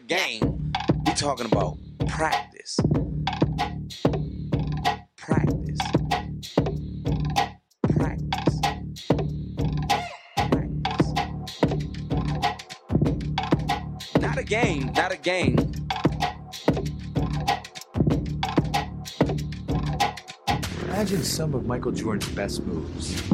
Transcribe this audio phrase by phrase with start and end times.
[0.00, 0.72] a game.
[1.06, 2.78] We talking about practice.
[5.16, 5.78] Practice.
[7.82, 8.60] Practice.
[10.50, 11.12] Practice.
[14.20, 15.56] Not a game, not a game.
[20.84, 23.30] Imagine some of Michael Jordan's best moves.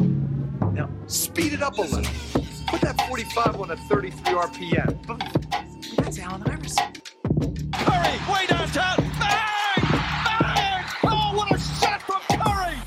[0.73, 2.11] Now, speed it up a little.
[2.67, 5.36] Put that 45 on a 33 RPM.
[8.37, 8.97] Way downtown.
[9.19, 9.81] Bang!
[10.25, 10.83] Bang!
[11.03, 12.77] Oh, what a shot from Curry!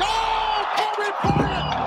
[0.00, 1.78] Oh, Kobe Bryant!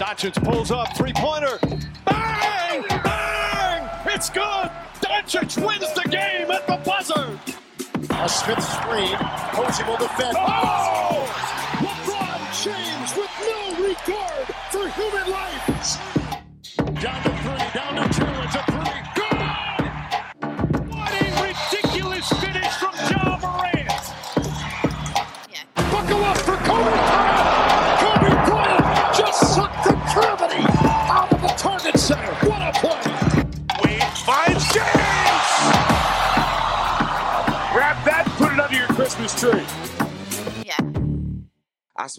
[0.00, 1.58] Doncic pulls up, three-pointer.
[2.04, 2.84] Bang!
[3.02, 3.88] Bang!
[4.06, 4.70] It's good!
[5.00, 7.38] Doncic wins the game at the buzzer!
[8.10, 9.16] A Smith screen.
[9.52, 10.36] Posey will defend.
[10.38, 11.26] Oh!
[11.78, 15.35] LeBron James with no regard for human life!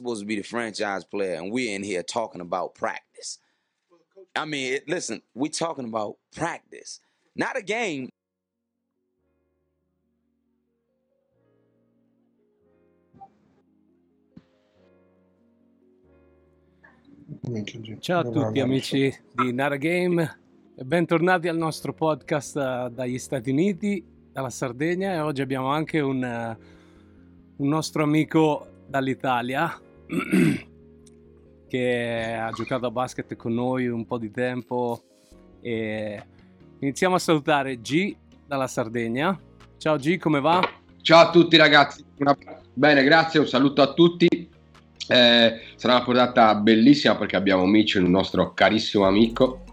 [0.07, 3.39] Supposed to be the franchise player, and we're in here talking about practice.
[4.35, 7.01] I mean, it, listen, we talking about practice,
[7.35, 8.09] not a game.
[17.99, 20.37] Ciao a tutti amici di Nara Game
[20.75, 25.99] e bentornati al nostro podcast eh, dagli Stati Uniti, dalla Sardegna e oggi abbiamo anche
[25.99, 26.57] un, eh,
[27.57, 29.81] un nostro amico dall'Italia
[31.67, 35.01] che ha giocato a basket con noi un po' di tempo
[35.61, 36.23] e
[36.79, 39.37] iniziamo a salutare G dalla Sardegna.
[39.77, 40.61] Ciao G, come va?
[41.01, 42.37] Ciao a tutti ragazzi, Una-
[42.73, 44.27] bene grazie, un saluto a tutti.
[44.27, 49.63] Eh, sarà una puntata bellissima perché abbiamo Mitch, il nostro carissimo amico,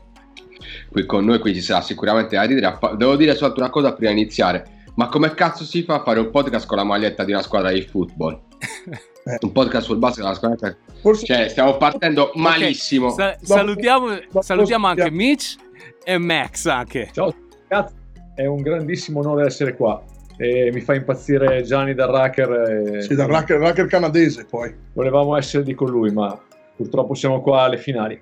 [0.90, 2.78] qui con noi, quindi ci sarà sicuramente da ridere.
[2.96, 6.20] Devo dire soltanto una cosa prima di iniziare, ma come cazzo si fa a fare
[6.20, 8.40] un podcast con la maglietta di una squadra di football?
[9.40, 10.76] Un podcast sul basket della squadra?
[11.00, 13.10] Forse Cioè, stiamo partendo malissimo.
[13.10, 15.56] Sa- Ma- salutiamo, ma- salutiamo anche Mitch
[16.04, 17.08] e Max anche.
[17.12, 17.34] Ciao
[17.68, 17.94] ragazzi,
[18.34, 20.02] è un grandissimo onore essere qua
[20.36, 22.50] e mi fa impazzire Gianni dal Racker.
[22.96, 24.74] e- sì, dal racker, racker canadese poi.
[24.92, 26.38] Volevamo essere di con lui, ma
[26.76, 28.20] purtroppo siamo qua alle finali.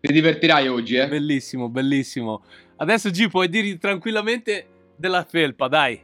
[0.00, 1.06] Ti divertirai oggi, eh?
[1.08, 2.42] Bellissimo, bellissimo.
[2.76, 6.00] Adesso G puoi dirgli tranquillamente della felpa, dai.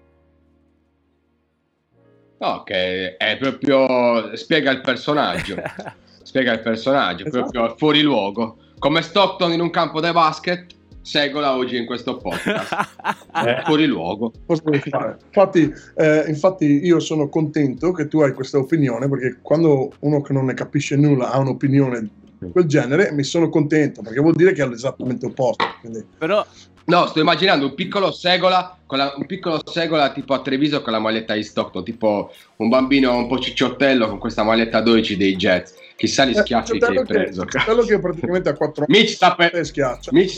[2.44, 4.36] No, che è proprio...
[4.36, 5.56] spiega il personaggio.
[6.22, 7.50] spiega il personaggio, Esatto.
[7.50, 8.58] proprio fuori luogo.
[8.78, 10.66] Come Stockton in un campo da basket,
[11.00, 12.72] seguola oggi in questo podcast.
[13.34, 14.32] Eh, fuori luogo.
[14.46, 20.32] Infatti, eh, infatti io sono contento che tu hai questa opinione perché quando uno che
[20.32, 24.52] non ne capisce nulla ha un'opinione di quel genere mi sono contento perché vuol dire
[24.52, 25.64] che è l'esattamente opposto.
[25.80, 26.46] Quindi, Però
[26.86, 30.92] No, sto immaginando un piccolo Segola, con la- un piccolo Segola tipo a Treviso con
[30.92, 35.34] la maglietta di Stockton, tipo un bambino un po' cicciottello con questa maglietta 12 dei
[35.34, 35.74] Jets.
[35.96, 37.46] Chissà gli Eh, schiaffi che quello hai preso.
[37.64, 40.10] quello che praticamente ha quattro Mitch sta per, schiaccia.
[40.12, 40.36] Mitch,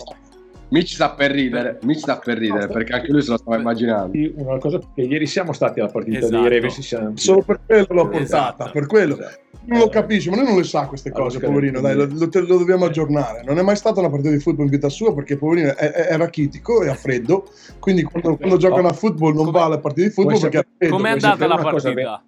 [0.69, 4.13] Mitch sta per ridere, Mitch sta per ridere perché anche lui se lo stava immaginando.
[4.37, 6.43] una cosa che ieri siamo stati alla partita Esatto.
[6.43, 8.23] di Ravens siamo- Solo per quello l'ho portata,
[8.65, 8.71] Esatto.
[8.73, 9.15] per quello.
[9.19, 9.41] Esatto.
[9.69, 11.81] Non lo capisce, ma lui non le sa queste Allora, cose, che- poverino.
[11.81, 13.43] Dai, lo, lo- lo dobbiamo aggiornare.
[13.45, 16.07] Non è mai stata una partita di football in vita sua perché, poverino, è, è-
[16.07, 17.49] è rachitico e ha freddo.
[17.81, 20.65] Quindi, quando, quando giocano a football, non Come- va alle partite di football perché ha
[20.79, 20.95] freddo.
[20.97, 22.25] com'è andata la una cosa partita?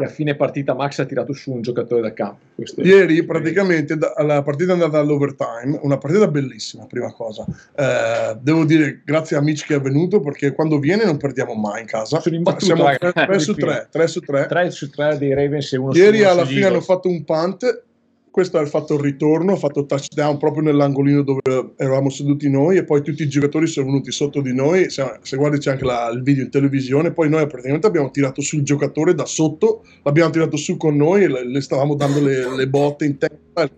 [0.00, 2.38] Che a fine partita Max ha tirato su un giocatore da campo.
[2.54, 7.44] Questo Ieri praticamente da- la partita è andata all'overtime, una partita bellissima, prima cosa.
[7.74, 11.82] Eh, devo dire grazie a Mitch che è venuto perché quando viene non perdiamo mai
[11.82, 12.20] in casa.
[12.20, 13.12] Sono imbattuto, Siamo raga.
[13.12, 14.46] 3, su 3, 3 su 3.
[14.46, 17.84] 3 su 3 dei Ravens e uno Ieri alla fine hanno fatto un punt,
[18.30, 21.40] questo ha fatto il ritorno, ha fatto touchdown proprio nell'angolino dove
[21.76, 25.36] eravamo seduti noi e poi tutti i giocatori sono venuti sotto di noi, se, se
[25.36, 29.14] guardi c'è anche la- il video in televisione, poi noi praticamente abbiamo tirato sul giocatore
[29.14, 33.18] da sotto, l'abbiamo tirato su con noi le, le stavamo dando le, le botte in
[33.18, 33.70] testa, e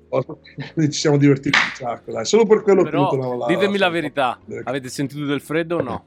[0.75, 2.25] quindi ci siamo divertiti un sacco, dai.
[2.27, 5.41] solo per quello che Però tenuto la- la- ditemi la la- verità, avete sentito del
[5.41, 6.05] freddo o no?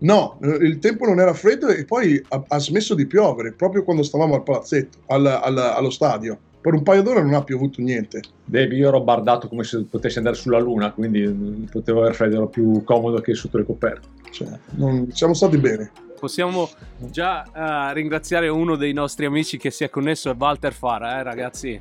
[0.00, 3.82] No, eh, il tempo non era freddo e poi ha, ha smesso di piovere proprio
[3.82, 6.38] quando stavamo al palazzetto, al- al- allo stadio.
[6.60, 8.20] Per un paio d'ore non ha piovuto niente.
[8.44, 12.48] Dave, io ero bardato come se potessi andare sulla luna, quindi potevo aver freddo, ero
[12.48, 14.08] più comodo che sotto le coperte.
[14.30, 15.90] Cioè, non- siamo stati bene.
[16.18, 16.68] Possiamo
[16.98, 17.44] già
[17.90, 21.80] eh, ringraziare uno dei nostri amici che si è connesso, è Walter Fara, eh ragazzi?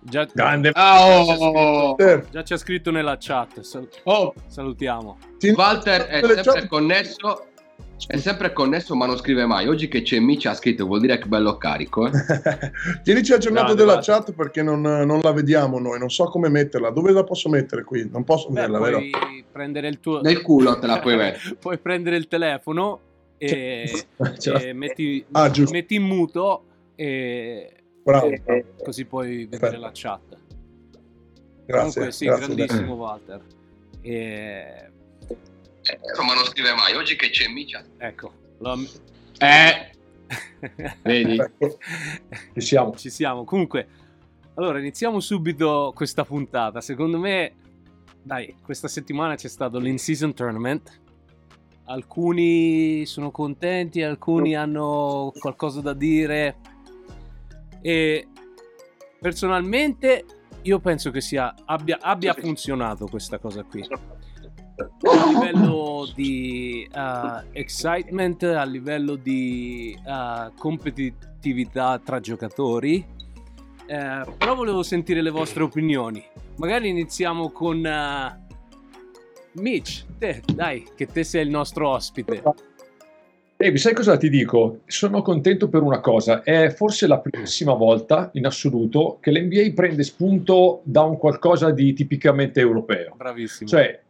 [0.00, 0.70] Già, Grande.
[0.72, 1.96] Ah, oh!
[1.98, 3.60] Eh, già c'è scritto nella chat.
[3.60, 5.18] sal- Oh, salutiamo.
[5.54, 7.46] Walter è sempre connesso.
[8.06, 9.66] È sempre connesso, ma non scrive mai.
[9.68, 12.06] Oggi che c'è Mici ha scritto, vuol dire che bello carico.
[12.06, 12.10] Eh?
[13.02, 16.90] Tienici aggiornato Grande, della chat perché non, non la vediamo noi, non so come metterla.
[16.90, 18.08] Dove la posso mettere qui?
[18.10, 18.98] Non posso Beh, vederla, vero?
[18.98, 20.20] puoi prendere il tuo...
[20.20, 21.54] Nel culo te la puoi mettere.
[21.54, 23.00] puoi prendere il telefono
[23.38, 24.06] e,
[24.60, 26.64] e metti, Ah, metti in muto
[26.96, 28.64] e Bravo, bravo.
[28.82, 29.80] così puoi vedere Perfetto.
[29.80, 30.20] la chat.
[31.66, 31.90] Grazie.
[31.92, 33.40] Comunque sì, grazie, grandissimo Walter.
[34.02, 34.90] E,
[36.26, 36.94] ma non scrive mai.
[36.94, 37.74] Oggi che c'è Mici.
[37.76, 38.78] ha- ecco, lo-
[39.38, 39.90] Eh,
[41.02, 41.36] vedi?
[42.54, 42.94] Ci siamo.
[42.96, 43.44] ci siamo.
[43.44, 43.86] Comunque,
[44.54, 46.80] allora iniziamo subito questa puntata.
[46.80, 47.54] Secondo me,
[48.22, 51.00] dai, questa settimana c'è stato l'in-season tournament.
[51.86, 56.56] Alcuni sono contenti, alcuni hanno qualcosa da dire.
[57.82, 58.26] E
[59.20, 60.24] personalmente
[60.62, 63.86] io penso che sia, abbia, abbia funzionato questa cosa qui.
[64.76, 73.06] A livello di uh, excitement, a livello di uh, competitività tra giocatori.
[73.86, 76.24] Eh, però volevo sentire le vostre opinioni.
[76.56, 80.04] Magari iniziamo con uh, Mitch.
[80.18, 82.42] Te, dai, che te sei il nostro ospite.
[83.56, 84.80] Ehi, sai cosa ti dico?
[84.86, 86.42] Sono contento per una cosa.
[86.42, 91.92] È forse la primissima volta in assoluto che l'NBA prende spunto da un qualcosa di
[91.92, 93.14] tipicamente europeo.
[93.16, 93.68] Bravissimo.
[93.68, 94.02] Cioè,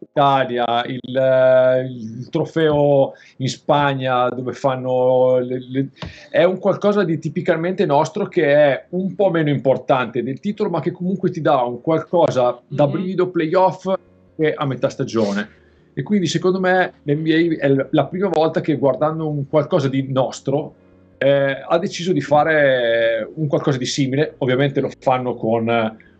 [0.00, 5.38] l'Italia, il, eh, il trofeo in Spagna dove fanno...
[5.38, 5.88] le- le-
[6.30, 10.80] è un qualcosa di tipicamente nostro che è un po' meno importante del titolo, ma
[10.80, 12.92] che comunque ti dà un qualcosa da Mhm.
[12.92, 13.92] brivido playoff
[14.36, 15.48] che a metà stagione.
[15.92, 20.74] E quindi secondo me l'NBA è la prima volta che guardando un qualcosa di nostro
[21.18, 24.36] eh, ha deciso di fare un qualcosa di simile.
[24.38, 25.68] Ovviamente lo fanno con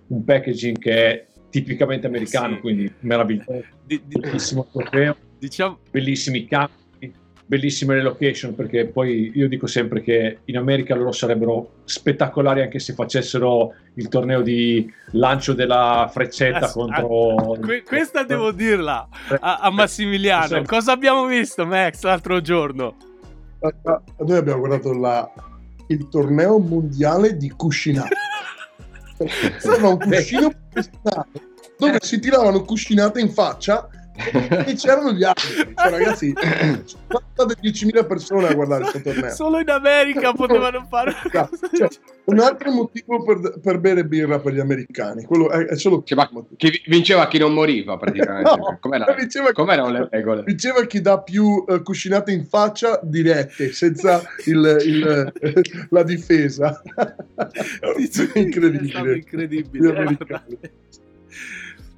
[0.08, 2.60] un packaging che è tipicamente americano, Sì.
[2.60, 3.64] quindi meraviglioso.
[3.84, 6.78] Di- di- Bellissimo trofeo, diciamo, bellissimi campi,
[7.44, 12.78] bellissime le location, perché poi io dico sempre che in America loro sarebbero spettacolari anche
[12.78, 17.56] se facessero il torneo di lancio della freccetta Ass- contro...
[17.60, 19.08] que- questa devo dirla
[19.40, 20.58] a, a Massimiliano.
[20.58, 20.62] Sì.
[20.64, 22.94] Cosa abbiamo visto, Max, l'altro giorno?
[23.62, 25.28] Ah, Noi abbiamo guardato la-
[25.88, 28.14] il torneo mondiale di cuscinate.
[29.58, 31.28] Serve un cuscino professionale
[31.78, 33.88] dove si tiravano cuscinate in faccia
[34.66, 35.54] e c'erano gli altri.
[35.74, 36.32] Cioè, ragazzi,
[36.84, 39.30] sono state 10.000 persone a guardare questo torneo.
[39.30, 41.88] Solo in America potevano fare Cioè,
[42.24, 45.24] un altro motivo per, per bere birra per gli americani.
[45.24, 46.18] Quello è, è solo Cioè,
[46.56, 48.50] chi vinceva chi non moriva praticamente.
[48.50, 49.06] No, Com'era-
[49.52, 50.42] com'erano le regole?
[50.44, 55.32] Diceva chi dà più eh, cuscinate in faccia dirette, senza il- il-
[55.90, 56.82] la difesa.
[58.34, 59.16] Incredibile.
[59.16, 60.18] incredibile.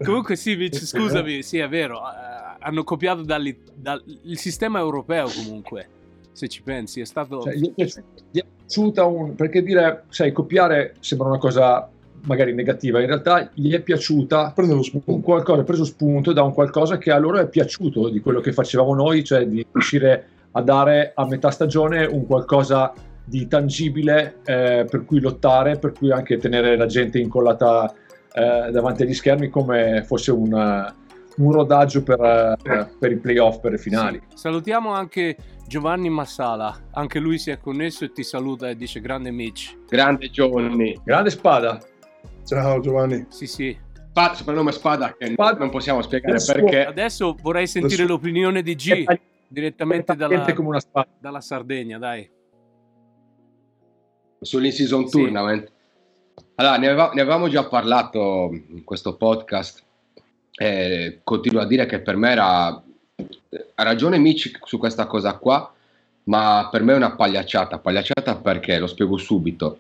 [0.05, 5.89] Comunque sì, Vic, scusami, sì è vero, eh, hanno copiato dal il sistema europeo comunque,
[6.33, 7.43] se ci pensi, è stato...
[7.43, 11.89] Cioè, gli, è piaciuta, gli è piaciuta un, perché dire, sai, copiare sembra una cosa
[12.25, 16.99] magari negativa, in realtà gli è piaciuta un qualcosa, ha preso spunto da un qualcosa
[16.99, 21.13] che a loro è piaciuto di quello che facevamo noi, cioè di riuscire a dare
[21.15, 22.93] a metà stagione un qualcosa
[23.25, 27.93] di tangibile eh, per cui lottare, per cui anche tenere la gente incollata
[28.35, 30.95] eh, davanti agli schermi come fosse un, eh,
[31.37, 34.21] un rodaggio per, eh, per i playoff, per le finali.
[34.31, 34.37] Sì.
[34.39, 35.37] Salutiamo anche
[35.67, 39.77] Giovanni Massala, anche lui si è connesso e ti saluta e dice grande Mitch.
[39.89, 40.99] Grande Johnny.
[41.05, 41.81] Grande spada!
[42.45, 43.25] Ciao Giovanni.
[43.29, 43.77] Sì, sì.
[44.11, 45.59] Spada, soprannome Spada che Spada.
[45.59, 46.85] non possiamo spiegare Adesso- perché.
[46.85, 49.05] Adesso vorrei sentire Adesso- l'opinione di G
[49.49, 50.81] direttamente dalla, una
[51.19, 52.29] dalla Sardegna, dai.
[54.41, 55.19] sull'in-season Sì.
[55.23, 55.72] tournament.
[56.57, 59.83] Allora, ne, aveva- ne avevamo già parlato in questo podcast.
[60.55, 62.67] E continuo a dire che per me era.
[62.67, 65.73] Ha ragione Mitch su questa cosa qua,
[66.25, 67.79] ma per me è una pagliacciata.
[67.79, 68.79] Pagliacciata perché?
[68.79, 69.79] Lo spiego subito.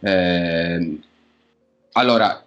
[0.00, 0.98] Eh,
[1.92, 2.44] allora,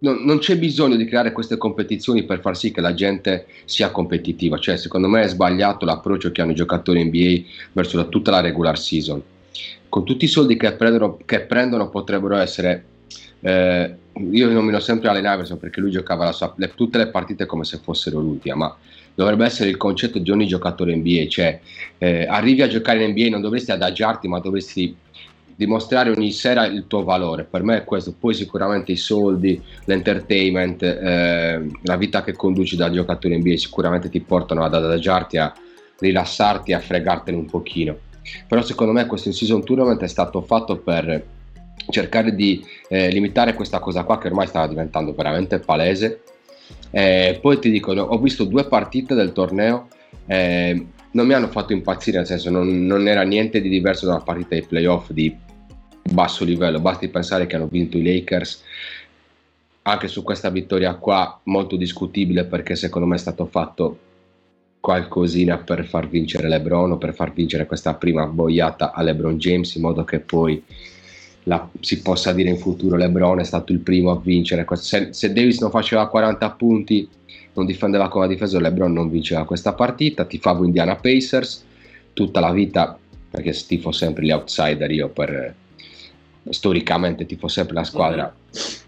[0.00, 3.90] non, non c'è bisogno di creare queste competizioni per far sì che la gente sia
[3.90, 4.58] competitiva.
[4.58, 8.40] Cioè, secondo me è sbagliato l'approccio che hanno i giocatori NBA verso la- tutta la
[8.40, 9.22] regular season
[9.88, 12.84] con tutti i soldi che prendono, che prendono potrebbero essere
[13.40, 13.94] eh,
[14.30, 17.78] io nomino sempre Allen Iverson perché lui giocava sua- le- tutte le partite come se
[17.78, 18.76] fossero l'ultima ma
[19.14, 21.60] dovrebbe essere il concetto di ogni giocatore NBA cioè
[21.98, 24.96] eh, arrivi a giocare in NBA non dovresti adagiarti ma dovresti
[25.58, 27.42] dimostrare ogni sera il tuo valore.
[27.42, 28.14] Per me è questo.
[28.16, 34.20] Poi sicuramente i soldi l'entertainment eh, la vita che conduci da giocatore NBA sicuramente ti
[34.20, 35.52] portano ad adagiarti a
[35.98, 37.98] rilassarti a fregartene un pochino
[38.46, 41.24] però secondo me questo in season tournament è stato fatto per
[41.90, 46.22] cercare di eh, limitare questa cosa qua che ormai stava diventando veramente palese.
[46.90, 49.88] Eh, poi ti dico, ho visto due partite del torneo,
[50.26, 54.14] eh, non mi hanno fatto impazzire, nel senso non, non era niente di diverso da
[54.14, 55.34] una partita di playoff di
[56.10, 58.62] basso livello, basti pensare che hanno vinto i Lakers
[59.82, 63.98] anche su questa vittoria qua molto discutibile perché secondo me è stato fatto
[64.80, 69.74] qualcosina per far vincere LeBron o per far vincere questa prima boiata a LeBron James
[69.74, 70.62] in modo che poi
[71.44, 74.66] la, si possa dire in futuro LeBron è stato il primo a vincere.
[74.74, 77.08] Se, se Davis non faceva 40 punti
[77.54, 80.24] non difendeva come ha difeso LeBron non vinceva questa partita.
[80.24, 81.64] Tifavo Indiana Pacers
[82.12, 82.98] tutta la vita
[83.30, 85.54] perché tifo sempre gli outsider io per
[86.50, 88.34] storicamente tifo sempre la squadra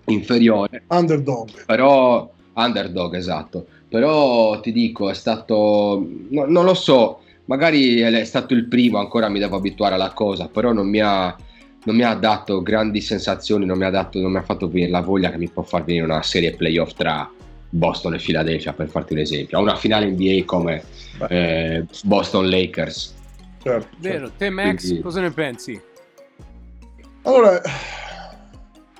[0.06, 0.82] inferiore.
[0.88, 1.64] Underdog.
[1.66, 8.54] però underdog esatto però ti dico è stato no, non lo so magari è stato
[8.54, 11.36] il primo ancora mi devo abituare alla cosa però non mi ha,
[11.84, 14.90] non mi ha dato grandi sensazioni non mi ha, dato, non mi ha fatto venire
[14.90, 17.28] la voglia che mi può far venire una serie playoff tra
[17.68, 20.82] Boston e Philadelphia per farti un esempio a una finale NBA come
[21.28, 23.18] eh, Boston Lakers
[23.62, 24.32] Certo, Vero, certo.
[24.38, 25.78] te Max, Quindi- cosa ne pensi?
[27.24, 27.60] Allora,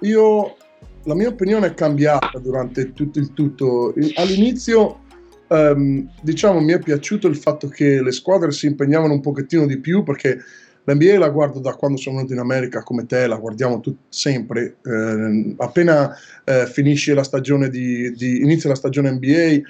[0.00, 0.56] io
[1.04, 3.94] la mia opinione è cambiata durante tutto il tutto.
[4.16, 5.00] All'inizio,
[5.48, 9.78] ehm, diciamo, mi è piaciuto il fatto che le squadre si impegnavano un pochettino di
[9.78, 10.38] più perché
[10.84, 14.76] l'NBA la guardo da quando sono venuto in America come te, la guardiamo tut- sempre.
[14.82, 16.14] Eh, appena
[16.44, 19.60] eh, finisce la stagione di, di- inizia la stagione NBA,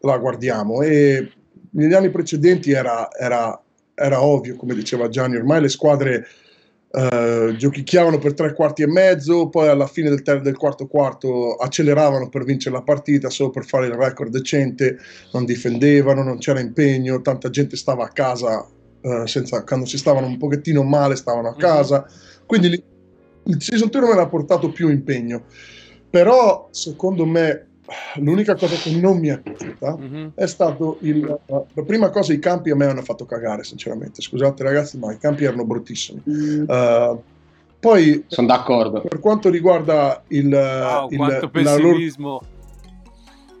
[0.00, 1.30] la guardiamo e
[1.72, 3.60] negli anni precedenti era, era-
[3.94, 6.26] era ovvio, come diceva Gianni, ormai le squadre
[6.92, 11.54] eh, giochicchiavano per tre quarti e mezzo, poi alla fine del, ter- del quarto quarto
[11.54, 14.98] acceleravano per vincere la partita solo per fare il record decente,
[15.32, 18.66] non difendevano, non c'era impegno, tanta gente stava a casa
[19.02, 22.06] eh, senza, quando si stavano un pochettino male stavano a casa,
[22.44, 22.84] quindi li-
[23.44, 25.44] il season tour me l'ha portato più impegno,
[26.10, 27.66] però secondo me
[28.16, 30.32] l'unica cosa che non mi è piaciuta Mhm.
[30.34, 34.62] è stato il la prima cosa i campi a me hanno fatto cagare sinceramente scusate
[34.62, 37.20] ragazzi ma i campi erano bruttissimi Uh,
[37.80, 42.40] poi sono d'accordo per quanto riguarda il, Wow, il- quanto loro- pessimismo.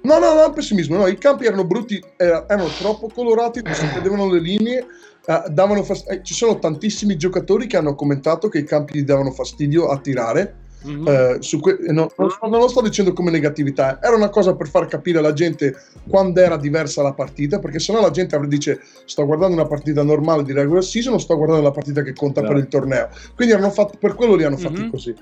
[0.02, 3.86] no no no pessimismo no i campi erano brutti eh, erano troppo colorati non si
[3.88, 4.86] vedevano le linee
[5.26, 9.30] eh, davano fast- eh, ci sono tantissimi giocatori che hanno commentato che i campi davano
[9.32, 11.06] fastidio a tirare Mhm.
[11.08, 14.68] eh, que- eh, no, non, non lo sto dicendo come negatività, era una cosa per
[14.68, 15.74] far capire alla gente
[16.08, 20.02] quando era diversa la partita, perché sennò la gente avrebbe- dice sto guardando una partita
[20.02, 23.08] normale di regular season o sto guardando la partita che conta per il torneo.
[23.34, 24.90] Quindi fatti, per quello li hanno fatti Mhm.
[24.90, 25.14] così.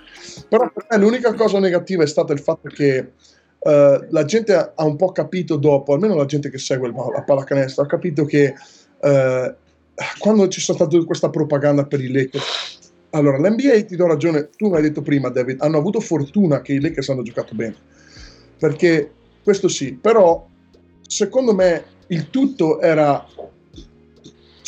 [0.49, 3.13] Però per me l'unica cosa negativa è stata il fatto che
[3.61, 7.83] eh, la gente ha, un po' capito dopo, almeno la gente che segue la pallacanestro,
[7.83, 8.55] ha capito che
[9.01, 9.57] eh,
[10.19, 12.68] quando c'è stata questa propaganda per i Lakers
[13.11, 16.75] allora, l'NBA ti do ragione, tu mi hai detto prima, David, hanno avuto fortuna che
[16.75, 17.75] i Lakers hanno giocato bene.
[18.59, 19.11] Perché
[19.43, 20.47] questo sì, però
[21.07, 23.27] secondo me il tutto era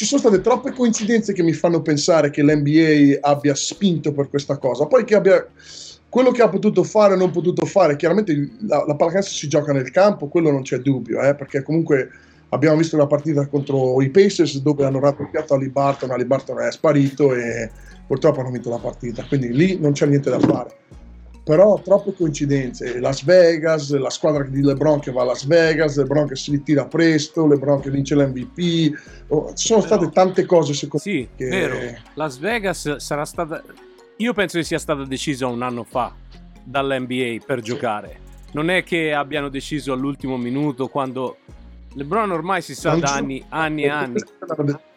[0.01, 4.57] ci sono state troppe coincidenze che mi fanno pensare che l'NBA abbia spinto per questa
[4.57, 4.87] cosa.
[4.87, 5.47] Poi che abbia
[6.09, 9.75] quello che ha potuto fare o non potuto fare, chiaramente la, la pallacanestro si gioca
[9.75, 12.09] nel campo, quello non c'è dubbio, eh, perché comunque
[12.49, 16.73] abbiamo visto una partita contro i Pacers dove hanno raddoppiato Ali Barton, Ali Barton è
[16.73, 17.71] sparito e
[18.11, 20.76] purtroppo hanno vinto la partita, quindi lì non c'è niente da fare.
[21.45, 26.26] Però troppe coincidenze, Las Vegas, la squadra di LeBron che va a Las Vegas, LeBron
[26.26, 31.05] che si ritira presto, LeBron che vince l'MVP, oh, ci sono state tante cose secondo
[31.05, 31.47] Sì, me che...
[31.47, 31.99] vero.
[32.14, 33.62] Las Vegas sarà stata.
[34.17, 36.12] Io penso che sia stata decisa un anno fa
[36.64, 38.19] dall'NBA per giocare.
[38.55, 41.37] Non è che abbiano deciso all'ultimo minuto quando.
[41.95, 44.21] LeBron ormai si sa Non da anni, anni e anni.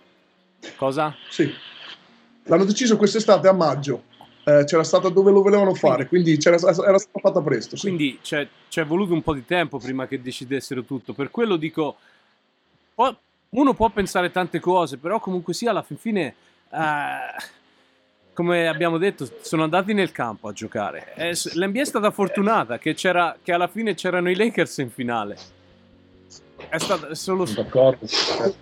[0.77, 1.13] Cosa?
[1.29, 1.71] Sì.
[2.45, 4.03] L'hanno deciso quest'estate a maggio.
[4.45, 7.77] Eh, c'era stata dove lo volevano fare, quindi c'era, era stata fatta presto.
[7.77, 7.87] Sì.
[7.87, 11.13] Quindi c'è, c'è voluto un po' di tempo prima che decidessero tutto.
[11.13, 11.95] Per quello dico,
[13.49, 16.35] uno può pensare tante cose, però comunque sia alla fin fine,
[16.69, 17.17] eh,
[18.33, 21.13] come abbiamo detto, sono andati nel campo a giocare.
[21.15, 25.37] Eh, L'NBA è stata fortunata che, c'era, che alla fine c'erano i Lakers in finale.
[26.69, 27.45] È stata solo...
[27.45, 28.05] D'accordo.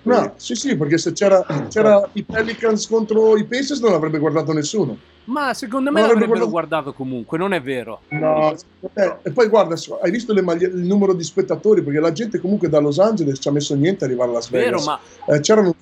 [0.04, 4.52] No, sì, sì, perché se c'era, c'era i Pelicans contro i Pacers non l'avrebbe guardato
[4.54, 4.98] nessuno.
[5.26, 8.02] Ma secondo me Non avrebbe l'avrebbero guardato- guardato comunque, non è vero.
[8.10, 8.54] No,
[8.94, 11.84] eh, e poi guarda, hai visto le maglie- il numero di spettatori?
[11.84, 14.50] Perché la gente comunque da Los Angeles ci ha messo niente a arrivare a Las
[14.50, 15.74] Vero, ma Eh, c'erano,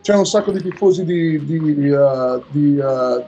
[0.00, 3.22] c'era un sacco di tifosi di, di, uh, di, uh,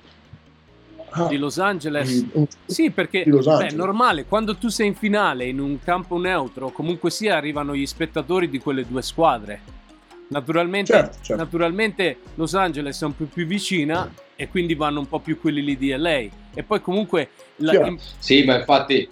[1.28, 2.24] di Los Angeles...
[2.66, 3.72] Sì, perché Angeles.
[3.72, 7.86] è normale, quando tu sei in finale in un campo neutro, comunque sia arrivano gli
[7.86, 9.60] spettatori di quelle due squadre.
[10.28, 11.42] Naturalmente, Certo, certo.
[11.42, 15.62] naturalmente Los Angeles è un po' più vicina e quindi vanno un po' più quelli
[15.62, 16.08] lì di LA.
[16.54, 17.30] e poi comunque...
[17.56, 17.94] La.
[18.18, 19.08] Sì, ma infatti,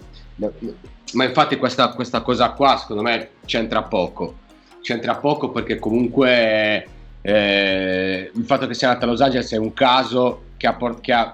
[1.13, 4.39] ma infatti questa, questa cosa qua secondo me c'entra poco.
[4.81, 6.87] C'entra poco perché comunque
[7.21, 11.13] eh, il fatto che sia andata a Los Angeles è un caso che ha, che
[11.13, 11.33] ha-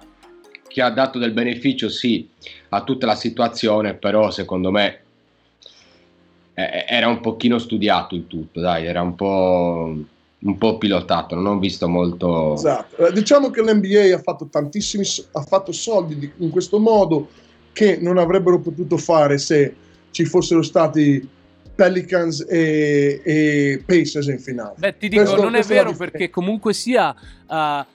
[0.70, 2.30] che ha dato del beneficio, sì,
[2.70, 5.00] a tutta la situazione, però secondo me
[6.54, 9.94] eh, era un pochino studiato il tutto, dai, era un po',
[10.40, 12.54] un po' pilotato, non ho visto molto...
[12.54, 13.08] Esatto.
[13.08, 17.30] Eh, Diciamo che l'NBA ha fatto tantissimi ha fatto soldi di- in questo modo
[17.74, 19.74] che non avrebbero potuto fare se
[20.12, 21.28] ci fossero stati
[21.74, 24.74] Pelicans e, e Pacers in finale.
[24.78, 27.16] Beh, ti dico, Questo- non è questa è vero perché comunque sia
[27.48, 27.86] uh,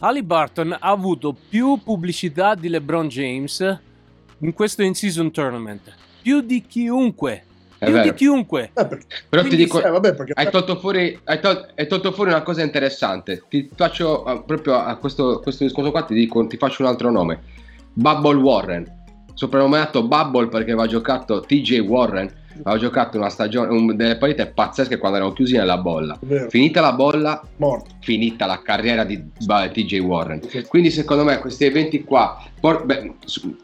[0.00, 3.78] Halliburton ha avuto più pubblicità di LeBron James
[4.38, 5.92] in questo in-season tournament.
[6.22, 7.42] Più di chiunque.
[7.78, 8.14] È Più di vero.
[8.14, 8.70] chiunque.
[8.74, 12.12] Eh, perché- Però ti dico, eh, vabbè, perché hai tolto, fuori, hai, tol- hai tolto
[12.12, 13.42] fuori una cosa interessante.
[13.48, 17.10] Ti faccio eh, proprio a questo, questo discorso qua, ti, dico, ti faccio un altro
[17.10, 17.40] nome.
[17.92, 18.96] Bubble Warren.
[19.34, 22.32] Soprannominato Bubble perché aveva giocato TJ Warren.
[22.62, 26.18] Aveva giocato una stagione, un- delle partite pazzesche quando erano chiusi nella bolla.
[26.48, 27.90] Finita la bolla, morto.
[28.00, 30.40] finita la carriera di TJ Warren.
[30.68, 33.14] Quindi secondo me questi eventi qua, por- beh,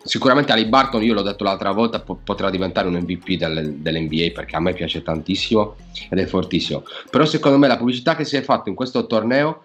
[0.03, 4.31] sicuramente Ali Barton, io l'ho detto l'altra volta, po- potrà diventare un MVP del- dell'NBA
[4.33, 5.77] perché a me piace tantissimo
[6.11, 6.83] ed è fortissimo.
[7.11, 9.63] Però secondo me la pubblicità che si è fatta in questo torneo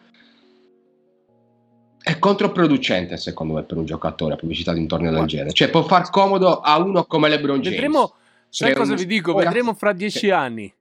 [2.02, 5.52] è controproducente secondo me per un giocatore la pubblicità di un torneo del genere.
[5.52, 7.72] Cioè può far comodo a uno come LeBron James.
[7.80, 8.14] Vedremo,
[8.50, 9.32] sai cosa un- vi dico?
[9.32, 10.74] Ragazzi, Vedremo fra dieci anni.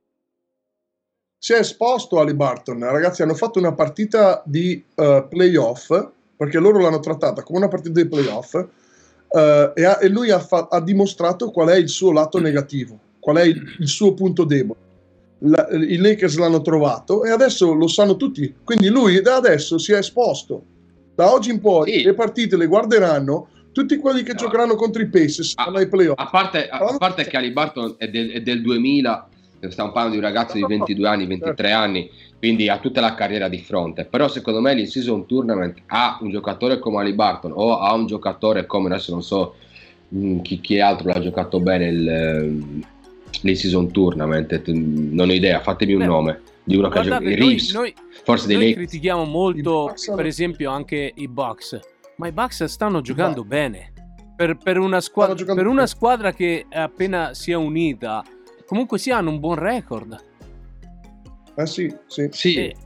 [1.40, 6.80] Si è esposto Ali Barton, ragazzi, hanno fatto una partita di eh, playoff, perché loro
[6.80, 10.80] l'hanno trattata come una partita di playoff, eh, e, ha- e lui ha, fa- ha
[10.80, 14.80] dimostrato qual è il suo lato negativo, qual è il, il suo punto debole.
[15.40, 19.92] La- I Lakers l'hanno trovato e adesso lo sanno tutti, quindi lui da adesso si
[19.92, 20.64] è esposto.
[21.14, 22.02] Da oggi in poi Sì.
[22.02, 24.38] le partite le guarderanno tutti quelli che No.
[24.38, 26.18] giocheranno contro i Pacers Ah, ai playoff.
[26.18, 29.28] A parte, a parte che Ali Barton è del, è del 2000,
[29.68, 33.48] stiamo parlando di un ragazzo di 22 anni, 23 anni, quindi ha tutta la carriera
[33.48, 34.04] di fronte.
[34.04, 38.66] Però secondo me l'in-season tournament ha un giocatore come Ali Barton o ha un giocatore
[38.66, 39.54] come adesso non so
[40.08, 42.80] mh, chi, chi altro l'ha giocato bene il, ehm,
[43.42, 47.24] l'in-season tournament, t- non ho idea, fatemi un Beh, nome di uno che ha Guardate,
[47.24, 48.74] giocato, noi, Reeves, noi- forse dei Lakers.
[48.76, 51.78] critichiamo molto, I per esempio, anche i Bucks,
[52.18, 53.92] ma i Bucks stanno giocando bene.
[54.36, 58.22] Per, per una squadra, per una squadra che appena si è unita,
[58.66, 60.16] comunque si hanno un buon record.
[61.56, 62.28] Eh sì, sì.
[62.30, 62.76] Sì, E-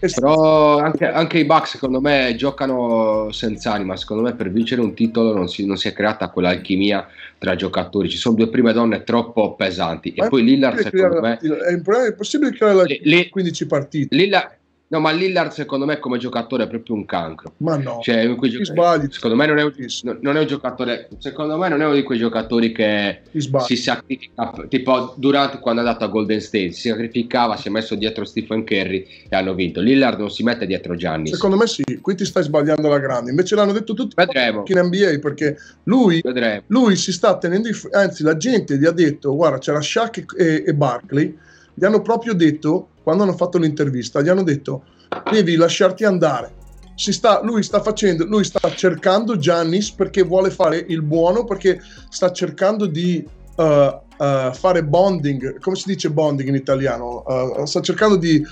[0.00, 4.82] E- Però anche, anche i Bucks secondo me giocano senza anima, secondo me per vincere
[4.82, 7.06] un titolo non si, non si è creata quell'alchimia
[7.38, 10.12] tra giocatori, ci sono due prime donne troppo pesanti.
[10.16, 11.38] Ma e poi Lillard secondo me...
[11.38, 14.50] È, imp- è possibile creare la Li- li- 15 partite, Lillard,
[14.94, 17.98] no ma Lillard secondo me come giocatore è proprio un cancro, ma no.
[18.02, 19.72] cioè, in quei ti gioca- sbagli, secondo me non è, un,
[20.20, 23.22] non è un giocatore, secondo me non è uno di quei giocatori che
[23.66, 27.94] si sacrifica, tipo Durant quando è andato a Golden State, si sacrificava, si è messo
[27.94, 31.82] dietro Stephen Curry e hanno vinto, Lillard non si mette dietro Giannis, Secondo me sì,
[32.00, 33.30] qui ti stai sbagliando la grande.
[33.30, 34.62] Invece l'hanno detto tutti Vedremo.
[34.66, 36.22] in NBA perché lui,
[36.68, 40.64] lui si sta tenendo, i- anzi la gente gli ha detto, guarda c'era Shaq e,
[40.66, 41.36] e Barkley,
[41.74, 44.84] gli hanno proprio detto, quando hanno fatto l'intervista, gli hanno detto
[45.30, 46.62] devi lasciarti andare.
[46.96, 52.30] Sta, lui sta facendo, lui sta cercando Giannis perché vuole fare il buono, perché sta
[52.30, 57.24] cercando di uh, uh, fare bonding, come si dice bonding in italiano?
[57.26, 58.42] Uh, sta cercando di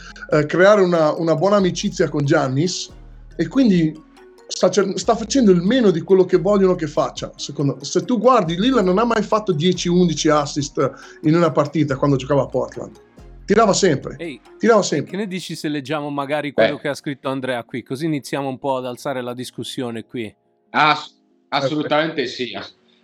[0.46, 2.90] creare una, una buona amicizia con Giannis
[3.36, 3.94] e quindi
[4.46, 7.32] sta, cer- sta facendo il meno di quello che vogliono che faccia.
[7.36, 12.16] Secondo, se tu guardi, Lillard non ha mai fatto 10-11 assist in una partita quando
[12.16, 13.00] giocava a Portland.
[13.44, 15.16] Tirava sempre, Ehi, tirava che sempre.
[15.16, 16.80] ne dici se leggiamo magari quello Beh.
[16.80, 17.82] che ha scritto Andrea qui?
[17.82, 20.32] Così iniziamo un po' ad alzare la discussione qui.
[20.70, 21.14] Ass-
[21.48, 22.56] assolutamente sì.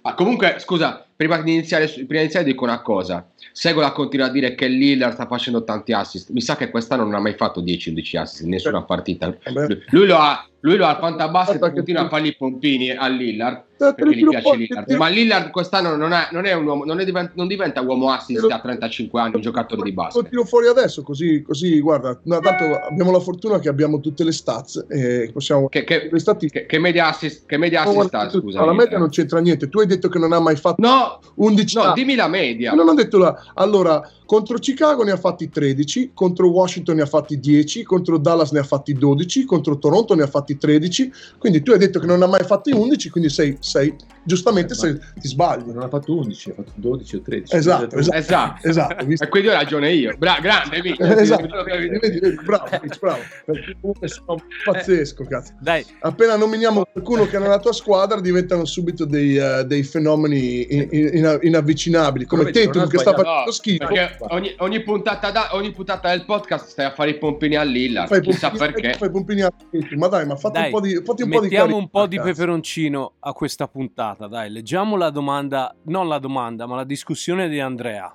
[0.03, 3.31] Ah, comunque, scusa, prima di, iniziare, prima di iniziare dico una cosa.
[3.53, 6.31] Seguola continua a dire che Lillard sta facendo tanti assist.
[6.31, 9.35] Mi sa che quest'anno non ha mai fatto 10-11 assist in nessuna partita.
[9.45, 9.67] Vabbè.
[9.67, 12.91] Lui- Lui lo ha, lui lo ha al fantabasket e continua a fargli i pompini
[12.91, 14.91] a Lillard Eh, perché lo gli piace Lillard.
[14.91, 17.81] lo- Ma Lillard quest'anno non, è- non è un uomo, non, è divent- non diventa
[17.81, 20.29] uomo assist Te lo- a 35 anni, un giocatore di Lo basket.
[20.29, 22.19] tiro fuori adesso, così, così guarda.
[22.25, 25.69] no, tanto abbiamo la fortuna che abbiamo tutte le stats e possiamo.
[25.69, 26.61] Che, che, statistiche.
[26.63, 28.59] che, che media assist, che media No, assist tu- scusa?
[28.61, 29.69] no, la media non c'entra niente.
[29.69, 32.73] Tu hai detto che non ha mai fatto No, 11 no, dimmi la media.
[32.73, 33.28] Non ho detto la.
[33.55, 38.53] Allora, contro Chicago ne ha fatti 13, contro Washington ne ha fatti 10, contro Dallas
[38.53, 41.11] ne ha fatti 12, contro Toronto ne ha fatti 13.
[41.39, 43.95] Quindi tu hai detto che non ha mai fatti 11, quindi sei, sei
[44.29, 45.71] giustamente Eh, se ti sbagli.
[45.73, 47.57] Non ha fatto 11, ha fatto 12 o 13.
[47.57, 48.17] Esatto, esatto.
[48.17, 48.69] Esatto.
[48.69, 49.25] Esatto, visto?
[49.25, 50.15] E quindi ho ragione io.
[50.17, 50.83] Bra- grande.
[50.99, 52.69] Esatto, vedi, vedi, vedi, bravo,
[53.01, 53.21] bravo.
[53.47, 55.55] Perché comunque sono Pazzesco, cazzo.
[55.61, 60.67] Dai, Appena nominiamo qualcuno che è nella tua squadra, diventano subito dei, eh, dei fenomeni
[60.75, 63.87] in- in- inavvicinabili, come ha che sta facendo No, schifo.
[63.87, 67.63] perché ogni, ogni puntata da- ogni puntata del podcast stai a fare i pompini a
[67.63, 68.07] Lilla.
[68.07, 68.99] Fai Chissà pompini- perché.
[68.99, 71.41] fai pompini a Tatum, ma dai, ma fatti dai, un po' di, fatti un po'
[71.41, 74.18] di mettiamo un po' di peperoncino a questa puntata.
[74.27, 78.13] Dai, leggiamo la domanda, non la domanda, ma la discussione di Andrea.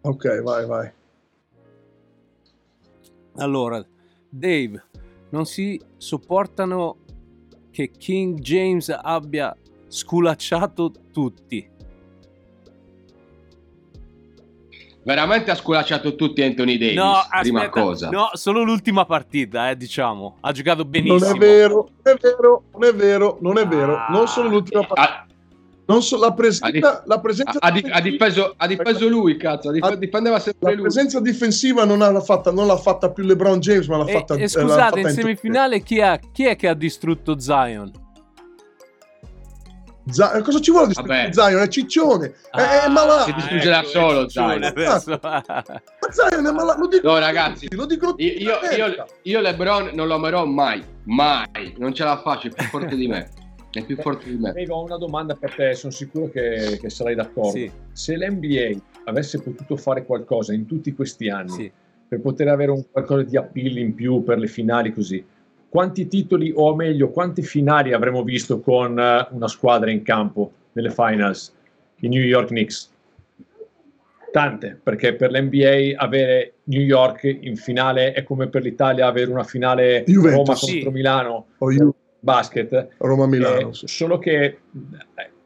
[0.00, 0.92] Ok, vai, vai.
[3.36, 3.84] Allora,
[4.28, 4.84] Dave,
[5.30, 6.98] non si sopportano
[7.70, 9.56] che King James abbia
[9.86, 11.70] sculacciato tutti.
[15.04, 16.96] Veramente ha sculacciato tutti Anthony Davis.
[16.96, 18.08] No, prima aspetta, cosa.
[18.10, 20.36] no, solo l'ultima partita, eh, diciamo.
[20.40, 21.18] Ha giocato benissimo.
[21.18, 23.96] Non è vero, non è vero, non è vero, non è vero.
[23.96, 24.06] Ah.
[24.08, 25.26] Non solo l'ultima partita, Ha,
[25.86, 29.70] non solo la presenza, dif- la presenza ha di- ha difeso, ha difeso lui, cazzo.
[29.70, 30.82] dif- difendeva sempre La lui.
[30.84, 34.34] presenza difensiva non, l'ha fatta, non l'ha fatta più LeBron James, ma l'ha E, fatta
[34.34, 37.92] e eh, l'ha scusate, fatta in semifinale chi, ha- chi è che ha distrutto Zion?
[40.10, 41.32] Z- cosa ci vuole distruggere.
[41.32, 41.62] Zion?
[41.62, 43.24] È ciccione, è, è Ah, malato.
[43.24, 44.62] Si distrugge da solo, Zion.
[44.62, 45.18] Adesso.
[45.22, 45.42] Ma
[46.10, 50.14] Zion è malato, lo dico No, ragazzi, lo tutti Io, io, io LeBron non lo
[50.14, 50.82] amerò mai.
[51.04, 51.74] Mai.
[51.78, 53.28] Non ce la faccio, è più forte di me.
[53.70, 54.52] È più forte di me.
[54.68, 57.50] Ho una domanda per te, sono sicuro che, che sarai d'accordo.
[57.50, 57.70] Sì.
[57.92, 61.72] Se l'NBA avesse potuto fare qualcosa in tutti questi anni Sì.
[62.06, 65.24] per poter avere un qualcosa di appeal in più per le finali così,
[65.74, 70.90] quanti titoli o meglio quanti finali avremmo visto con eh, una squadra in campo nelle
[70.90, 71.52] finals,
[71.96, 72.92] i New York Knicks?
[74.30, 79.42] Tante, perché per l'NBA avere New York in finale è come per l'Italia avere una
[79.42, 80.36] finale Juventus.
[80.36, 80.72] Roma Sì.
[80.74, 82.90] contro Milano O io, basket.
[82.98, 83.70] Roma-Milano.
[83.70, 83.88] Eh, sì.
[83.88, 84.58] Solo che eh,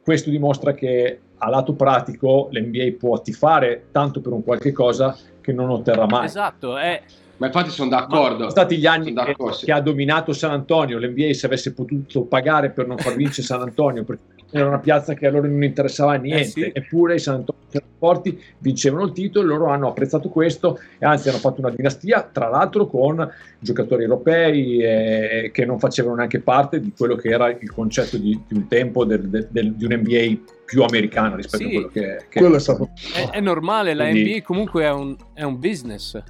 [0.03, 5.53] questo dimostra che a lato pratico l'NBA può tifare tanto per un qualche cosa che
[5.53, 6.25] non otterrà mai.
[6.25, 7.01] Esatto, è,
[7.39, 8.37] Ma infatti sono d'accordo.
[8.37, 10.97] Sono stati gli anni che, che ha dominato San Antonio.
[10.99, 15.13] L'NBA se avesse potuto pagare per non far vincere San Antonio, perché era una piazza
[15.13, 16.71] che a loro non interessava niente, Eh sì.
[16.73, 17.57] eppure i San Antonio
[17.99, 22.47] forti, vincevano il titolo, loro hanno apprezzato questo e anzi hanno fatto una dinastia, tra
[22.49, 27.71] l'altro con giocatori europei eh, che non facevano neanche parte di quello che era il
[27.71, 31.69] concetto di, di un tempo del- del- del- di un NBA più americano rispetto Sì.
[31.69, 34.91] a quello che, che Quello è stato è- è normale, la Quindi- NBA comunque è
[34.91, 36.21] un, è un business.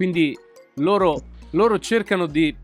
[0.00, 0.34] Quindi
[0.76, 2.56] loro, loro cercano di...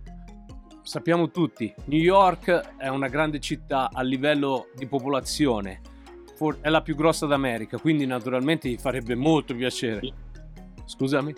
[0.80, 5.82] Sappiamo tutti, New York è una grande città a livello di popolazione,
[6.34, 10.10] For- è la più grossa d'America, quindi naturalmente gli farebbe molto piacere.
[10.86, 11.34] Scusami?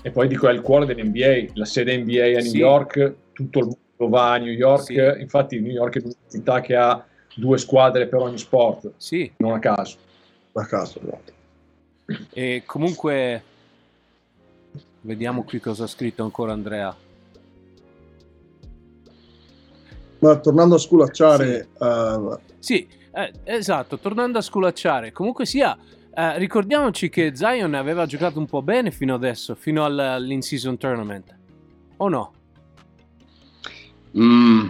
[0.00, 2.56] E poi dico, è il cuore dell'NBA, la sede NBA a New Sì.
[2.56, 4.94] York, tutto il mondo va a New York, Sì.
[5.20, 9.52] infatti New York è l'unica città che ha due squadre per ogni sport, Sì, non
[9.52, 9.98] a caso.
[10.54, 11.00] a caso.
[11.02, 11.32] esatto.
[12.32, 13.42] e comunque
[15.04, 16.94] vediamo qui cosa ha scritto ancora Andrea.
[20.20, 25.76] Ma tornando a sculacciare, eh, Sì, eh, esatto, tornando a sculacciare, comunque sia,
[26.14, 31.34] eh, ricordiamoci che Zion aveva giocato un po' bene fino adesso, fino al- all'in-season tournament.
[31.98, 32.32] O no?
[34.16, 34.68] Mm,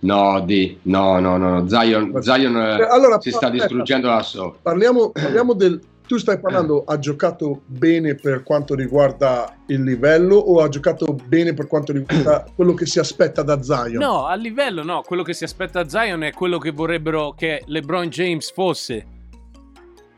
[0.00, 0.78] no, di.
[0.82, 1.58] No, no, no.
[1.60, 1.68] no.
[1.68, 4.58] Zion, Zion eh, Eh, allora, si sta distruggendo solo.
[4.62, 5.80] parliamo, parliamo del...
[6.06, 11.54] Tu stai parlando, ha giocato bene per quanto riguarda il livello o ha giocato bene
[11.54, 14.02] per quanto riguarda quello che si aspetta da Zion?
[14.02, 17.62] No, a livello no, quello che si aspetta a Zion è quello che vorrebbero che
[17.66, 19.06] LeBron James fosse.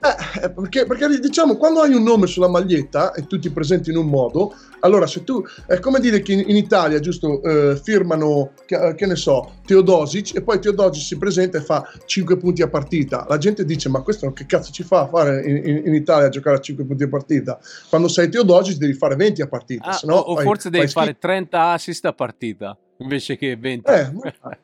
[0.01, 3.97] Eh, perché, perché diciamo, quando hai un nome sulla maglietta e tu ti presenti in
[3.97, 4.55] un modo,
[4.87, 9.07] allora se tu è come dire che in, in Italia, giusto, eh, firmano, che, che
[9.07, 13.27] ne so, Teodosic e poi Teodosic si presenta e fa 5 punti a partita.
[13.29, 16.27] La gente dice: Ma questo che cazzo ci fa a fare in, in- in Italia
[16.27, 17.59] a giocare a 5 punti a partita?
[17.89, 21.71] Quando sei Teodosic devi fare 20 a partita, Ah, o, fai- forse devi fare 30
[21.73, 23.91] assist a partita invece che 20.
[23.91, 24.59] Eh, ma- eh,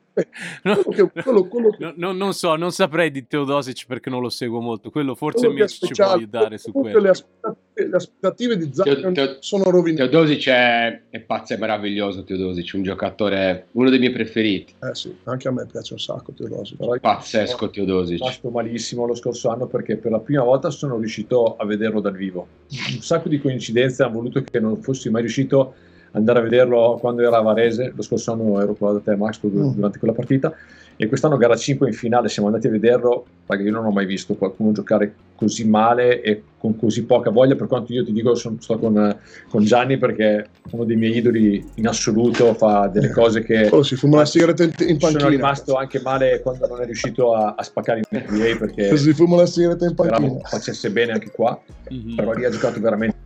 [0.65, 4.11] No, quello che- quello- quello che- no, no, non so, non saprei di Teodosic perché
[4.11, 4.91] non lo seguo molto.
[4.91, 6.99] Quello forse è Mitch ci può aiutare su quello.
[7.01, 10.09] Le aspettative, le aspettative di Zion Teo- sono rovinate.
[10.11, 12.25] Teodosic è, è pazzo e meraviglioso.
[12.25, 14.75] Teodosic, un giocatore, uno dei miei preferiti.
[14.83, 17.01] Eh sì, anche a me piace un sacco Teodosic.
[17.01, 18.19] Pazzesco Teodosic.
[18.19, 22.15] rimasto malissimo lo scorso anno perché per la prima volta sono riuscito a vederlo dal
[22.15, 22.47] vivo.
[22.71, 25.75] Un sacco di coincidenze hanno voluto che non fossi mai riuscito
[26.13, 29.41] andare a vederlo quando era a Varese, lo scorso anno ero qua da te Max
[29.45, 29.71] Mm.
[29.75, 30.55] durante quella partita
[30.97, 34.05] e quest'anno gara 5 in finale siamo andati a vederlo perché io non ho mai
[34.07, 38.35] visto qualcuno giocare così male e con così poca voglia per quanto io ti dico
[38.35, 43.11] sono, sto con, con Gianni perché è uno dei miei idoli in assoluto fa delle
[43.11, 45.21] cose che Oh, si fuma la sigaretta in, in panchina.
[45.21, 49.13] sono rimasto anche male quando non è riuscito a, a spaccare in NBA perché Si
[49.15, 50.39] fuma la sigaretta in panchina.
[50.45, 52.15] facesse bene anche qua Mhm.
[52.17, 53.17] però lì ha giocato veramente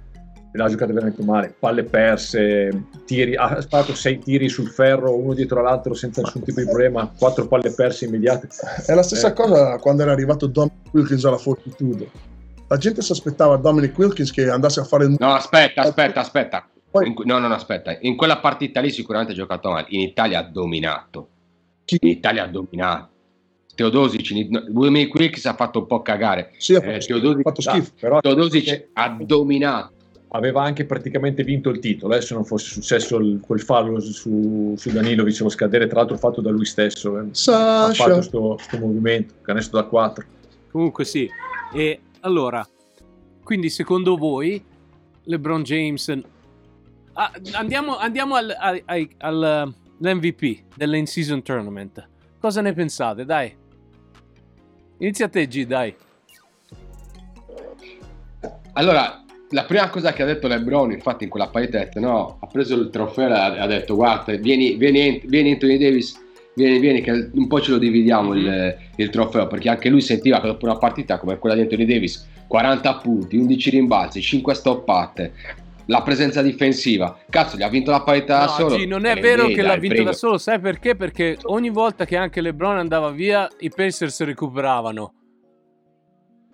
[0.52, 5.60] l'ha giocato veramente male palle perse tiri, ha sparato sei tiri sul ferro uno dietro
[5.62, 8.48] l'altro senza nessun tipo di problema quattro palle perse immediate
[8.86, 9.32] È la stessa Eh.
[9.34, 12.06] cosa quando era arrivato Dominic Wilkins alla Fortitudo.
[12.68, 16.68] La gente si aspettava Dominic Wilkins che andasse a fare No, aspetta, aspetta, aspetta.
[16.90, 17.96] Poi- no, no, no, aspetta.
[18.00, 19.86] In quella partita lì sicuramente ha giocato male.
[19.90, 21.28] In Italia ha dominato.
[21.84, 21.98] Chi?
[22.00, 23.08] In Italia ha dominato.
[23.74, 26.52] Teodosic, Wilkins ha fatto un po' cagare.
[26.56, 27.92] Sì, ha Eh, fatto, Teodosic, fatto Ah, schifo.
[28.00, 29.92] però Teodosic ha dominato.
[30.30, 34.74] Aveva anche praticamente vinto il titolo eh, se non fosse successo il- quel fallo su,
[34.76, 37.28] su Danilovic lo scadere tra l'altro fatto da lui stesso eh.
[37.52, 40.24] ha fatto sto, sto movimento canestro da 4
[40.70, 41.26] Comunque sì.
[41.72, 42.66] E allora,
[43.42, 44.62] quindi secondo voi
[45.22, 46.12] LeBron James...
[47.14, 52.06] Ah, andiamo andiamo al, ai- al, all'MVP dell'in-season tournament.
[52.38, 53.24] Cosa ne pensate?
[53.24, 53.56] Dai.
[54.98, 55.96] Inizia te G, dai.
[58.74, 62.74] Allora, la prima cosa che ha detto LeBron, infatti, in quella detto no, ha preso
[62.74, 66.20] il trofeo e ha, detto guarda, vieni, vieni, vieni Anthony Davis,
[66.54, 70.40] vieni, vieni, che un po' ce lo dividiamo il, il trofeo, perché anche lui sentiva
[70.40, 75.32] che dopo una partita come quella di Anthony Davis, 40 punti, 11 rimbalzi, 5 stoppate,
[75.86, 78.76] la presenza difensiva, cazzo, gli ha vinto la partita da No, solo.
[78.76, 80.10] G, non è E vero dai, che l'ha vinto prego.
[80.10, 80.96] da solo, sai perché?
[80.96, 85.12] Perché ogni volta che anche LeBron andava via, i Pacers recuperavano.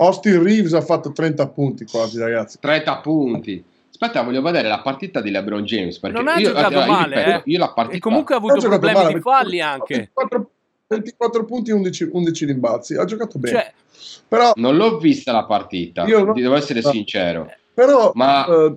[0.04, 2.58] Austin Reeves ha fatto 30 punti quasi, ragazzi.
[2.60, 3.62] 30 punti.
[3.90, 5.98] Aspetta, voglio vedere la partita di LeBron James.
[5.98, 7.42] Perché Non ha io, giocato allora, io male, ripeto, eh.
[7.44, 7.96] io la partita...
[7.96, 9.94] E comunque ha avuto giocato problemi male, di falli anche.
[9.94, 10.50] 24,
[10.88, 12.94] 24 punti e 11, 11 rimbalzi.
[12.96, 13.56] Ha giocato bene.
[13.58, 13.72] Cioè,
[14.26, 16.32] però, Non l'ho vista la partita, Io no.
[16.32, 16.90] devo essere No.
[16.90, 17.50] sincero.
[17.74, 18.76] però Ma- eh,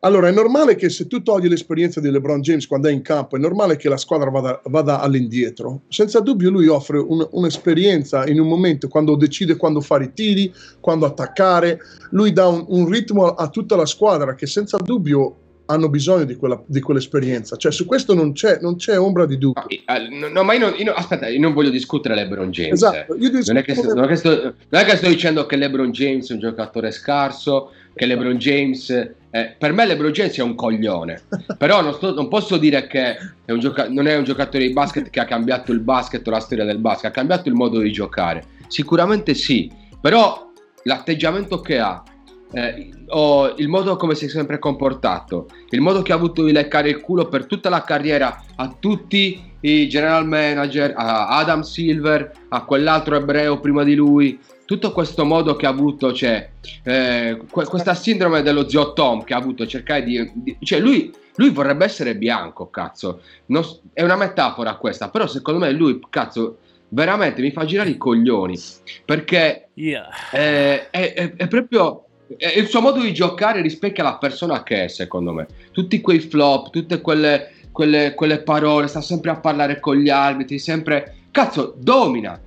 [0.00, 3.36] allora è normale che se tu togli l'esperienza di LeBron James quando è in campo,
[3.36, 5.82] è normale che la squadra vada, vada all'indietro.
[5.88, 10.52] Senza dubbio lui offre un- un'esperienza in un momento quando decide quando fare i tiri,
[10.80, 11.78] quando attaccare.
[12.10, 16.36] Lui dà un, un ritmo a tutta la squadra che senza dubbio hanno bisogno di,
[16.36, 17.56] quella, di quell'esperienza.
[17.56, 19.64] Cioè su questo non c'è, non c'è ombra di dubbio.
[19.86, 22.74] Ah, eh, no, no, ma io non, io aspetta, io non voglio discutere LeBron James.
[22.74, 23.30] Esatto, eh.
[23.46, 26.30] Non è, che sto, non, è sto, non è che sto dicendo che LeBron James
[26.30, 28.90] è un giocatore scarso, che LeBron James...
[28.90, 31.22] eh, per me LeBron James è un coglione,
[31.56, 34.72] però non, sto- non posso dire che è un gioca- non è un giocatore di
[34.72, 37.80] basket che ha cambiato il basket o la storia del basket, ha cambiato il modo
[37.80, 38.44] di giocare.
[38.68, 40.50] Sicuramente sì, però
[40.82, 42.02] l'atteggiamento che ha,
[42.52, 46.52] eh, o il modo come si è sempre comportato, il modo che ha avuto di
[46.52, 52.30] leccare il culo per tutta la carriera a tutti i general manager, a Adam Silver,
[52.50, 56.50] a quell'altro ebreo prima di lui, tutto questo modo che ha avuto, cioè
[56.82, 61.10] eh, que- questa sindrome dello zio Tom che ha avuto, cercare di, di- cioè lui,
[61.36, 66.58] lui vorrebbe essere bianco, cazzo, Non è una metafora questa, però secondo me lui, cazzo,
[66.88, 68.58] veramente mi fa girare i coglioni,
[69.04, 70.08] perché yeah.
[70.32, 72.04] eh, è, è- è proprio
[72.36, 75.46] è- il suo modo di giocare rispecchia la persona che è, secondo me.
[75.70, 80.58] Tutti quei flop, tutte quelle, quelle, quelle parole, sta sempre a parlare con gli arbitri,
[80.58, 81.14] sempre...
[81.30, 82.40] Cazzo, domina!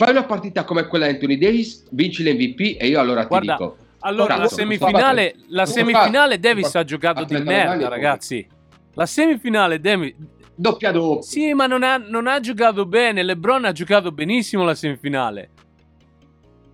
[0.00, 3.52] Fai una partita come quella di Anthony Davis, vinci l'MVP e io allora ti Guarda,
[3.58, 3.76] dico...
[3.98, 8.48] Allora, la semifinale, la semifinale Davis ha giocato di merda, ragazzi.
[8.94, 10.14] La semifinale Davis...
[10.54, 11.20] Doppia doppia.
[11.20, 13.22] Sì, ma non ha, non ha giocato bene.
[13.22, 15.50] LeBron ha giocato benissimo la semifinale.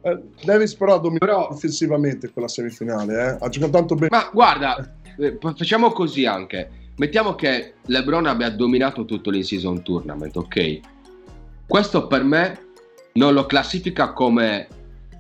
[0.03, 3.39] Eh, Davis però ha dominato Però- offensivamente quella semifinale, eh.
[3.41, 4.09] ha giocato tanto bene.
[4.13, 6.71] Ma guarda, eh, facciamo così anche.
[6.99, 10.81] Mettiamo che LeBron abbia dominato tutto l'in-season tournament, ok?
[11.67, 12.66] Questo per me
[13.17, 14.69] non lo classifica come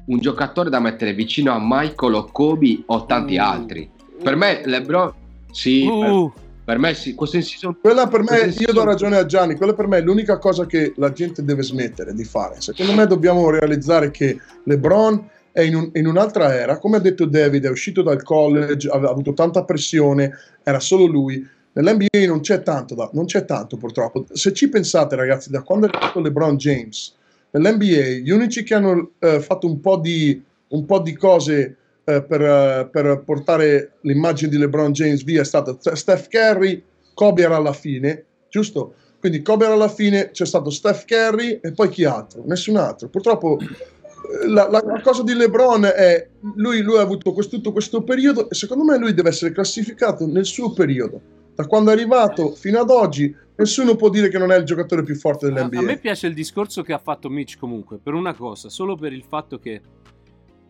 [0.06, 3.42] un giocatore da mettere vicino a Michael o Kobe o tanti Uh.
[3.42, 3.90] altri.
[4.22, 5.12] Per me LeBron
[5.50, 6.32] sì, per, Uh,
[6.64, 9.86] per me sì, questo in-season Quella per me, io do ragione a Gianni, quella per
[9.86, 12.60] me è l'unica cosa che la gente deve smettere di fare.
[12.60, 17.24] Secondo me dobbiamo realizzare che LeBron è in, un- in un'altra era, come ha detto
[17.24, 20.30] David, è uscito dal college, aveva avuto tanta pressione,
[20.62, 21.46] era solo lui.
[21.72, 24.26] Nell'NBA non c'è tanto, da- non c'è tanto purtroppo.
[24.32, 27.14] Se ci pensate ragazzi, da quando è arrivato LeBron James,
[27.58, 32.22] nell'NBA gli unici che hanno eh, fatto un po' di, un po' di cose eh,
[32.22, 36.82] per, eh, per portare l'immagine di LeBron James via è stato Steph Curry,
[37.14, 38.94] Kobe era alla fine, giusto?
[39.18, 42.42] Quindi Kobe era alla fine, c'è stato Steph Curry e poi chi altro?
[42.46, 43.08] Nessun altro.
[43.08, 47.72] Purtroppo eh, la, la- la cosa di LeBron è lui, lui ha avuto questo, tutto
[47.72, 51.20] questo periodo e secondo me lui deve essere classificato nel suo periodo.
[51.56, 55.02] Da quando è arrivato fino ad oggi, nessuno può dire che non è il giocatore
[55.02, 55.78] più forte A, dell'NBA.
[55.78, 59.14] a me piace il discorso che ha fatto Mitch comunque, per una cosa, solo per
[59.14, 59.80] il fatto che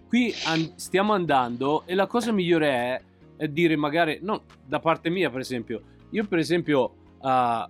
[0.09, 3.03] qui an- stiamo andando e la cosa migliore è,
[3.37, 7.66] è dire magari, no, da parte mia per esempio, io per esempio uh,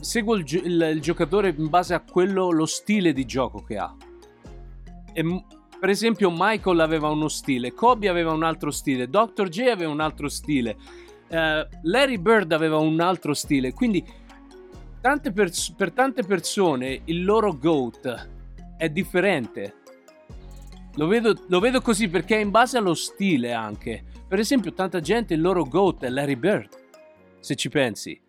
[0.00, 3.78] seguo il, gi- il- il giocatore in base a quello, lo stile di gioco che
[3.78, 3.96] ha.
[5.14, 5.44] E,
[5.80, 9.48] per esempio Michael aveva uno stile, Kobe aveva un altro stile, Dr.
[9.48, 10.76] J aveva un altro stile,
[11.30, 14.04] eh, Larry Bird aveva un altro stile, quindi
[15.00, 18.28] tante pers- per tante persone il loro GOAT
[18.76, 19.74] è differente.
[20.96, 24.02] Lo vedo, lo vedo così perché è in base allo stile anche.
[24.26, 26.68] Per esempio, tanta gente il loro GOAT è Larry Bird,
[27.38, 28.20] se ci pensi.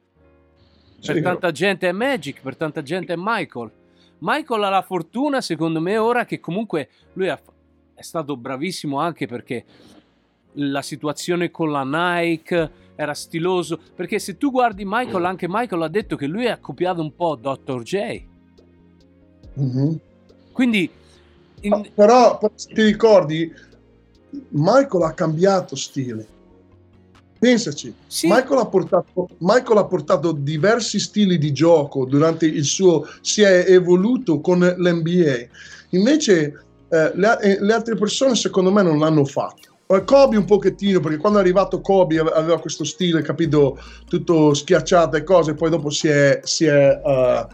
[1.04, 1.22] Per Sì.
[1.22, 3.72] tanta gente è Magic, per tanta gente è Michael.
[4.20, 7.42] Michael ha la fortuna, secondo me, ora che comunque lui ha-
[7.96, 9.66] è stato bravissimo anche perché
[10.56, 13.80] la situazione con la Nike era stiloso.
[13.96, 17.36] Perché se tu guardi Michael, anche Michael ha detto che lui ha copiato un po'
[17.36, 17.82] Dr.
[17.82, 18.22] J.
[19.54, 20.00] Mhm.
[20.52, 20.90] Quindi,
[21.62, 23.52] in- Ah, Però, però se ti ricordi,
[24.50, 26.28] Michael ha cambiato stile.
[27.38, 28.28] Pensaci, Sì.
[28.28, 33.66] Michael, ha portato, Michael ha portato diversi stili di gioco durante il suo, si è
[33.68, 35.48] evoluto con l'NBA.
[35.90, 39.70] Invece eh, le, eh, le altre persone secondo me non l'hanno fatto.
[39.92, 43.78] Eh, Kobe un pochettino, perché quando è arrivato Kobe ave- aveva questo stile, capito,
[44.08, 47.48] tutto schiacciato e cose, poi dopo si è, si è, eh,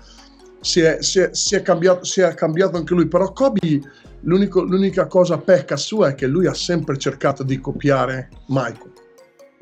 [0.60, 3.82] si è- si è- si è cambiato, cambiato anche lui, però Kobe
[4.21, 8.91] l'unica cosa pecca sua è che lui ha sempre cercato di copiare Michael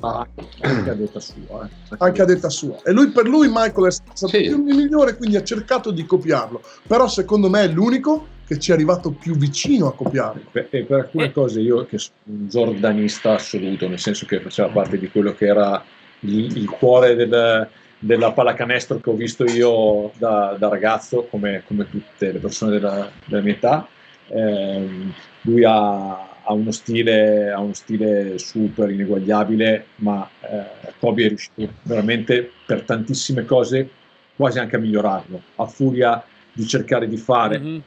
[0.00, 0.26] Ah,
[0.60, 1.64] anche a detta sua.
[1.64, 1.96] eh.
[1.98, 2.76] anche a detta sua.
[2.84, 4.42] E lui, per lui Michael è stato Sì.
[4.42, 6.60] il migliore, quindi ha cercato di copiarlo.
[6.86, 10.42] Però secondo me è l'unico che ci è arrivato più vicino a copiarlo.
[10.52, 11.32] Per- e per alcune Eh.
[11.32, 15.46] cose io che sono un giordanista assoluto, nel senso che faceva parte di quello che
[15.46, 15.82] era
[16.20, 17.66] il, il cuore del-
[17.98, 23.10] della pallacanestro che ho visto io da, da ragazzo, come, come tutte le persone della,
[23.24, 23.88] della mia età.
[24.28, 31.28] Ehm, lui ha, ha uno stile, ha uno stile super ineguagliabile, ma eh, Kobe è
[31.28, 33.88] riuscito veramente per tantissime cose
[34.36, 37.82] quasi anche a migliorarlo, a furia di cercare di fare Mhm.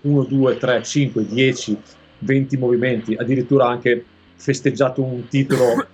[0.00, 1.76] 1, 2, 3, 5, 10,
[2.20, 4.04] 20 movimenti, addirittura anche
[4.36, 5.86] festeggiato un titolo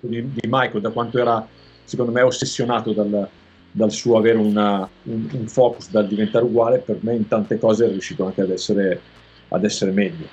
[0.00, 1.46] di, di Michael, da quanto era
[1.84, 3.28] secondo me ossessionato dal,
[3.70, 7.86] dal suo avere una- un, un focus, dal diventare uguale, per me in tante cose
[7.86, 9.00] è riuscito anche ad essere,
[9.48, 10.26] ad essere meglio.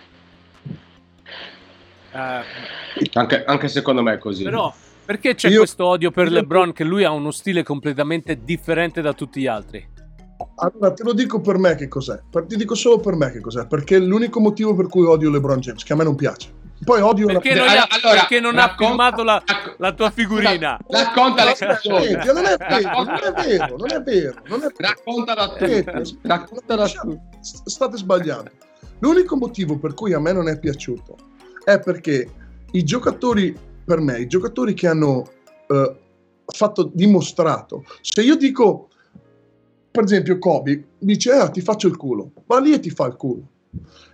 [2.13, 2.41] Eh,
[3.13, 4.43] Anche, anche secondo me è così.
[4.43, 4.73] però,
[5.05, 9.01] perché c'è Io- questo odio per io- LeBron che lui ha uno stile completamente differente
[9.01, 9.87] da tutti gli altri?
[10.55, 12.19] Allora, te lo dico per me che cos'è.
[12.29, 13.65] Per- ti dico solo per me che cos'è.
[13.67, 16.49] Perché è l'unico motivo per cui odio LeBron James, che a me non piace.
[16.83, 19.43] Poi odio la- Perché non, Allora- gli ha- allora, perché non ha firmato la,
[19.77, 20.79] la tua figurina?
[20.87, 22.05] Racconta canzoni.
[22.07, 24.73] Senti, non è vero, non è vero, non è vero, non è vero.
[24.77, 25.65] Raccontala tu.
[25.67, 27.19] Senti, Raccontala tu.
[27.39, 28.49] s- state sbagliando.
[29.01, 31.15] L'unico motivo per cui a me non è piaciuto
[31.63, 32.29] è perché
[32.71, 35.23] i giocatori, per me, i giocatori che hanno
[35.67, 35.95] eh,
[36.45, 38.89] fatto dimostrato, se io dico,
[39.91, 43.15] per esempio, Kobe dice, ah, ti faccio il culo, va lì e ti fa il
[43.15, 43.47] culo.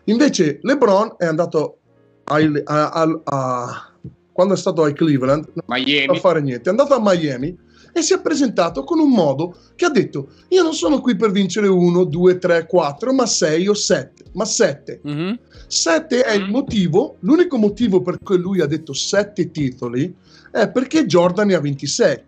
[0.05, 1.77] Invece LeBron è andato
[2.25, 3.91] ai- a- a- a-
[4.31, 6.19] quando è stato ai Cleveland, non a Miami.
[6.19, 7.57] fare niente, è andato a Miami
[7.91, 11.31] e si è presentato con un modo che ha detto io non sono qui per
[11.31, 14.99] vincere uno, due, tre, quattro, ma sei o sette, ma sette.
[15.03, 15.39] Mhm.
[15.67, 20.13] Sette è il motivo, l'unico motivo per cui lui ha detto sette titoli
[20.51, 22.23] è perché Jordan ne ha 26.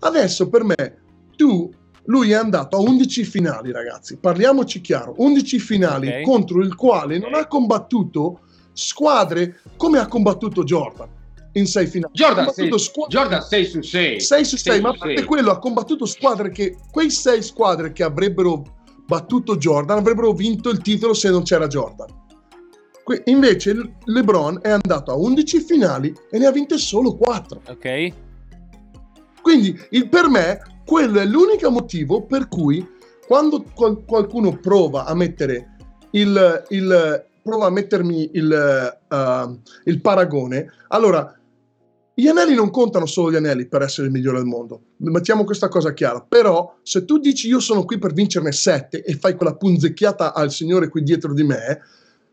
[0.00, 0.96] Adesso per me,
[1.36, 1.70] tu,
[2.06, 6.20] lui è andato a 11 finali, ragazzi, parliamoci chiaro, 11 finali Ok.
[6.22, 8.40] contro il quale non ha combattuto
[8.72, 11.08] squadre come ha combattuto Jordan
[11.52, 12.12] in sei finali.
[12.14, 14.20] Ha Jordan combattuto 6, squa- Jordan 6 su 6.
[14.20, 18.02] 6 su 6, ma a parte quello ha combattuto squadre che quei 6 squadre che
[18.02, 18.62] avrebbero
[19.06, 22.08] battuto Jordan avrebbero vinto il titolo se non c'era Jordan.
[23.02, 27.60] Que- invece il- LeBron è andato a 11 finali e ne ha vinte solo 4.
[27.68, 28.12] Ok.
[29.42, 32.86] Quindi il- per me quello è l'unico motivo per cui
[33.26, 35.76] quando qual- qualcuno prova a mettere
[36.12, 41.38] il, il- prova a mettermi il, uh, il paragone, allora
[42.14, 44.82] gli anelli non contano solo gli anelli per essere il migliore del mondo.
[44.98, 46.20] Mettiamo questa cosa chiara.
[46.20, 50.52] Però, se tu dici io sono qui per vincerne sette e fai quella punzecchiata al
[50.52, 51.80] signore qui dietro di me,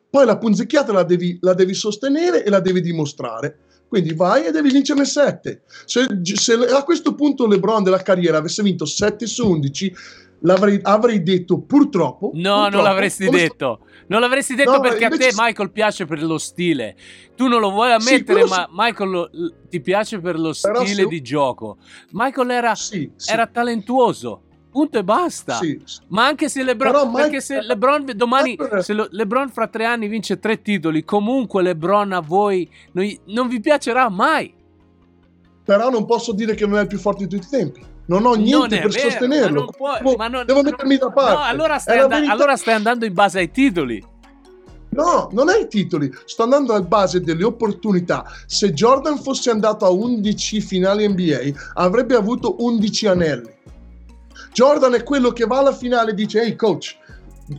[0.10, 3.58] poi la punzecchiata la devi, la devi sostenere e la devi dimostrare.
[3.88, 5.64] Quindi vai e devi vincerne 7.
[5.86, 9.94] Se, se a questo punto LeBron della carriera avesse vinto 7 su 11,
[10.42, 12.32] l'avrei, avrei detto purtroppo.
[12.34, 13.80] No, non purtroppo, l'avresti come sto- detto.
[14.12, 16.98] Non l'avresti detto No, perché a te invece- Michael piace per lo stile.
[17.34, 19.30] Tu non lo vuoi Sì, ammettere, quello ma Michael lo-
[19.70, 21.78] ti piace per lo Però stile se- di gioco.
[22.12, 24.42] Michael era, Sì, sì, era talentuoso.
[24.70, 25.54] Punto e basta.
[25.56, 26.00] sì, sì.
[26.10, 30.10] Ma anche se LeBron, perché se LeBron domani, Michael- se lo- LeBron fra tre anni
[30.10, 34.54] vince tre titoli, comunque LeBron a voi non, non vi piacerà mai.
[35.64, 37.82] Però non posso dire che non è il più forte di tutti i tempi.
[38.06, 39.54] Non ho Non niente è per vero, sostenerlo.
[39.54, 41.34] ma non puoi- devo, ma non- devo mettermi da parte.
[41.34, 44.04] No, allora stai, and- allora stai andando in base ai titoli.
[44.90, 48.26] No, non è i titoli, sto andando al base delle opportunità.
[48.46, 53.50] Se Jordan fosse andato a 11 finali NBA, avrebbe avuto 11 anelli.
[54.52, 56.98] Jordan è quello che va alla finale e dice: Ehi, coach,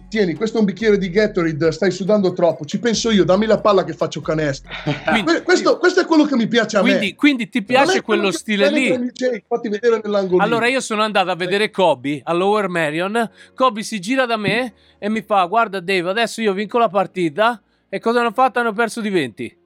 [0.09, 3.61] tieni, questo è un bicchiere di Gatorade, stai sudando troppo, ci penso io, dammi la
[3.61, 4.71] palla che faccio canestro.
[5.07, 7.15] Quindi, Que- questo, questo è quello che mi piace a quindi- me.
[7.15, 8.87] quindi ti piace quello stile lì?
[8.87, 10.43] tra amici, "Ehi, fatti vedere nell'angolino.
[10.43, 13.31] Allora io sono andato a vedere Kobe a Lower Marion.
[13.55, 17.61] Kobe si gira da me e mi fa: Guarda, Dave, adesso io vinco la partita.
[17.89, 18.59] E cosa hanno fatto?
[18.59, 19.57] Hanno perso di 20.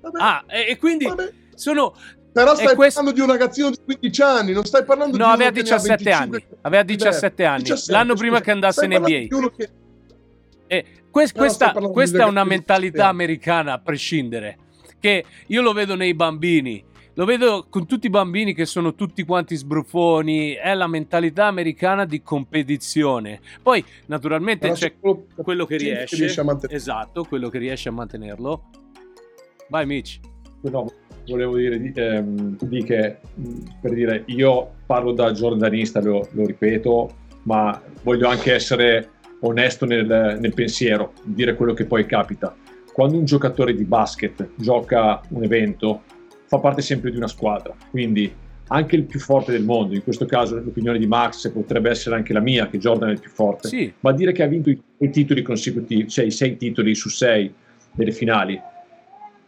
[0.00, 1.30] Vabbè, Ah, e, e quindi vabbè.
[1.54, 1.94] sono.
[2.32, 5.22] Però stai questo- parlando di un ragazzino di 15 anni, non stai parlando No, di
[5.24, 6.36] uno aveva che ne ha 17 25.
[6.38, 6.58] anni.
[6.62, 7.62] Aveva 17 anni.
[7.62, 8.44] 17, L'anno prima scusa.
[8.44, 9.50] che andasse in NBA.
[9.56, 9.70] che-
[10.68, 13.10] Eh, quest- questa, questa è una mentalità 17 anni.
[13.10, 14.58] americana a prescindere.
[15.00, 16.84] Che io lo vedo nei bambini.
[17.14, 20.52] Lo vedo con tutti i bambini che sono tutti quanti sbruffoni.
[20.52, 23.40] È la mentalità americana di competizione.
[23.62, 26.16] Poi, naturalmente, Però c'è quello- quello che riesce.
[26.16, 26.42] riesce.
[26.68, 28.70] Esatto, quello che riesce a mantenerlo.
[29.68, 30.20] Vai, Mitch.
[30.62, 30.90] No,
[31.26, 33.18] volevo dire di, ehm, di che
[33.80, 39.10] per dire io parlo da giornalista, lo, lo ripeto, ma voglio anche essere
[39.40, 42.54] onesto nel, nel pensiero, dire quello che poi capita.
[42.92, 46.02] Quando un giocatore di basket gioca un evento,
[46.46, 48.30] fa parte sempre di una squadra, quindi
[48.72, 52.32] anche il più forte del mondo, in questo caso l'opinione di Max potrebbe essere anche
[52.32, 54.80] la mia, che Jordan è il più forte, Sì, ma dire che ha vinto i,
[54.98, 57.52] i titoli consecutivi, cioè i sei titoli su sei
[57.92, 58.60] delle finali,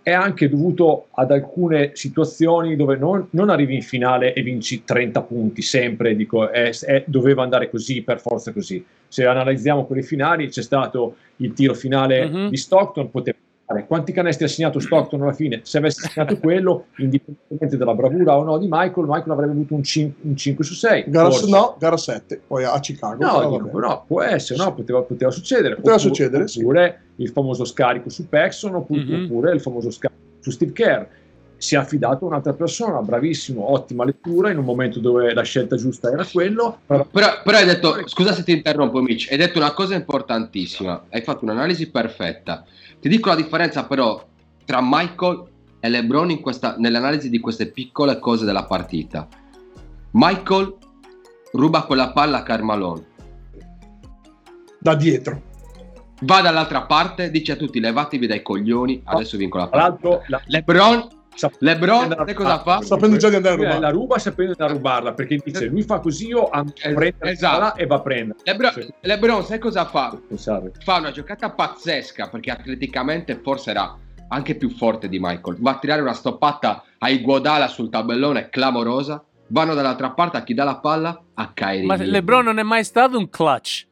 [0.03, 5.23] è anche dovuto ad alcune situazioni dove non, non arrivi in finale e vinci 30
[5.23, 8.85] punti sempre, dico, è- è- doveva andare così, per forza così.
[9.07, 12.49] Se analizziamo quelle finali, c'è stato il tiro finale Mhm.
[12.49, 13.37] di Stockton, poteva
[13.73, 13.87] fare.
[13.87, 15.61] Quanti canestri ha segnato Stockton alla fine?
[15.65, 19.83] Se avesse segnato quello, indipendentemente dalla bravura o no di Michael, Michael avrebbe avuto un,
[19.83, 21.05] cin- un 5 su 6.
[21.09, 21.51] Gara, forse.
[21.51, 23.25] no, gara 7, poi a Chicago.
[23.25, 23.71] No, dico, vabbè.
[23.71, 24.75] però può essere, no?
[24.75, 25.77] poteva, poteva succedere.
[25.77, 26.61] Poteva Oppure- succedere, sì.
[26.61, 29.25] Oppure il famoso scarico su Paxson, oppure, Mhm.
[29.25, 31.05] oppure il famoso scarico su Steve Kerr.
[31.63, 35.77] Si è affidato a un'altra persona, bravissimo, ottima lettura, in un momento dove la scelta
[35.77, 36.79] giusta era quello.
[36.85, 41.05] Però, Però, però hai detto, scusa se ti interrompo Mitch, hai detto una cosa importantissima,
[41.09, 42.65] hai fatto un'analisi perfetta.
[43.03, 44.25] Ti dico la differenza però
[44.65, 45.43] tra Michael
[45.81, 49.27] e LeBron in questa- nell'analisi di queste piccole cose della partita.
[50.13, 50.77] Michael
[51.51, 53.05] ruba quella palla a Carmalone,
[54.79, 55.43] Da dietro.
[56.21, 60.09] va dall'altra parte, dice a tutti levatevi dai coglioni, adesso vinco la tra partita.
[60.09, 62.79] l'altro, la, LeBron, sap- LeBron, andare a sai cosa rubarla.
[62.81, 62.83] fa?
[62.87, 63.83] Sapendo già di andare a Lui rubare.
[63.85, 67.31] La ruba sapendo da rubarla, perché dice, lui fa così, io ando a Es- prendere
[67.31, 67.59] esatto.
[67.59, 68.39] la palla e va a prendere.
[68.45, 68.95] LeBron, Sì.
[69.01, 70.19] LeBron, sai cosa fa?
[70.29, 70.73] Pensare.
[70.85, 73.97] fa una giocata pazzesca perché atleticamente forse era
[74.29, 75.57] anche più forte di Michael.
[75.61, 79.23] Va a tirare una stoppata a Iguodala sul tabellone clamorosa.
[79.49, 81.85] Vanno dall'altra parte a chi dà la palla a Kyrie.
[81.85, 81.97] ma.
[81.97, 83.87] LeBron non è mai stato un clutch.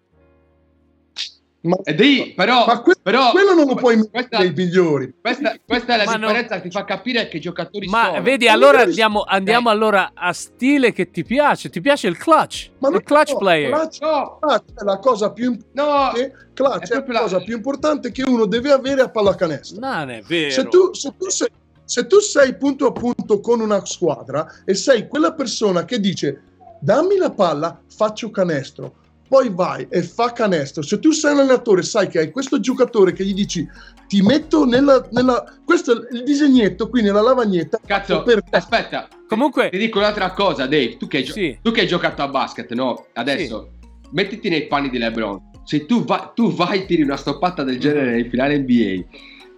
[1.62, 5.12] Ma, E di, però, ma que- però quello non lo puoi mettere nei migliori.
[5.20, 6.26] questa, questa è la Ma no.
[6.28, 8.22] differenza che ti fa capire che giocatori Ma sono.
[8.22, 9.72] vedi, allora andiamo, andiamo Eh.
[9.72, 11.68] allora a stile che ti piace.
[11.68, 12.70] Ti piace il clutch?
[12.78, 13.70] Ma no, il clutch no, player.
[13.72, 16.48] Clutch, No, clutch è la cosa più no, importante.
[16.54, 19.80] Clutch È è la- cosa più importante che uno deve avere a pallacanestro.
[19.80, 20.50] Non è vero.
[20.50, 21.48] Se tu, se, tu sei,
[21.84, 26.42] se tu sei punto a punto con una squadra e sei quella persona che dice
[26.80, 28.94] dammi la palla, faccio canestro,
[29.30, 30.82] poi vai e fa canestro.
[30.82, 33.64] Se tu sei un allenatore, sai che hai questo giocatore che gli dici
[34.08, 39.06] ti metto nella, nella questo è il disegnetto qui nella lavagnetta cazzo, per aspetta.
[39.28, 40.96] Comunque, Ti dico un'altra cosa, Dave.
[40.96, 41.56] Tu che, hai gio- Sì.
[41.62, 43.06] tu che hai giocato a basket, no?
[43.12, 43.70] Adesso
[44.10, 45.48] mettiti nei panni di LeBron.
[45.62, 49.04] Se tu, vai, tu vai e tiri una stoppata del genere nei finale NBA,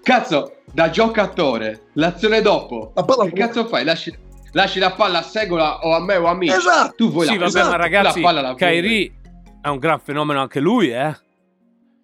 [0.03, 3.85] cazzo, da giocatore, l'azione dopo, La palla che cazzo fai?
[3.85, 4.15] Lasci,
[4.53, 6.55] lasci la palla a Segola o a me o a me?
[6.55, 6.93] Esatto.
[6.95, 9.21] Tu vuoi sì, la vabbè, esatto, ma ragazzi, la palla la vuoi.
[9.63, 11.17] È un gran fenomeno anche lui, eh.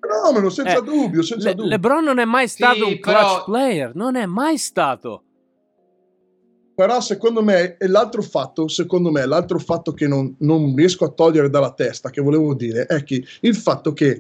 [0.01, 1.71] fenomeno, senza Eh, dubbio, senza Le- dubbio.
[1.71, 5.23] LeBron non è mai stato un clutch però- player, non è mai stato.
[6.75, 11.09] Però secondo me, e l'altro fatto, secondo me, l'altro fatto che non, non riesco a
[11.11, 14.19] togliere dalla testa, che volevo dire, è che il fatto che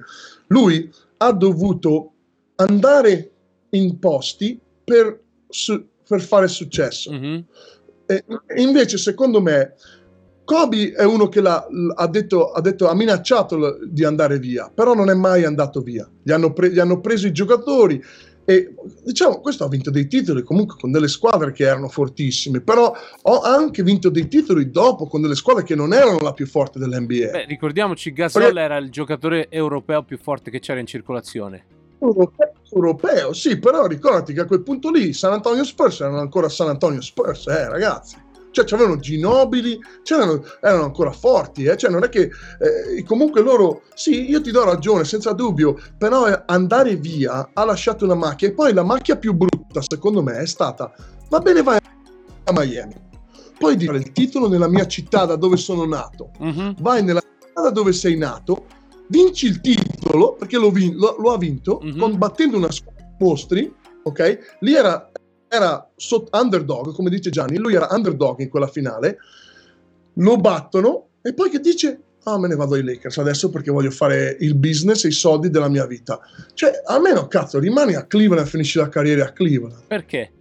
[0.48, 2.12] lui ha dovuto
[2.56, 3.30] andare
[3.70, 7.12] in posti per, su- per fare successo.
[7.12, 7.44] Mhm.
[8.06, 9.74] E, e invece, secondo me,
[10.48, 14.94] Kobe è uno che l'ha, ha, detto, ha, detto, ha minacciato di andare via, però
[14.94, 16.08] non è mai andato via.
[16.22, 18.02] Gli hanno, pre, gli hanno preso i giocatori
[18.46, 18.72] e
[19.04, 22.90] diciamo questo ha vinto dei titoli comunque con delle squadre che erano fortissime, però
[23.20, 26.78] ho anche vinto dei titoli dopo con delle squadre che non erano la più forte
[26.78, 27.30] dell'NBA.
[27.30, 28.58] Beh, ricordiamoci, Gasol Perché...
[28.58, 31.66] era il giocatore europeo più forte che c'era in circolazione.
[31.98, 36.48] Europeo, europeo, sì, però ricordati che a quel punto lì San Antonio Spurs erano ancora
[36.48, 41.76] San Antonio Spurs, eh ragazzi cioè c'avevano Ginobili, c'erano, erano ancora forti, eh?
[41.76, 46.26] cioè non è che eh, comunque loro, sì, io ti do ragione, senza dubbio, però
[46.46, 50.46] andare via ha lasciato una macchia e poi la macchia più brutta secondo me è
[50.46, 50.92] stata,
[51.28, 51.78] va bene vai
[52.44, 52.94] a Miami,
[53.58, 56.74] poi dire il titolo nella mia città da dove sono nato, uh-huh.
[56.78, 58.66] vai nella città da dove sei nato,
[59.08, 61.96] vinci il titolo, perché lo, vin- lo, lo ha vinto, uh-huh.
[61.96, 63.72] combattendo una squadra mostri,
[64.02, 64.56] ok?
[64.60, 65.07] Lì era
[65.48, 69.18] era sotto underdog, come dice Gianni, lui era underdog in quella finale,
[70.14, 73.90] lo battono e poi che dice ah me ne vado ai Lakers adesso perché voglio
[73.90, 76.20] fare il business e i soldi della mia vita.
[76.54, 79.86] Cioè, almeno cazzo, rimani a Cleveland e finisci la carriera a Cleveland.
[79.86, 80.32] Perché?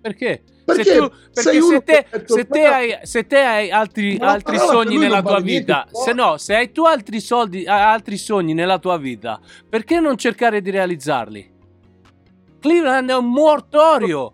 [0.00, 0.42] Perché?
[0.64, 4.96] Perché se, tu, perché se, te, se, te hai, se, te, hai, altri, altri sogni
[4.96, 9.38] nella tua vita, se no, se hai tu altri soldi, altri sogni nella tua vita,
[9.68, 11.52] perché non cercare di realizzarli?
[12.60, 14.33] Cleveland è un mortorio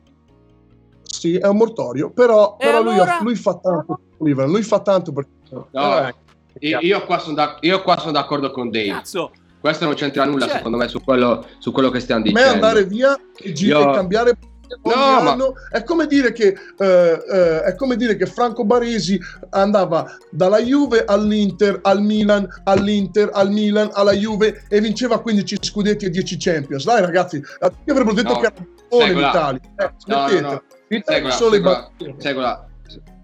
[1.21, 3.19] sì, è un mortorio, però, però allora?
[3.19, 5.27] lui, lui, fa tanto Cleveland, lui fa tanto per...
[5.51, 6.15] No, eh,
[6.61, 8.89] io, io, qua sono da, io, qua sono d'accordo con Dave.
[8.89, 9.31] Cazzo.
[9.61, 12.49] Questo non c'entra nulla, cioè, secondo me, su quello, su quello, che stiamo dicendo.
[12.49, 13.91] Me andare via e, io...
[13.91, 14.39] e cambiare
[14.83, 15.79] no, anno, ma...
[15.79, 21.05] è, come dire che, eh, eh, è come dire che Franco Baresi andava dalla Juve
[21.05, 26.85] all'Inter, al Milan, all'Inter, al Milan, alla Juve e vinceva 15 scudetti e 10 Champions.
[26.87, 28.55] Dai ragazzi, io avrebbero detto no, che era
[28.89, 29.61] buono in Italia.
[29.77, 30.63] Eh, no, no, no.
[30.91, 32.69] Seguola, seguola, seguola.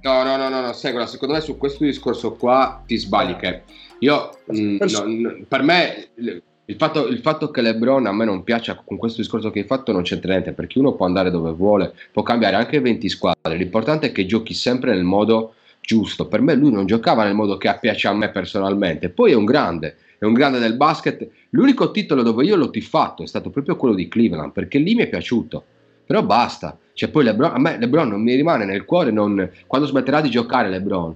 [0.03, 1.05] No, no, no, no, no, seguola.
[1.09, 3.35] Secondo me su questo discorso qua ti sbagli.
[3.35, 3.63] Che
[3.99, 8.77] io, mh, no, per me, il fatto, il fatto, che LeBron a me non piaccia
[8.77, 11.93] con questo discorso che hai fatto non c'entra niente perché uno può andare dove vuole,
[12.13, 13.57] può cambiare anche 20 squadre.
[13.57, 16.29] L'importante è che giochi sempre nel modo giusto.
[16.29, 19.09] Per me lui non giocava nel modo che piace a me personalmente.
[19.09, 21.29] Poi è un grande, è un grande del basket.
[21.51, 25.03] L'unico titolo dove io l'ho tifato è stato proprio quello di Cleveland perché lì mi
[25.03, 25.65] è piaciuto.
[26.07, 26.79] Però basta.
[26.97, 30.31] Cioè, poi LeBron, a me LeBron non mi rimane nel cuore, non, quando smetterà di
[30.31, 31.15] giocare LeBron,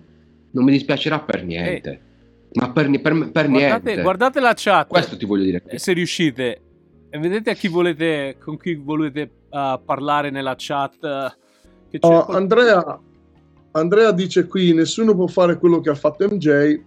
[0.50, 1.90] non mi dispiacerà per niente.
[1.90, 2.58] Eh.
[2.60, 4.02] Ma per, per, per guardate, niente.
[4.02, 4.88] Guardate la chat.
[4.88, 5.62] Questo ti voglio dire.
[5.76, 6.60] Se riuscite.
[7.08, 10.96] E vedete a chi volete, con chi volete uh, parlare nella chat.
[11.00, 13.00] Uh, oh, Andrea,
[13.70, 16.78] Andrea dice qui, nessuno può fare quello che ha fatto MJ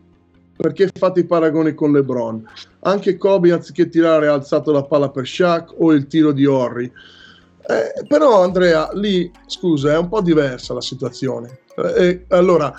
[0.55, 2.47] perché fate i paragoni con LeBron.
[2.81, 6.91] Anche Kobe, anziché tirare, ha alzato la palla per Shaq o il tiro di Horry.
[7.67, 11.59] Eh, però Andrea, lì, scusa, è un po' diversa la situazione.
[11.97, 12.73] Eh, allora,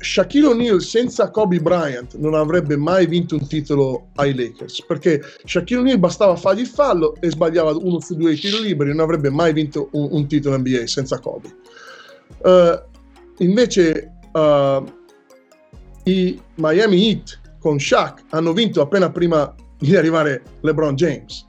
[0.00, 5.82] Shaquille O'Neal senza Kobe Bryant non avrebbe mai vinto un titolo ai Lakers perché Shaquille
[5.82, 9.52] O'Neal bastava fargli il fallo e sbagliava uno su due tiri liberi non avrebbe mai
[9.52, 11.54] vinto un, un titolo NBA senza Kobe
[12.38, 14.84] uh, invece uh,
[16.04, 21.46] i Miami Heat con Shaq hanno vinto appena prima di arrivare LeBron James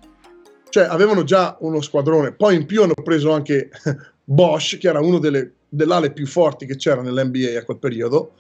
[0.72, 3.70] cioè avevano già uno squadrone, poi in più hanno preso anche
[4.24, 8.32] Bosch, che era uno delle, delle più forti che c'era nell'NBA a quel periodo.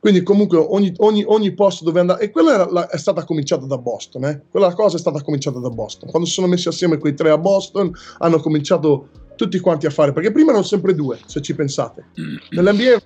[0.00, 3.78] Quindi comunque ogni, ogni, ogni posto dove andare, e quella la, è stata cominciata da
[3.78, 4.42] Boston, eh?
[4.50, 6.10] quella cosa è stata cominciata da Boston.
[6.10, 10.12] Quando si sono messi assieme quei tre a Boston hanno cominciato tutti quanti a fare,
[10.12, 12.06] perché prima erano sempre due, se ci pensate.
[12.50, 13.00] Nell'NBA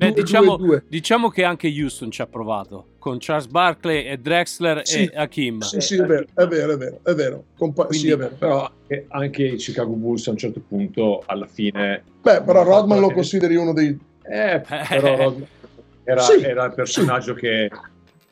[0.00, 0.82] Beh, due, diciamo, due, due.
[0.88, 5.60] diciamo, che anche Houston ci ha provato con Charles Barkley e Drexler sì, e Hakim.
[5.60, 7.00] Sì, sì, è vero, è vero, è vero.
[7.02, 7.44] È vero.
[7.58, 8.34] Compa- Quindi, sì, è vero.
[8.38, 8.70] Però
[9.08, 12.02] anche i Chicago Bulls a un certo punto, alla fine...
[12.22, 13.98] Beh, però Rodman lo consideri uno dei...
[14.22, 15.46] Eh, però Rodman
[16.04, 17.40] era, sì, era, il personaggio sì.
[17.40, 17.70] che...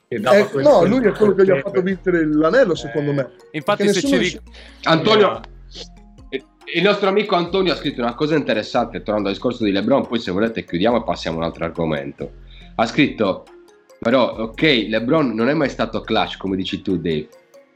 [0.09, 3.31] eh, quel, no, lui è quello che gli ha fatto vincere l'anello, secondo me.
[3.51, 4.17] Infatti, se ci...
[4.17, 4.41] Ric-
[4.85, 5.41] Antonio
[6.75, 10.19] il nostro amico Antonio ha scritto una cosa interessante, tornando al discorso di LeBron, poi
[10.19, 12.33] se volete chiudiamo e passiamo a un altro argomento.
[12.75, 13.45] Ha scritto,
[13.99, 17.29] però, ok, LeBron non è mai stato clutch, come dici tu, Dave,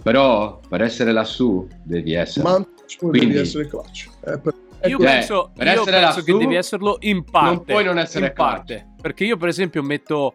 [0.03, 2.49] però per essere lassù devi essere.
[2.49, 2.67] Ma
[2.99, 4.09] Quindi, devi essere clutch.
[4.25, 4.55] Eh, per...
[4.85, 7.55] Io eh, penso, per io penso lassù, che devi esserlo in parte.
[7.55, 8.93] Non puoi non essere in parte.
[9.01, 10.35] Perché io, per esempio, metto...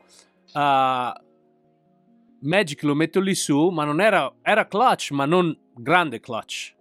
[0.53, 1.26] Uh,
[2.39, 6.76] Magic lo metto lì su, ma non era, era clutch, ma non grande clutch.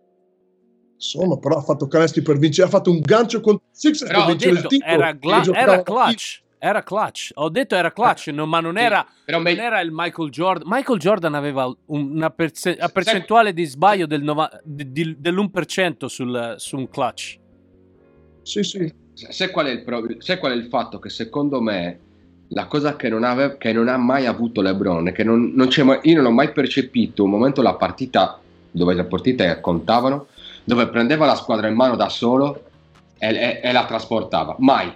[0.97, 4.55] Insomma, però ha fatto canestri per vincere, ha fatto un gancio con Sixers per vincere
[4.55, 4.93] detto, il titolo.
[4.93, 6.45] Era, gla- era clutch.
[6.59, 9.55] Era clutch, ho detto era clutch, eh, no, ma non, era, sì, non me...
[9.57, 10.67] era, il Michael Jordan.
[10.67, 16.55] Michael Jordan aveva una, perce- una percentuale di sbaglio del nova- di, di, dell'1% sul,
[16.57, 17.39] su un clutch.
[18.43, 18.93] Sì, sì.
[19.13, 20.03] Sai qual, è il pro-
[20.39, 20.99] qual è il fatto?
[20.99, 21.99] Che secondo me
[22.49, 25.69] la cosa che non, ave- che non ha mai avuto LeBron, è che non, non
[25.69, 28.41] c'è mai- io non ho mai percepito un momento la partita
[28.71, 30.29] dove le partite contavano,
[30.67, 32.65] dove prendeva la squadra in mano da solo
[33.19, 34.57] e, e- e la trasportava.
[34.59, 34.93] Mai,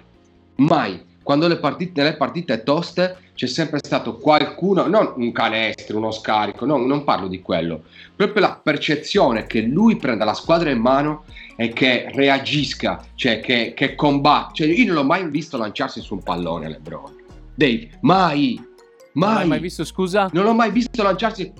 [0.57, 1.09] mai.
[1.23, 6.65] Quando le partite, nelle partite toste c'è sempre stato qualcuno, non un canestro, uno scarico,
[6.65, 7.83] no, non parlo di quello,
[8.15, 11.23] proprio la percezione che lui prenda la squadra in mano
[11.55, 14.53] e che reagisca, cioè che, che combatte.
[14.55, 17.15] Cioè, io non l'ho mai visto lanciarsi su un pallone LeBron.
[17.53, 18.67] Dave, mai, Non
[19.13, 19.33] mai.
[19.35, 20.27] l'hai mai visto, scusa?
[20.33, 21.53] Non l'ho mai visto lanciarsi,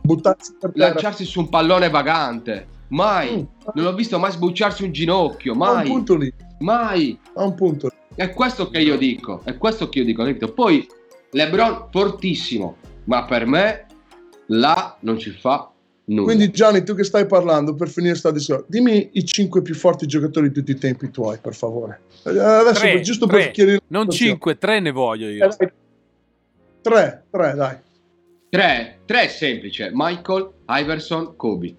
[0.73, 2.67] lanciarsi su un pallone vagante.
[2.91, 3.35] Mai.
[3.37, 3.43] Mm.
[3.73, 5.51] Non l'ho visto mai sbucciarsi un ginocchio.
[5.51, 5.87] Ha un Mai.
[5.87, 7.17] punto lì, Mai.
[7.35, 7.89] ha un punto.
[8.15, 9.41] È questo che io dico.
[9.43, 10.23] È questo che io dico.
[10.23, 10.53] capito?
[10.53, 10.85] Poi
[11.31, 12.77] LeBron fortissimo.
[13.05, 13.85] Ma per me
[14.47, 15.71] là non ci fa
[16.05, 16.23] nulla.
[16.25, 20.05] Quindi Gianni, tu che stai parlando, per finire sta discorso, dimmi i cinque più forti
[20.05, 22.01] giocatori di tutti i tempi tuoi, per favore.
[22.25, 23.37] Eh, Adesso, Tre, giusto tre.
[23.37, 23.79] per chiarire...
[23.87, 24.31] Non situazione.
[24.33, 25.47] 5, 3 ne voglio Eh, io.
[25.47, 25.71] dai.
[26.81, 27.75] Tre, tre, dai.
[28.49, 29.89] Tre, tre è semplice.
[29.93, 31.75] Michael, Iverson, Kobe.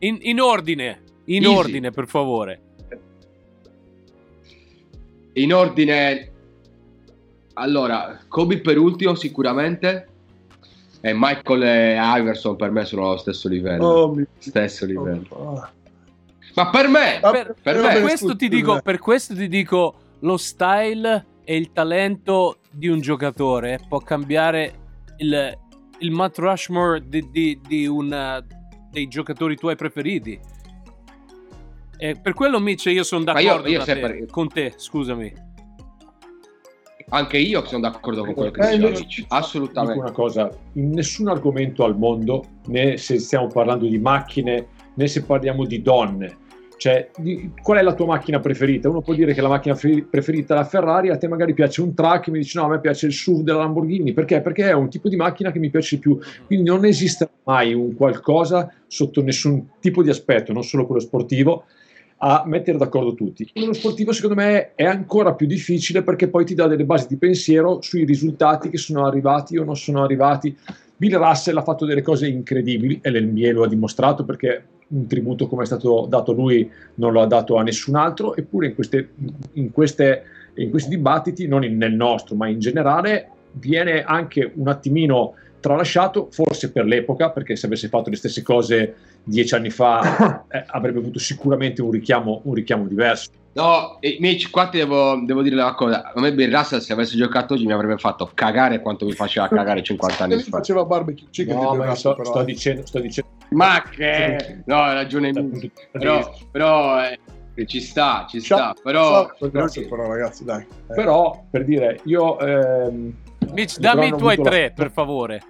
[0.00, 1.54] In, in ordine, in Easy.
[1.56, 2.60] ordine, per favore.
[5.34, 6.30] In ordine,
[7.54, 10.08] allora, Kobe per ultimo sicuramente.
[11.00, 13.86] E Michael e Iverson per me sono allo stesso livello.
[13.86, 15.58] Oh, mio Stesso livello.
[15.60, 15.70] Ah.
[16.54, 19.94] Ma per me, Ah, Per, per per me- questo ti dico, per questo ti dico,
[20.20, 24.72] lo style e il talento di un giocatore può cambiare
[25.18, 25.56] il,
[25.98, 28.44] il Matt Rushmore di, di- di una
[28.96, 30.40] dei giocatori tuoi preferiti.
[31.98, 34.72] E per quello, Mitch, io sono Ma io- d'accordo io da sempre- te- con te,
[34.76, 35.32] scusami.
[37.10, 39.20] Anche io sono d'accordo con quello che Eh, dice invece- Amici.
[39.22, 39.98] Dico Assolutamente.
[40.00, 45.22] una cosa, in nessun argomento al mondo, né se stiamo parlando di macchine, né se
[45.24, 46.36] parliamo di donne,
[46.76, 48.88] cioè di- qual è la tua macchina preferita?
[48.88, 51.80] Uno può dire che la macchina fe- preferita è la Ferrari, a te magari piace
[51.82, 54.40] un truck, mi dici no, a me piace il SUV della Lamborghini, perché?
[54.40, 57.72] Perché è un tipo di macchina che mi piace di più, quindi non esiste mai
[57.72, 61.64] un qualcosa sotto nessun tipo di aspetto, non solo quello sportivo,
[62.18, 63.50] a mettere d'accordo tutti.
[63.52, 67.16] Quello sportivo secondo me è ancora più difficile perché poi ti dà delle basi di
[67.16, 70.56] pensiero sui risultati che sono arrivati o non sono arrivati.
[70.96, 75.46] Bill Russell ha fatto delle cose incredibili e l'NBA lo ha dimostrato perché un tributo
[75.46, 79.10] come è stato dato lui non lo ha dato a nessun altro, eppure in, queste,
[79.54, 80.22] in, queste,
[80.54, 86.28] in questi dibattiti, non in- nel nostro ma in generale, viene anche un attimino tralasciato,
[86.30, 88.94] forse per l'epoca, perché se avesse fatto le stesse cose
[89.26, 93.30] dieci anni fa eh, avrebbe avuto sicuramente un richiamo, un richiamo diverso.
[93.54, 96.12] No, e Mitch, qua ti devo, devo dire una cosa.
[96.14, 99.48] A me Bill Russell, se avesse giocato oggi, mi avrebbe fatto cagare quanto mi faceva
[99.48, 100.58] cagare 50 anni fa.
[100.58, 102.44] faceva barbecue chicken No, ma sto, però, sto eh.
[102.44, 104.62] dicendo, sto dicendo Ma che...
[104.66, 108.56] No, hai ragione vista Però, però eh, ci sta, ci sta.
[108.56, 109.30] Ciao, Però...
[109.38, 110.60] ciao, però ragazzi, dai.
[110.60, 110.94] Eh.
[110.94, 112.38] Però, per dire, io...
[112.38, 113.14] ehm,
[113.52, 115.40] Mitch, dammi i tuoi avuto la- tre, per favore.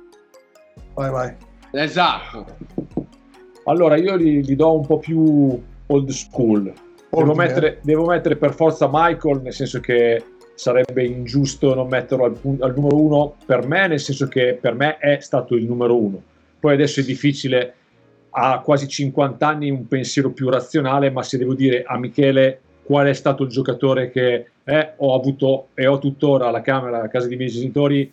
[0.95, 1.35] Vai, vai.
[1.73, 2.47] Esatto.
[3.67, 6.73] Allora, io li, li do un po' più old school.
[7.11, 10.23] Devo mettere, devo mettere per forza Michael, nel senso che
[10.55, 14.99] sarebbe ingiusto non metterlo al, al numero uno per me, nel senso che per me
[14.99, 16.21] è stato il numero uno.
[16.59, 17.75] Poi adesso è difficile,
[18.31, 23.07] a quasi 50 anni, un pensiero più razionale, ma se devo dire a Michele qual
[23.07, 27.27] è stato il giocatore che eh, ho avuto e ho tuttora alla camera, a casa
[27.27, 28.13] dei miei genitori,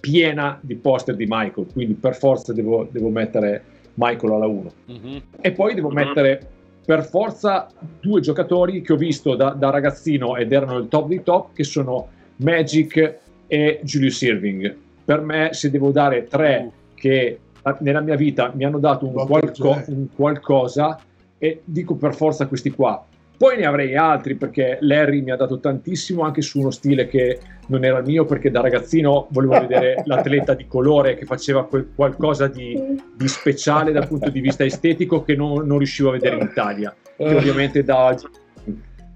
[0.00, 4.72] piena di poster di Michael, quindi per forza devo, devo mettere Michael alla 1.
[4.86, 5.22] Mhm.
[5.40, 6.48] E poi devo mettere
[6.84, 7.68] per forza
[8.00, 11.64] due giocatori che ho visto da, da ragazzino ed erano il top dei top, che
[11.64, 14.76] sono Magic e Julius Irving.
[15.04, 16.72] Per me, se devo dare tre Uh.
[16.94, 17.38] che
[17.78, 20.98] nella mia vita mi hanno dato un, qualco- un qualcosa,
[21.38, 23.04] e dico per forza questi qua.
[23.42, 27.40] Poi ne avrei altri perché Larry mi ha dato tantissimo anche su uno stile che
[27.66, 31.88] non era il mio perché da ragazzino volevo vedere l'atleta di colore che faceva quel-
[31.92, 32.80] qualcosa di,
[33.16, 36.94] di speciale dal punto di vista estetico che non, non riuscivo a vedere in Italia
[37.16, 38.14] che ovviamente da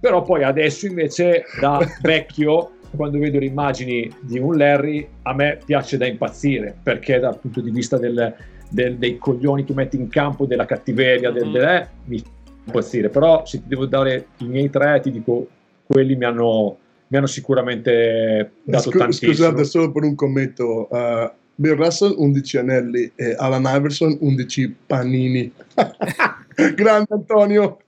[0.01, 5.61] però poi adesso invece da vecchio quando vedo le immagini di un Larry a me
[5.65, 8.35] piace da impazzire perché dal punto di vista del-
[8.71, 11.53] del- dei coglioni che metti in campo della cattiveria del, Mhm.
[11.53, 12.23] del- eh, mi
[12.67, 15.47] impazzire però se ti devo dare i miei tre ti dico
[15.87, 20.89] quelli mi hanno, mi hanno sicuramente dato Scu- tantissimo scusate, solo per un commento.
[20.91, 25.51] uh, Bill Russell 11 anelli e Alan Iverson 11 panini.
[26.75, 27.79] Grande Antonio.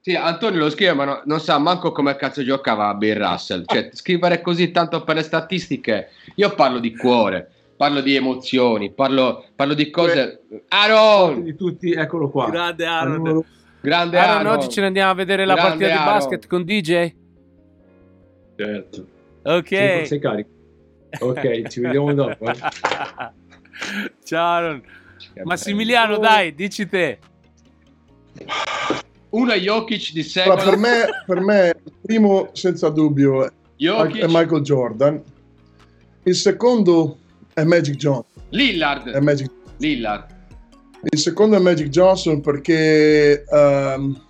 [0.00, 3.62] Sì, Antonio lo scrive, ma no- non sa manco come cazzo giocava Bill Russell.
[3.64, 6.08] Cioè, scrivere così tanto per le statistiche.
[6.34, 10.42] Io parlo di cuore, parlo di emozioni, parlo, parlo di cose.
[10.68, 11.42] Aaron!
[11.42, 13.12] di tutti eccolo qua Grande Aaron.
[13.16, 13.44] numero-
[13.80, 14.52] Grande Aaron, Aaron!
[14.58, 16.18] oggi ce ne andiamo a vedere la Grande partita di Aaron.
[16.18, 17.12] basket con DJ?
[18.56, 19.06] certo.
[19.44, 19.68] Ok.
[19.68, 20.48] Sei, sei carico?
[21.20, 22.48] Ok, ci vediamo dopo.
[22.48, 22.54] eh.
[24.22, 24.82] Ciao Aaron.
[25.44, 27.18] Massimiliano, dai, dici te.
[29.30, 30.70] Uno è Jokic di Allora, secolo.
[30.70, 35.22] per, me, per me il primo senza dubbio è Jokic, è Michael Jordan.
[36.24, 37.16] Il secondo
[37.54, 38.24] è Magic Johnson.
[38.34, 39.14] È Lillard.
[39.16, 40.26] Magic Lillard.
[41.10, 44.26] Il secondo è Magic Johnson perché ehm,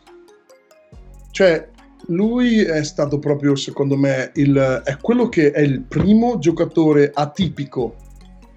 [1.31, 1.69] cioè
[2.07, 7.97] lui è stato proprio secondo me il, è quello che è il primo giocatore atipico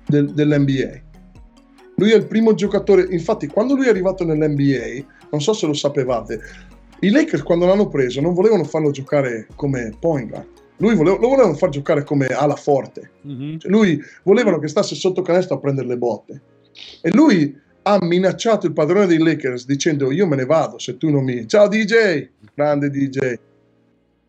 [0.05, 1.03] del- dell'NBA.
[1.97, 5.73] Lui è il primo giocatore, infatti quando lui è arrivato nell'NBA, non so se lo
[5.73, 6.41] sapevate,
[7.01, 10.47] i Lakers quando l'hanno preso non volevano farlo giocare come point guard.
[10.77, 13.11] Lui voleva- lo volevano far giocare come ala forte.
[13.21, 13.59] Mhm.
[13.59, 16.41] Cioè, lui volevano che stasse sotto canestro a prendere le botte.
[17.01, 21.09] E lui ha minacciato il padrone dei Lakers dicendo io me ne vado se tu
[21.09, 21.47] non mi...
[21.47, 22.29] Ciao DJ!
[22.53, 23.33] Grande DJ.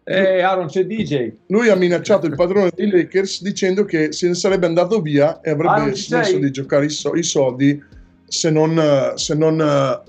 [0.05, 1.32] Eh, Aaron, c'è DJ.
[1.47, 5.51] Lui ha minacciato il padrone dei Lakers dicendo che se ne sarebbe andato via e
[5.51, 7.82] avrebbe ci smesso di giocare i, so- i soldi
[8.26, 9.12] se non...
[9.16, 10.03] Se non eh,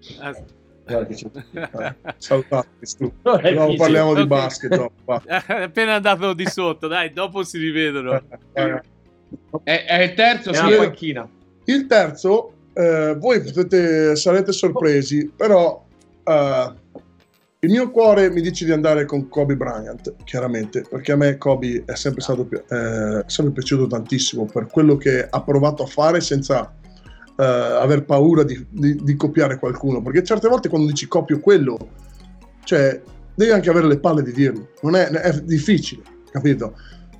[0.00, 0.34] C'è
[0.86, 1.94] eh.
[2.16, 2.68] Salutati.
[2.80, 3.12] Eh,
[3.54, 4.26] No, parliamo di Ok.
[4.26, 4.90] basket.
[5.24, 8.20] È appena andato di sotto, dai, dopo si rivedono.
[8.52, 8.80] Eh,
[9.62, 10.64] È, è il terzo, È sì.
[10.64, 11.28] una panchina.
[11.64, 15.84] Il terzo, eh, voi potete, sarete sorpresi, però
[16.24, 16.72] eh,
[17.60, 21.84] il mio cuore mi dice di andare con Kobe Bryant, chiaramente, perché a me Kobe
[21.86, 26.70] è sempre stato eh, sempre piaciuto tantissimo per quello che ha provato a fare senza
[27.36, 31.76] eh, aver paura di, di- di copiare qualcuno, perché certe volte quando dici copio quello,
[32.64, 33.00] cioè
[33.34, 36.76] devi anche avere le palle di dirlo, non è, è difficile, capito?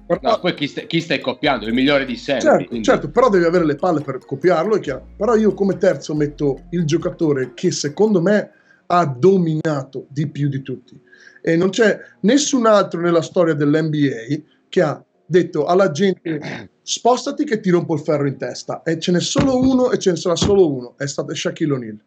[0.07, 1.67] No, poi chi, sta- chi stai copiando?
[1.67, 2.49] Il migliore di sempre.
[2.49, 5.07] Certo, quindi- certo, però devi avere le palle per copiarlo, è chiaro.
[5.17, 8.51] Però io come terzo metto il giocatore che secondo me
[8.87, 11.01] ha dominato di più di tutti.
[11.41, 17.61] E non c'è nessun altro nella storia dell'NBA che ha detto alla gente spostati che
[17.61, 18.83] ti rompo il ferro in testa.
[18.83, 20.95] E ce n'è solo uno e ce ne sarà solo uno.
[20.99, 21.99] È stato Shaquille O'Neal.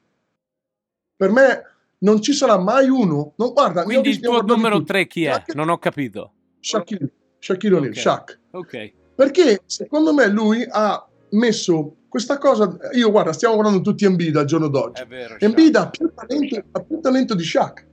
[1.16, 1.64] Per me
[2.00, 3.34] non ci sarà mai uno.
[3.38, 4.84] Non, guarda, Quindi il tuo numero.
[4.84, 5.32] 3 chi è?
[5.34, 6.32] Shaq- Non ho capito.
[6.60, 8.00] Shaquille, Shaquille O'Neal, Ok.
[8.00, 8.40] Shaq.
[8.52, 8.94] Ok.
[9.16, 12.78] Perché secondo me lui ha messo questa cosa.
[12.94, 15.02] Io guarda, stiamo guardando tutti Embiid al giorno d'oggi.
[15.02, 15.38] È vero.
[15.40, 17.86] Embiid ha più talento, ha più talento di Shaq,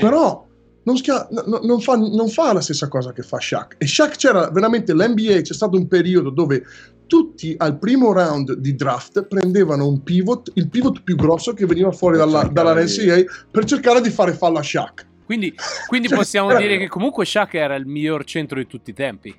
[0.00, 0.44] però
[0.84, 3.76] non, schia- no- no- non fa, non fa la stessa cosa che fa Shaq.
[3.78, 6.64] E Shaq c'era veramente l'NBA, c'è stato un periodo dove
[7.06, 11.92] tutti al primo round di draft prendevano un pivot, il pivot più grosso che veniva
[11.92, 15.06] fuori dalla, dalla di- NCAA per cercare di fare fallo a Shaq.
[15.24, 15.54] Quindi,
[15.88, 16.56] quindi Cioè, possiamo eh.
[16.56, 19.34] dire che comunque Shaq era il miglior centro di tutti i tempi.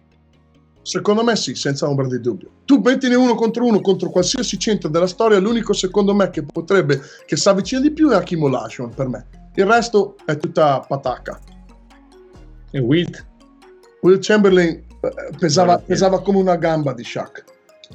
[0.86, 2.50] Secondo me sì, senza ombra di dubbio.
[2.66, 7.02] Tu mettine uno contro uno contro qualsiasi centro della storia, l'unico secondo me che potrebbe,
[7.26, 9.26] che si avvicina di più è Hakim Olajuwon per me.
[9.56, 11.40] Il resto è tutta patacca.
[12.72, 13.26] E Wilt.
[14.02, 14.70] Will Chamberlain
[15.02, 17.44] eh, pesava, pesava come una gamba di Shaq.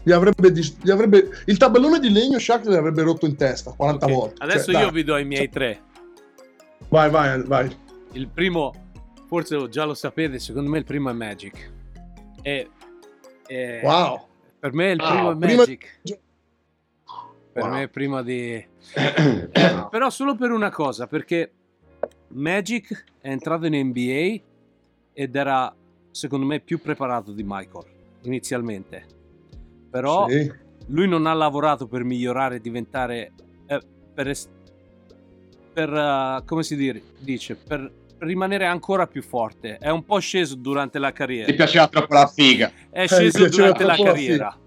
[0.02, 4.06] Gli avrebbe, gli avrebbe- il tabellone di legno Shaq gli avrebbe rotto in testa 40
[4.06, 4.42] Ok, volte.
[4.42, 4.94] Adesso Cioè, io dai.
[4.94, 5.80] vi do i miei tre.
[6.88, 7.76] Vai, vai, vai.
[8.12, 8.72] Il primo,
[9.26, 11.72] forse già lo sapete, secondo me il primo è Magic.
[12.42, 12.70] E,
[13.46, 14.26] e- Wow.
[14.60, 16.00] Per me il Wow, primo è prima- Magic.
[17.58, 17.76] Per Wow.
[17.76, 18.54] me prima di...
[18.94, 21.52] Eh, però solo per una cosa, perché
[22.28, 24.40] Magic è entrato in NBA
[25.12, 25.74] ed era,
[26.12, 27.84] secondo me, più preparato di Michael
[28.22, 29.04] inizialmente.
[29.90, 30.52] Però Sì.
[30.86, 33.32] lui non ha lavorato per migliorare e diventare
[33.66, 33.80] eh,
[34.14, 34.48] per, es-
[35.72, 40.56] per, eh, come si dire, dice per, rimanere ancora più forte è un po' sceso
[40.56, 42.68] durante la carriera Ti piaceva troppo la figa.
[42.90, 44.58] è mi sceso piaceva durante la troppo la carriera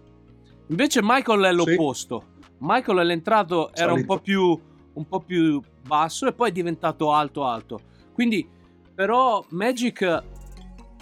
[0.68, 2.26] invece Michael è l'opposto
[2.62, 4.60] Michael è entrato era un po' più
[4.94, 7.80] un po' più basso e poi è diventato alto alto
[8.14, 8.48] quindi
[8.94, 10.24] però Magic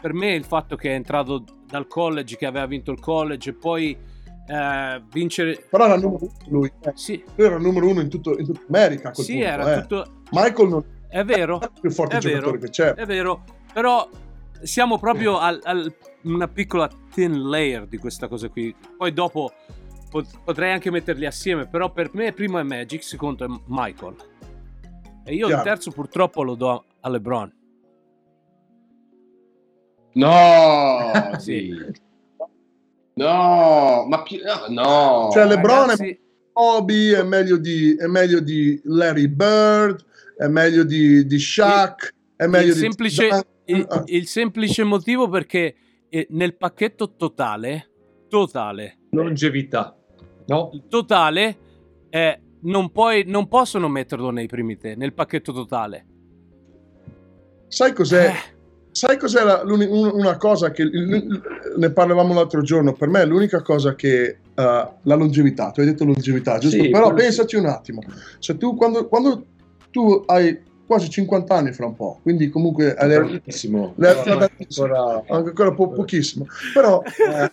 [0.02, 3.54] per me il fatto che è entrato dal college che aveva vinto il college e
[3.54, 3.98] poi
[4.48, 6.72] eh, vincere Però era il numero uno lui.
[6.82, 9.48] Eh, sì, Lui era il numero uno in, tutto, in tutta America a sì punto.
[9.48, 9.82] era eh.
[9.82, 12.64] tutto Michael non è vero il più forte È giocatore vero.
[12.64, 12.94] che c'è.
[12.94, 13.44] È vero,
[13.74, 14.08] però
[14.62, 15.92] siamo proprio al-
[16.24, 18.74] una piccola thin layer di questa cosa qui.
[18.96, 19.52] Poi dopo
[20.10, 24.16] potrei anche metterli assieme, però per me primo è Magic, secondo è Michael.
[25.24, 25.64] E io il Chiaro.
[25.64, 27.54] terzo purtroppo lo do a LeBron.
[30.14, 31.72] No, Sì.
[33.14, 34.40] no, ma più,
[34.70, 35.30] no.
[35.32, 36.20] Cioè, LeBron è Ragazzi,
[36.52, 40.04] Kobe, è meglio di, è meglio di Larry Bird,
[40.36, 42.80] è meglio di, di Shaq, è meglio il, di...
[42.80, 45.76] semplice, il, il semplice motivo perché
[46.10, 47.92] eh, nel pacchetto totale,
[48.28, 49.99] totale, Longevità.
[50.50, 50.70] No?
[50.74, 51.58] il totale
[52.10, 56.06] è, non, puoi, non possono metterlo nei primi tre, nel pacchetto totale.
[57.68, 58.28] Sai cos'è?
[58.28, 58.58] Eh.
[58.92, 60.90] sai cos'è la- una cosa che
[61.78, 62.94] ne parlavamo l'altro giorno?
[62.94, 65.70] Per me è l'unica cosa che uh, la longevità.
[65.72, 66.82] Tu hai detto longevità, giusto?
[66.82, 67.24] Sì, Però quello sì.
[67.26, 68.02] pensaci un attimo.
[68.40, 69.46] Se tu quando, quando
[69.92, 70.60] tu hai
[70.90, 73.94] quasi 50 anni fra un po', quindi comunque le- Tantissimo.
[73.98, 76.48] le- Ancora- anche ancora po- pochissimo.
[76.74, 77.50] Però eh,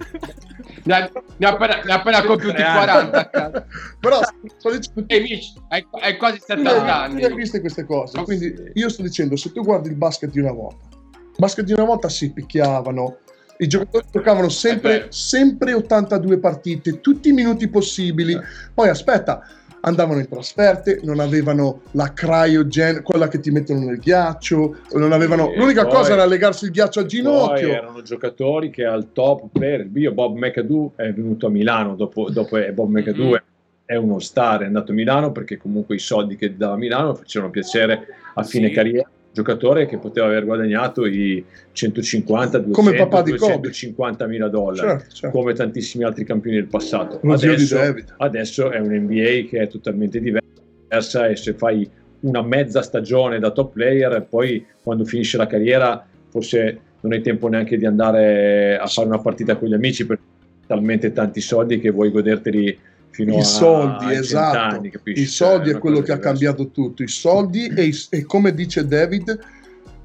[0.84, 3.10] Ne ha, ne ha appena, ne ha appena compiuti Tre anni.
[3.10, 3.30] 40.
[3.30, 3.64] cazzo.
[4.00, 4.20] però
[4.56, 7.24] sto dicendo E Mitch, hai, hai quasi tu 70 le, tu anni.
[7.24, 8.18] hai viste queste cose.
[8.18, 11.64] Oh, Quindi io sto dicendo, se tu guardi il basket di una volta, il basket
[11.66, 13.18] di una volta si picchiavano,
[13.58, 15.06] i giocatori giocavano È sempre, vero.
[15.12, 18.32] sempre 82 partite, tutti i minuti possibili.
[18.34, 18.40] Eh.
[18.72, 19.46] Poi aspetta,
[19.86, 25.50] andavano in trasferte, non avevano la cryogen, quella che ti mettono nel ghiaccio, non avevano...
[25.52, 27.68] Sì, l'unica poi- cosa era legarsi il ghiaccio al Poi ginocchio.
[27.68, 32.56] erano giocatori che al top player, io Bob McAdoo è venuto a Milano dopo, dopo
[32.56, 33.42] e Bob McAdoo Mhm.
[33.84, 37.50] è uno star, è andato a Milano perché comunque i soldi che dava Milano facevano
[37.52, 38.74] piacere a fine Sì.
[38.74, 39.08] carriera.
[39.36, 43.58] Giocatore che poteva aver guadagnato i 150, 200, Come papà di Kobe.
[43.58, 45.38] 250 mila dollari, Certo, certo.
[45.38, 47.20] come tantissimi altri campioni del passato.
[47.22, 47.78] Adesso,
[48.16, 51.86] adesso è un NBA che è totalmente diversa e se fai
[52.20, 57.46] una mezza stagione da top player, poi quando finisce la carriera forse non hai tempo
[57.48, 60.18] neanche di andare a fare una partita con gli amici per
[60.66, 62.78] talmente tanti soldi che vuoi goderteli
[63.16, 64.58] fino I a soldi, esatto.
[64.58, 65.22] cent'anni, capisci?
[65.22, 66.28] I soldi Cioè, è quello che ha diversa.
[66.30, 67.02] cambiato tutto.
[67.02, 69.38] I soldi e, e come dice David,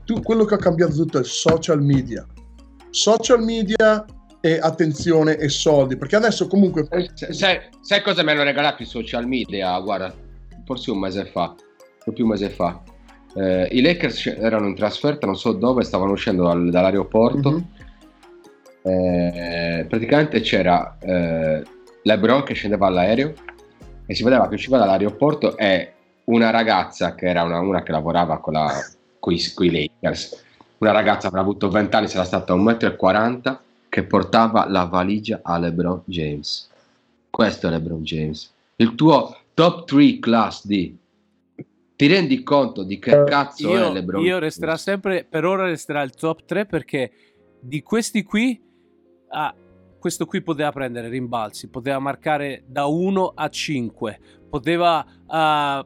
[0.06, 2.26] tu- quello che ha cambiato tutto è il social media.
[2.90, 4.06] Social media
[4.40, 5.98] e attenzione e soldi.
[5.98, 6.88] Perché adesso comunque...
[6.90, 9.78] Sai, sai- sai cosa mi hanno regalato i social media?
[9.80, 10.14] Guarda,
[10.66, 11.54] forse un mese fa,
[12.04, 12.82] proprio un mese fa.
[13.36, 17.52] Eh, I Lakers erano in trasferta, non so dove, stavano uscendo dal- dall'aeroporto.
[17.52, 17.66] Mhm.
[18.84, 21.62] Eh, praticamente c'era eh,
[22.04, 23.34] LeBron che scendeva all'aereo
[24.06, 25.94] e si vedeva che usciva dall'aeroporto e
[26.26, 28.72] una ragazza che era una, una che lavorava con, la,
[29.20, 30.44] con, i, con i Lakers.
[30.80, 35.58] Una ragazza avrà avuto 20 anni, sarà stata 1,40 m, che portava la valigia a
[35.58, 36.70] LeBron James.
[37.30, 38.52] Questo è LeBron James.
[38.78, 40.96] Il tuo top 3 class D.
[41.96, 44.24] Ti rendi conto di che cazzo è Io, LeBron?
[44.24, 47.12] io resterà sempre, per ora resterà il top 3 perché
[47.60, 48.60] di questi qui,
[49.30, 49.54] ah,
[50.02, 55.06] questo qui poteva prendere rimbalzi, poteva marcare da 1 a 5, poteva...
[55.28, 55.86] ah,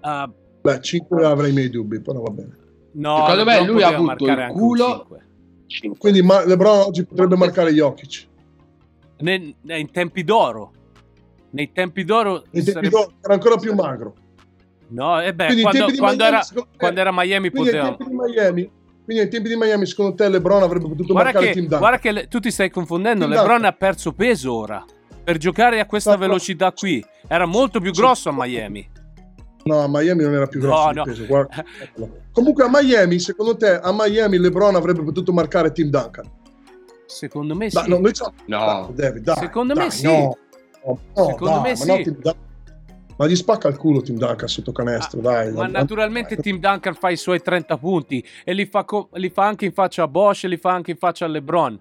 [0.00, 2.56] ah, Beh, 5 avrei i miei dubbi, però va bene.
[2.92, 5.06] no, Secondo me lui ha avuto il culo-
[5.66, 5.96] 5.
[5.98, 8.26] Quindi ma- LeBron oggi potrebbe marcare Jokic.
[9.20, 10.72] Ne- ne- in tempi d'oro.
[11.50, 12.44] Nei tempi d'oro...
[12.50, 14.14] In tempi sarebbe- d'oro era ancora più magro.
[14.88, 16.42] No, e beh, quando, quando Miami, era,
[16.76, 17.94] quando era Miami poteva...
[17.96, 18.70] tempi di Miami,
[19.08, 21.78] quindi ai tempi di Miami, secondo te LeBron avrebbe potuto Guarda marcare che, Tim Duncan?
[21.78, 23.20] guarda che le- tu ti stai confondendo.
[23.24, 23.64] Tim LeBron Duncan.
[23.64, 24.84] ha perso peso ora.
[25.24, 26.18] Per giocare a questa no.
[26.18, 28.86] velocità qui era molto più grosso a Miami.
[29.64, 31.02] No, a Miami non era più grosso No, no.
[31.04, 31.24] peso.
[32.32, 36.30] Comunque a Miami, secondo te, a Miami LeBron avrebbe potuto marcare Tim Duncan?
[37.06, 37.76] Secondo me sì.
[37.76, 38.00] Dai, no,
[38.44, 38.92] No.
[38.94, 40.02] David, dai, Secondo dai, me sì.
[40.04, 40.36] No,
[40.84, 42.16] no, Secondo dai, me sì.
[43.18, 45.52] Ma gli spacca il culo Tim Duncan sotto canestro, dai.
[45.52, 49.44] Ma naturalmente Tim Duncan fa i suoi 30 punti e li fa, co- li fa
[49.44, 51.80] anche in faccia a Bosch e li fa anche in faccia a LeBron.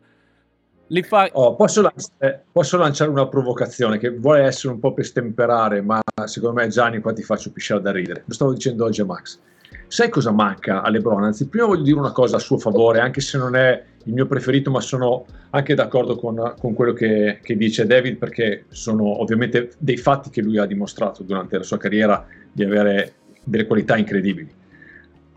[0.87, 1.29] Li fa...
[1.33, 6.01] Oh, posso, lanciare, posso lanciare una provocazione che vuole essere un po' per stemperare, ma
[6.25, 8.23] secondo me Gianni qua ti faccio pisciare da ridere.
[8.25, 9.37] Lo stavo dicendo oggi a Max.
[9.85, 11.23] Sai cosa manca a LeBron?
[11.23, 14.25] Anzi, prima voglio dire una cosa a suo favore, anche se non è il mio
[14.25, 19.71] preferito, ma sono anche d'accordo con, con quello che, che dice David, perché sono ovviamente
[19.77, 24.49] dei fatti che lui ha dimostrato durante la sua carriera di avere delle qualità incredibili.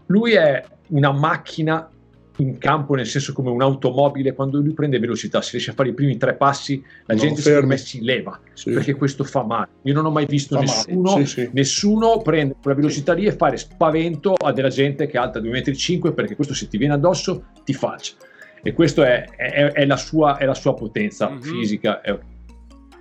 [0.06, 1.88] Lui è una macchina
[2.36, 5.92] in campo, nel senso come un'automobile, quando lui prende velocità, si riesce a fare i
[5.92, 7.76] primi tre passi, la No, gente fermi.
[7.76, 8.70] si leva, Sì.
[8.70, 9.68] perché questo fa male.
[9.82, 11.50] Io non ho mai visto Fa nessuno, sì, sì.
[11.52, 16.10] nessuno prendere quella velocità lì e fare spavento a della gente che è alta 2,5
[16.10, 18.14] m, perché questo se ti viene addosso ti faccia.
[18.62, 21.40] E questa è, è- è la sua, è la sua potenza Mhm.
[21.40, 22.00] fisica.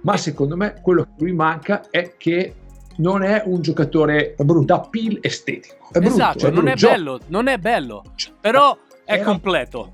[0.01, 2.53] Ma secondo me quello che lui manca è che
[2.97, 4.63] non è un giocatore brutto.
[4.65, 5.89] da pill estetico.
[5.91, 8.03] È brutto, esatto, è non è bello, non è bello,
[8.39, 9.93] però è Era- completo.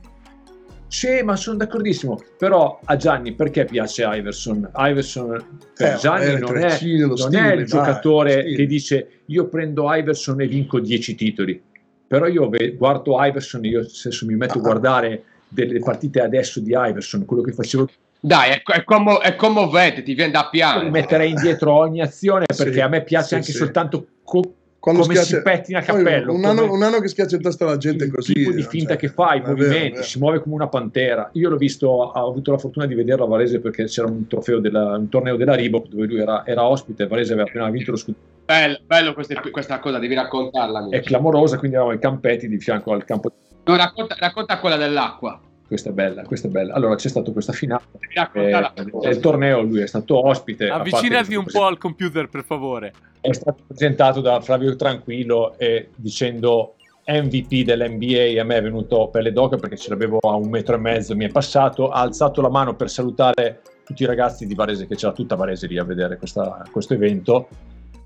[0.88, 2.20] Sì, ma sono d'accordissimo.
[2.38, 4.70] Però a Gianni perché piace Iverson?
[4.76, 9.47] Iverson per Eh, Gianni non, è, non stile, è il dai, giocatore che dice io
[9.49, 11.61] prendo Iverson e vinco 10 titoli.
[12.07, 14.63] Però io guardo Iverson, io stesso mi metto a Ah.
[14.63, 15.24] guardare
[15.63, 17.87] delle partite adesso di Iverson, quello che facevo,
[18.19, 20.89] Dai, è, è, commo- è commovente, ti viene da piangere.
[20.89, 23.57] metterei indietro ogni azione Sì, perché a me piace sì, anche sì.
[23.57, 26.33] soltanto co- Quando come schiaccia- si pettina il cappello.
[26.33, 28.33] Un anno, un anno che schiaccia in testa la gente il così.
[28.33, 30.03] tipo di cioè, finta che fa, i è vero, movimenti, è vero.
[30.03, 31.29] si muove come una pantera.
[31.33, 34.59] Io l'ho visto, ho avuto la fortuna di vederlo a Varese perché c'era un trofeo
[34.59, 37.05] della, un torneo della Reebok dove lui era, era ospite.
[37.07, 40.79] Varese aveva appena vinto lo scudetto, Bello, bello queste- questa cosa, devi raccontarla.
[40.79, 41.01] è amici.
[41.01, 41.57] clamorosa.
[41.57, 43.31] Quindi eravamo ai campetti di fianco al campo
[43.66, 45.39] No, racconta, racconta quella dell'acqua.
[45.68, 46.74] Questa è bella, questa è bella.
[46.76, 47.82] Allora c'è stata questa finale
[48.13, 50.70] Racconta eh, del torneo, lui è stato ospite.
[50.70, 52.93] Avvicinati un po' al computer, per favore.
[53.20, 56.76] è stato presentato da Flavio Tranquillo e dicendo
[57.07, 60.80] MVP dell'NBA a me è venuto pelle d'oca perché ce l'avevo a un metro e
[60.80, 64.88] mezzo mi è passato ha alzato la mano per salutare tutti i ragazzi di Varese
[64.88, 67.47] che c'era tutta Varese lì a vedere questa- questo evento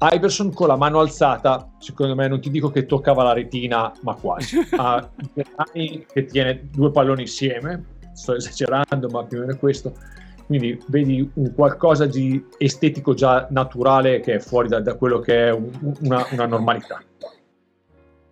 [0.01, 4.13] Iverson con la mano alzata secondo me non ti dico che toccava la retina ma
[4.15, 9.53] quasi ha due mani che tiene due palloni insieme sto esagerando ma più o meno
[9.53, 9.93] è questo
[10.49, 15.45] quindi vedi un qualcosa di estetico già naturale che è fuori da, da quello che
[15.47, 15.69] è un-
[15.99, 16.99] una, una normalità.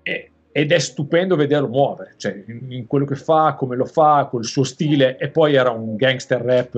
[0.01, 4.27] E- ed è stupendo vederlo muovere, cioè in, in quello che fa, come lo fa,
[4.31, 6.75] col suo stile, e poi era un gangster rap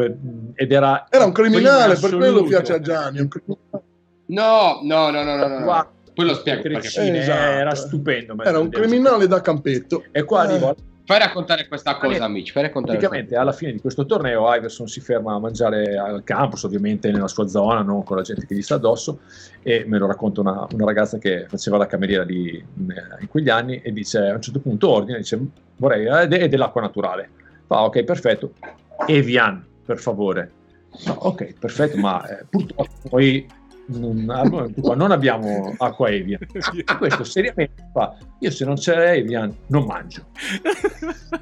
[0.55, 1.05] ed era...
[1.09, 3.21] Era un criminale, per quello piace a Gianni.
[3.21, 3.83] un criminale.
[4.29, 5.63] No, no, no, no, no, no.
[5.63, 6.87] Guarda, Poi lo spiego perché.
[6.87, 7.31] Esatto.
[7.31, 8.35] Era stupendo.
[8.43, 10.03] Era un criminale da campetto.
[10.11, 10.47] E qua Eh.
[10.47, 10.75] arrivo
[11.09, 12.51] Fai raccontare questa cosa, amici.
[12.51, 16.61] Fai raccontare Praticamente alla fine di questo torneo Iverson si ferma a mangiare al campus,
[16.65, 19.21] ovviamente nella sua zona, non con la gente che gli sta addosso,
[19.63, 23.49] e me lo racconta una, una ragazza che faceva la cameriera lì in, in quegli
[23.49, 25.39] anni e dice a un certo punto ordine, dice
[25.77, 27.27] vorrei eh, de- dell'acqua naturale.
[27.65, 28.53] Fa ok, perfetto.
[29.07, 30.51] Evian, per favore.
[31.07, 33.47] No, ok, perfetto, ma eh, purtroppo noi
[33.89, 36.41] non, non abbiamo acqua Evian.
[36.51, 40.25] E questo seriamente fa, io se non c'è Evian non mangio.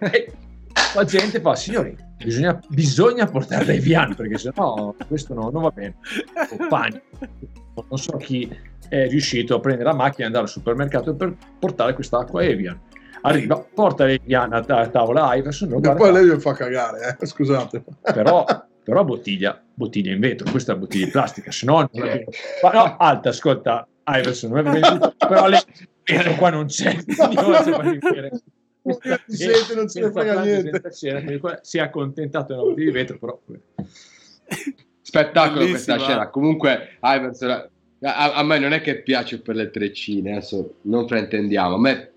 [0.00, 0.32] E
[0.94, 5.96] la gente fa, signori, bisogna, bisogna portare l'Evian perché sennò questo no- non va bene.
[6.68, 7.02] Panico.
[7.74, 8.48] Non so chi
[8.88, 12.80] è riuscito a prendere la macchina e andare al supermercato per portare questa acqua Evian.
[13.22, 17.16] Arriva, porta l'Evian a, ta- a tavola Iverson, lo E poi lei mi fa cagare,
[17.18, 17.26] eh.
[17.26, 17.84] scusate.
[18.00, 18.44] però,
[18.84, 21.88] però bottiglia, bottiglia in vetro, questa è bottiglia di plastica, se no...
[21.90, 22.24] non
[22.62, 25.48] Ma no, alta, ascolta, Iverson, non è venuto, però
[26.04, 26.96] vetro qua non c'è.
[28.84, 30.82] Questa- Si sente, non se ne frega niente.
[31.62, 33.40] si è accontentato di una bottiglia di vetro, però...
[35.00, 35.96] Spettacolo Bellissima.
[35.96, 36.28] questa scena.
[36.28, 37.50] Comunque, Iverson,
[38.02, 41.76] a, a me non è che piace per le treccine, adesso non fraintendiamo.
[41.76, 42.12] A me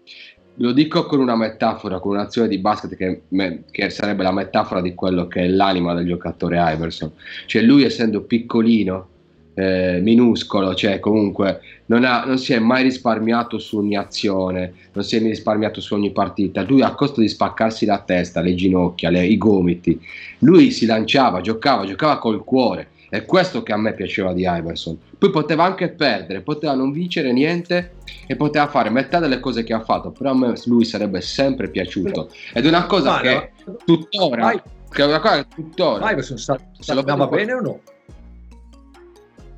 [0.57, 4.81] lo dico con una metafora, con un'azione di basket che, me- che sarebbe la metafora
[4.81, 7.11] di quello che è l'anima del giocatore Iverson.
[7.45, 9.07] Cioè, lui essendo piccolino,
[9.53, 15.03] eh, minuscolo, cioè comunque non, ha- non si è mai risparmiato su ogni azione, non
[15.03, 16.63] si è mai risparmiato su ogni partita.
[16.63, 19.99] Lui a costo di spaccarsi la testa, le ginocchia, le- i gomiti,
[20.39, 22.89] lui si lanciava, giocava, giocava col cuore.
[23.09, 24.97] È questo che a me piaceva di Iverson.
[25.17, 27.93] Poi poteva anche perdere, poteva non vincere niente
[28.27, 31.69] e poteva fare metà delle cose che ha fatto, però a me lui sarebbe sempre
[31.69, 32.29] piaciuto.
[32.53, 34.61] Ed è una cosa Ma che no, tuttora, Vai.
[34.89, 36.11] che è una cosa che tuttora.
[36.11, 37.79] Iverson sa, Se lo andava bene o no?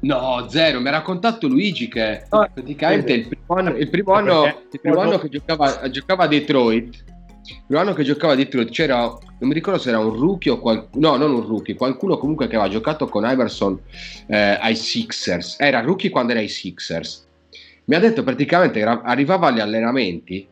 [0.01, 0.79] No, zero.
[0.79, 4.79] Mi ha raccontato Luigi che Ah, praticamente il primo anno, il primo anno, Perché- il
[4.79, 7.03] primo anno che giocava, giocava a Detroit,
[7.45, 10.51] il primo anno che giocava a Detroit c'era, non mi ricordo se era un rookie
[10.51, 13.79] o qualcuno, no, non un rookie, qualcuno comunque che aveva giocato con Iverson
[14.27, 15.55] eh, ai Sixers.
[15.59, 17.27] Era rookie quando era ai Sixers.
[17.85, 20.47] Mi ha detto praticamente arrivava agli allenamenti,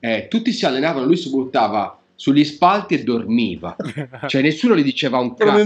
[0.00, 3.76] eh, tutti si allenavano, lui si buttava sugli spalti e dormiva.
[4.26, 5.58] Cioè nessuno gli diceva un cazzo.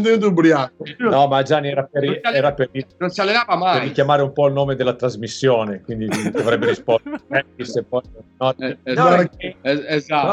[0.99, 3.81] No, ma Gianni era per, era per, Non si allenava per mai.
[3.81, 7.21] richiamare un po' il nome della trasmissione, quindi dovrebbe rispondere.
[7.57, 8.03] Eh, se poi-
[8.39, 9.37] no, Eh, no, esatto.
[9.63, 10.27] esatto.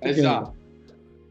[0.00, 0.54] Esatto.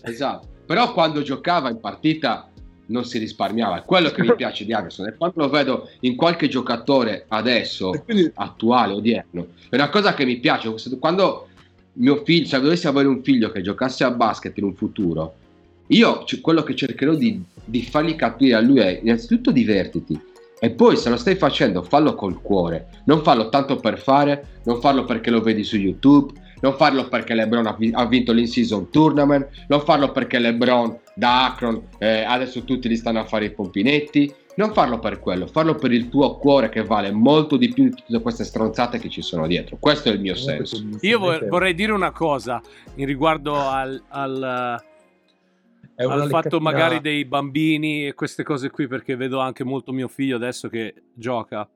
[0.10, 0.48] Esatto.
[0.66, 2.50] Però quando giocava in partita
[2.88, 3.80] non si risparmiava.
[3.80, 5.08] È quello che mi piace di Iverson.
[5.08, 10.26] E quando lo vedo in qualche giocatore adesso, quindi attuale, odierno, è una cosa che
[10.26, 10.74] mi piace.
[11.00, 11.48] Quando
[11.94, 15.36] mio figlio, se dovessi avere un figlio che giocasse a basket in un futuro,
[15.88, 20.20] io quello che cercherò di, di fargli capire a lui è innanzitutto divertiti.
[20.60, 24.82] E poi se lo stai facendo, fallo col cuore, non farlo tanto per fare, non
[24.82, 28.90] farlo perché lo vedi su YouTube, non farlo perché LeBron ha, vi- ha vinto l'in-season
[28.90, 33.52] tournament, non farlo perché LeBron da Akron eh, adesso tutti gli stanno a fare i
[33.52, 37.84] pompinetti, non farlo per quello, farlo per il tuo cuore che vale molto di più
[37.84, 39.78] di tutte queste stronzate che ci sono dietro.
[39.80, 40.84] Questo è il mio senso.
[41.02, 42.60] Io vor- vorrei dire una cosa
[42.96, 44.84] in riguardo al, al,
[45.94, 49.92] È una al fatto magari dei bambini e queste cose qui, perché vedo anche molto
[49.92, 51.68] mio figlio adesso che gioca.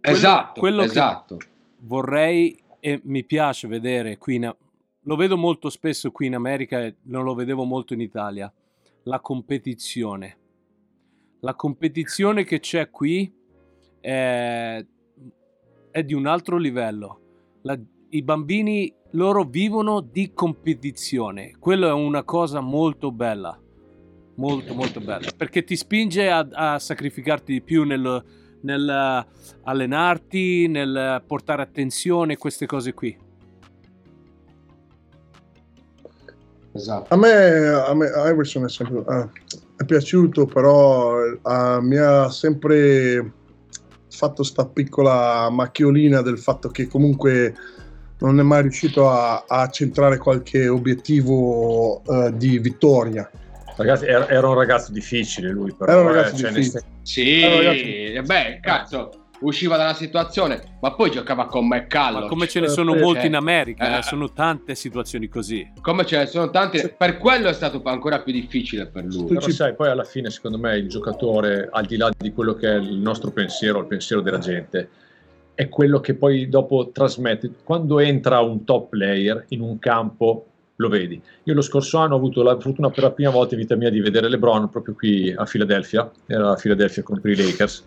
[0.00, 1.36] Quello- esatto, quello che- esatto.
[1.84, 4.56] Vorrei e mi piace vedere qui, in-
[5.02, 8.52] lo vedo molto spesso qui in America e non lo vedevo molto in Italia,
[9.04, 10.36] la competizione.
[11.42, 13.32] La competizione che c'è qui
[14.00, 14.84] è,
[15.92, 17.20] è di un altro livello.
[17.62, 17.78] La-
[18.08, 21.54] I bambini loro vivono di competizione.
[21.60, 23.56] Quello è una cosa molto bella.
[24.34, 25.30] Molto molto bella.
[25.36, 28.24] Perché ti spinge a, a sacrificarti di più nel,
[28.62, 33.16] nel eh, allenarti, nel eh, portare attenzione, queste cose qui?
[36.74, 37.12] Esatto.
[37.12, 39.28] A me, a me Iverson è sempre ah,
[39.76, 43.32] è piaciuto, però ah, mi ha sempre
[44.08, 47.54] fatto sta piccola macchiolina del fatto che comunque
[48.18, 53.28] non è mai riuscito a, a centrare qualche obiettivo eh, di vittoria.
[53.76, 55.92] Ragazzi, era, era un ragazzo difficile lui, però.
[55.92, 56.82] Era un ragazzo eh, cioè, difficile.
[57.02, 59.10] Sì, Eh, ragazzi- eh, beh, cazzo,
[59.40, 62.22] usciva dalla situazione, ma poi giocava con McCallum.
[62.22, 63.26] Ma come ce ne Eh, sono sì, molti eh.
[63.26, 63.98] in America, Eh.
[63.98, 65.72] eh, sono tante situazioni così.
[65.80, 69.26] Come ce ne sono tanti, per quello è stato ancora più difficile per lui.
[69.34, 72.70] Però sai, poi alla fine secondo me il giocatore, al di là di quello che
[72.72, 74.88] è il nostro pensiero, il pensiero della gente,
[75.54, 77.50] è quello che poi dopo trasmette.
[77.64, 80.46] Quando entra un top player in un campo,
[80.82, 81.20] lo vedi.
[81.44, 83.88] Io lo scorso anno ho avuto la fortuna per la prima volta in vita mia
[83.90, 87.86] di vedere LeBron proprio qui a Philadelphia, era a Philadelphia contro i Lakers.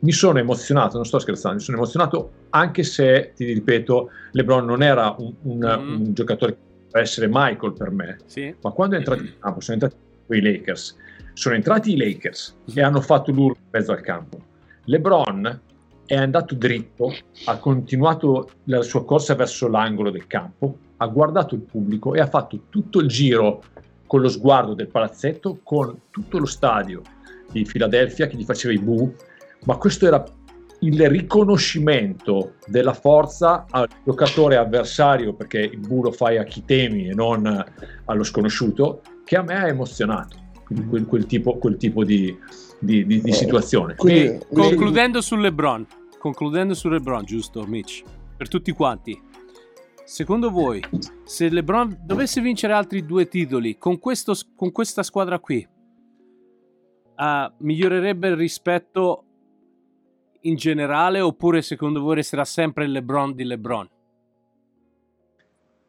[0.00, 4.82] Mi sono emozionato, non sto scherzando, mi sono emozionato anche se, ti ripeto, LeBron non
[4.82, 5.94] era un, un- Mm.
[6.06, 8.54] un giocatore che poteva essere Michael per me, Sì?
[8.60, 9.96] ma quando è entrato in campo sono entrati
[10.28, 10.96] i Lakers
[11.34, 14.40] sono entrati i Lakers e hanno fatto l'urlo in mezzo al campo
[14.86, 15.60] LeBron
[16.04, 21.60] è andato dritto ha continuato la sua corsa verso l'angolo del campo ha guardato il
[21.62, 23.62] pubblico e ha fatto tutto il giro
[24.06, 27.02] con lo sguardo del palazzetto con tutto lo stadio
[27.50, 29.12] di Philadelphia che gli faceva i bu
[29.64, 30.24] ma questo era
[30.80, 37.08] il riconoscimimento della forza al giocatore avversario, perché il bu lo fai a chi temi
[37.08, 37.64] e non
[38.04, 40.36] allo sconosciuto, che a me ha emozionato
[40.88, 42.36] quel, quel- tipo, quel tipo di,
[42.78, 43.94] di- di- di situazione.
[43.94, 45.86] Quindi- concludendo su LeBron,
[46.18, 48.02] concludendo su LeBron, giusto, Mitch?
[48.36, 49.18] Per tutti quanti.
[50.06, 50.80] Secondo voi,
[51.24, 55.66] se LeBron dovesse vincere altri due titoli con, questo, con questa squadra qui,
[57.16, 59.24] ah, migliorerebbe il rispetto
[60.42, 63.88] in generale oppure secondo voi resterà sempre il LeBron di LeBron?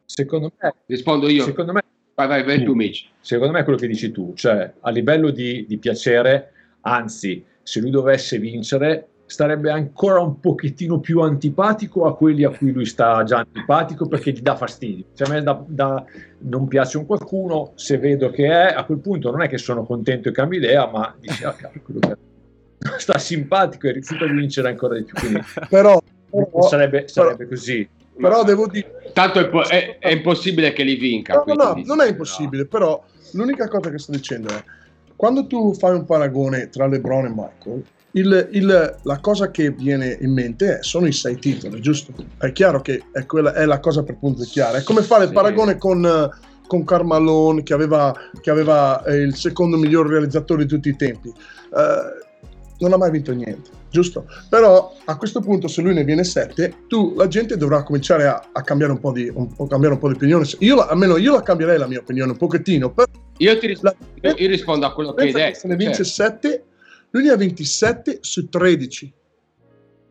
[0.04, 1.44] Secondo me, Rispondo io.
[1.44, 1.80] secondo me
[2.16, 3.10] Vai, vai, vai tu, Mitch.
[3.20, 6.50] Secondo me è quello che dici tu, cioè a livello di, di piacere,
[6.80, 12.72] anzi, se lui dovesse vincere, starebbe ancora un pochettino più antipatico a quelli a cui
[12.72, 15.04] lui sta già antipatico perché gli dà fastidio.
[15.14, 16.02] Cioè a me da- da-
[16.40, 19.84] non piace un qualcuno, se vedo che è, a quel punto non è che sono
[19.84, 22.16] contento e cambio idea, ma dici, ah, cavolo, quello che
[22.98, 25.14] sta simpatico e rifiuta di vincere ancora di più.
[25.18, 26.00] Quindi Però,
[26.30, 27.86] però, sarebbe, sarebbe così.
[28.16, 31.34] però devo dire, Tanto è, po- è- è impossibile che li vinca.
[31.34, 33.02] No, no, no, quindi- non è impossibile, però
[33.32, 34.62] l'unica cosa che sto dicendo è
[35.16, 40.16] quando tu fai un paragone tra LeBron e Michael, il- il- la cosa che viene
[40.20, 42.12] in mente è- sono i sei titoli, giusto?
[42.38, 44.78] È chiaro che è, quella, è la cosa per punto chiara.
[44.78, 45.34] È come fare il Sì.
[45.34, 46.30] paragone con,
[46.66, 51.28] con Carmalone che aveva, che aveva eh, il secondo miglior realizzatore di tutti i tempi.
[51.28, 52.26] Eh,
[52.80, 54.24] non ha mai vinto niente, giusto?
[54.48, 58.50] Però a questo punto, se lui ne viene 7, tu la gente dovrà cominciare a,
[58.52, 60.46] a cambiare un po' di un cambiare un po' di opinione.
[60.60, 63.06] Io almeno io la cambierei la mia opinione un pochettino, però
[63.38, 65.58] Io ti ris- la- io- rispondo a quello che hai detto.
[65.58, 66.62] se ne vince cioè, 7,
[67.10, 69.12] lui ne ha 27 su 13.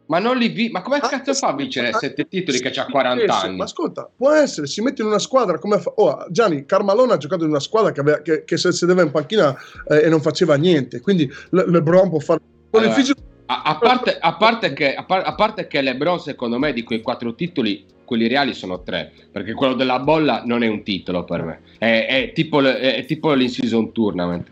[0.10, 2.70] ma non li vi- ma come Ah, cazzo fa a vincere ah, 7 titoli che
[2.70, 3.58] ha sì, 40 sì, anni?
[3.58, 7.18] Ma ascolta, può essere, si mette in una squadra come fa- oh, Gianni Carmalone ha
[7.18, 9.54] giocato in una squadra che, aveva- che- che se sedeva in panchina
[9.90, 12.40] eh, e non faceva niente, quindi Le- LeBron può fare
[12.70, 15.82] con Allora, il fisico A, a parte, a parte che, a, par- a parte che
[15.82, 19.12] LeBron, secondo me, di quei quattro titoli, quelli reali sono tre.
[19.32, 21.60] Perché quello della bolla non è un titolo per me.
[21.78, 24.48] È, è tipo, le- è tipo l'in-season tournament.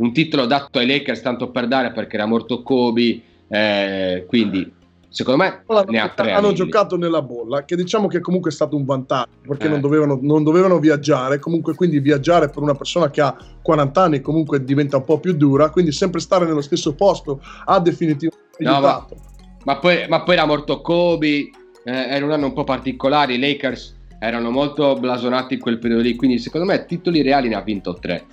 [0.00, 3.20] Un titolo dato ai Lakers tanto per dare perché era morto Kobe.
[3.48, 4.72] eh, quindi,
[5.08, 6.32] secondo me, hanno, ne ha tre.
[6.32, 9.70] hanno giocato nella bolla, che diciamo che comunque è stato un vantaggio, perché Eh.
[9.70, 14.20] non, dovevano, non dovevano viaggiare, comunque quindi viaggiare per una persona che ha 40 anni
[14.20, 18.70] comunque diventa un po' più dura, quindi sempre stare nello stesso posto ha definitivamente No,
[18.70, 19.16] ma- aiutato.
[19.64, 21.50] Ma poi, ma poi era morto Kobe, eh,
[21.84, 26.14] era un anno un po' particolare, i Lakers erano molto blasonati in quel periodo lì,
[26.14, 28.24] quindi secondo me titoli reali ne ha vinto tre.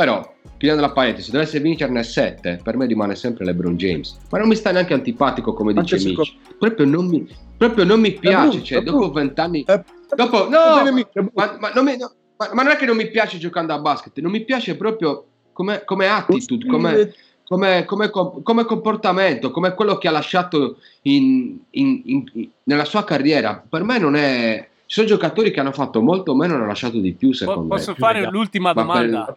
[0.00, 4.16] Però, chiudendo la parete, se dovesse vincerne sette, per me rimane sempre LeBron James.
[4.30, 6.36] Ma non mi sta neanche antipatico come dice Mitch.
[6.58, 9.62] Proprio non mi, proprio non mi piace, brutto, cioè dopo vent'anni...
[9.66, 9.82] È-
[10.16, 13.08] Dopo, bene, no, ma, ma non mi- no, ma- ma non è che non mi
[13.10, 17.12] piace giocando a basket, non mi piace proprio come, come attitude, come,
[17.46, 23.04] come, come com- come comportamento, come quello che ha lasciato in- in- in- nella sua
[23.04, 23.62] carriera.
[23.68, 24.66] Per me non è.
[24.86, 27.68] Ci sono giocatori che hanno fatto molto meno e hanno lasciato di più, Po- secondo
[27.76, 27.96] Posso me.
[27.98, 29.24] fare l'ultima Ma domanda?
[29.26, 29.36] per-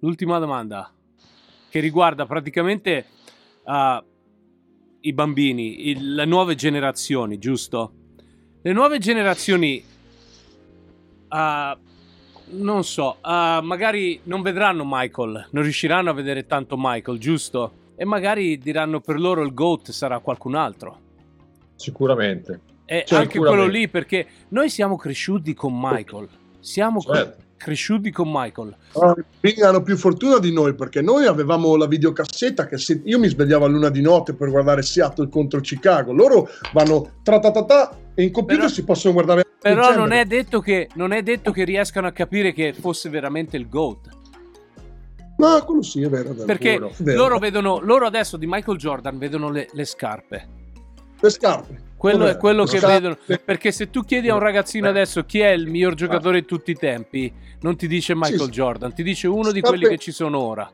[0.00, 0.90] L'ultima domanda
[1.68, 3.04] che riguarda praticamente
[3.64, 4.02] ah,
[5.02, 7.92] i bambini, il- le nuove generazioni, giusto?
[8.62, 9.82] Le nuove generazioni,
[11.28, 11.78] ah,
[12.52, 17.72] non so, ah, magari non vedranno Michael, non riusciranno a vedere tanto Michael, giusto?
[17.96, 20.98] E magari diranno per loro il GOAT sarà qualcun altro.
[21.76, 22.60] Sicuramente.
[22.86, 23.66] E Cioè, anche sicuramente.
[23.66, 26.28] quello lì, perché noi siamo cresciuti con Michael.
[26.58, 27.42] Siamo Certo.
[27.60, 28.74] Cresciuti con Michael.
[28.94, 33.18] Ah, quindi hanno più fortuna di noi perché noi avevamo la videocassetta che se io
[33.18, 36.12] mi svegliavo a luna di notte per guardare Seattle contro Chicago.
[36.14, 39.44] Loro vanno tra ta ta ta e in computer Però- si possono guardare.
[39.60, 43.58] Però non è, detto che, non è detto che riescano a capire che fosse veramente
[43.58, 44.08] il GOAT.
[45.36, 46.30] No, quello sì, è vero.
[46.30, 46.44] È vero.
[46.46, 47.18] Perché È vero.
[47.18, 50.48] loro vedono, loro adesso di Michael Jordan vedono le, le scarpe.
[51.20, 51.88] Le scarpe.
[52.00, 53.18] Quello Vabbè, è quello che scarpe- vedono.
[53.44, 56.70] Perché se tu chiedi a un ragazzino adesso chi è il miglior giocatore di tutti
[56.70, 58.48] i tempi, non ti dice Michael sì.
[58.50, 60.72] Jordan, ti dice uno di quelli che ci sono ora.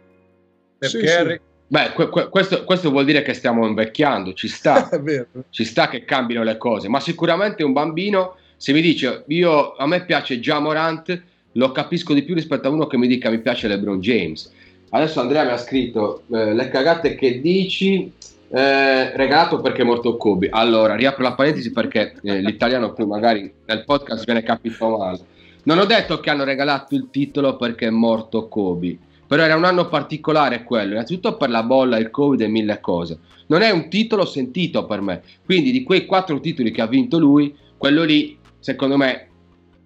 [0.79, 4.87] Perché Sì, Beh, que- que- questo, questo vuol dire che stiamo invecchiando, ci sta.
[4.89, 5.27] È vero.
[5.51, 9.85] ci sta che cambino le cose, ma sicuramente un bambino, se mi dice io a
[9.89, 13.41] me piace già Morant, lo capisco di più rispetto a uno che mi dica mi
[13.41, 14.49] piace LeBron James.
[14.91, 18.13] Adesso Andrea mi ha scritto eh, le cagate che dici
[18.49, 20.49] eh, regalato perché è morto Kobe.
[20.51, 25.19] Allora, riapro la parentesi perché eh, l'italiano qui magari nel podcast viene capito male.
[25.65, 28.97] Non ho detto che hanno regalato il titolo perché è morto Kobe,
[29.27, 33.19] però era un anno particolare quello, innanzitutto per la bolla, il Covid e mille cose.
[33.49, 37.19] Non è un titolo sentito per me, quindi di quei quattro titoli che ha vinto
[37.19, 39.29] lui, quello lì, secondo me,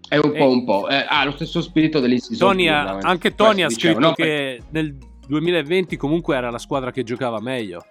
[0.06, 0.88] è un Eh, po' un po'.
[0.88, 1.98] eh, ha lo stesso spirito
[2.68, 4.14] ha- anche Tony ha Questo dicevo, scritto no?
[4.14, 4.96] che nel
[5.28, 7.84] 2020 comunque era la squadra che giocava meglio.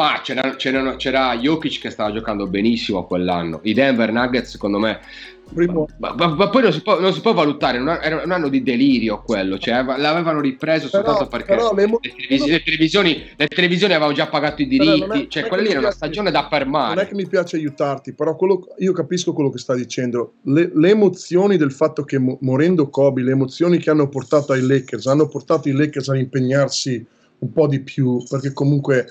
[0.00, 3.60] Ma c'era, c'era, c'era Jokic che stava giocando benissimo quell'anno.
[3.64, 4.98] I Denver Nuggets, secondo me.
[5.98, 8.62] Ma, ma- ma poi non si, può, non si può valutare, era un anno di
[8.62, 12.62] delirio quello, cioè ave- l'avevano ripreso Però- soltanto perché però le emo- le, televisi- le
[12.62, 16.30] televisioni, le televisioni avevano già pagato i diritti, è- cioè quella lì era una stagione
[16.30, 17.06] da non è fermare.
[17.08, 20.34] che mi piace aiutarti, però quello- io capisco quello che sta dicendo.
[20.44, 25.06] Le, emozioni del fatto che mo- morendo Kobe, le emozioni che hanno portato ai Lakers,
[25.08, 27.04] hanno portato i Lakers a impegnarsi
[27.40, 29.06] un po' di più, perché comunque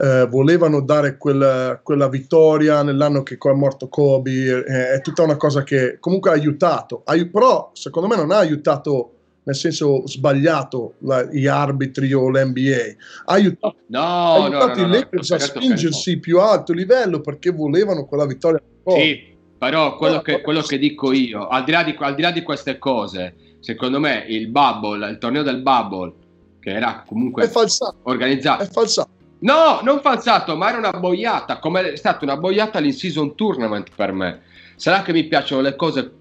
[0.00, 5.36] eh, volevano dare quella, quella vittoria nell'anno che è morto Kobe, eh, è tutta una
[5.36, 10.94] cosa che comunque ha aiutato, Ai- però secondo me non ha aiutato nel senso sbagliato
[11.00, 12.94] la- gli arbitri o l'NBA,
[13.24, 16.72] ha aiutato No, ha no, no, aiutato no, i Lakers a certo spingersi più alto
[16.72, 18.60] livello perché volevano quella vittoria.
[18.86, 22.30] Sì, però quello che, quello che dico io, al di, là di, al di là
[22.30, 26.12] di queste cose, secondo me il bubble, il torneo del bubble,
[26.60, 29.18] che era È comunque falsato, organizzato, è falsato.
[29.40, 34.12] No, non falsato, ma era una boiata, come è stata una boiata l'in-season tournament per
[34.12, 34.42] me.
[34.76, 36.12] Sarà che mi piacciono le cose,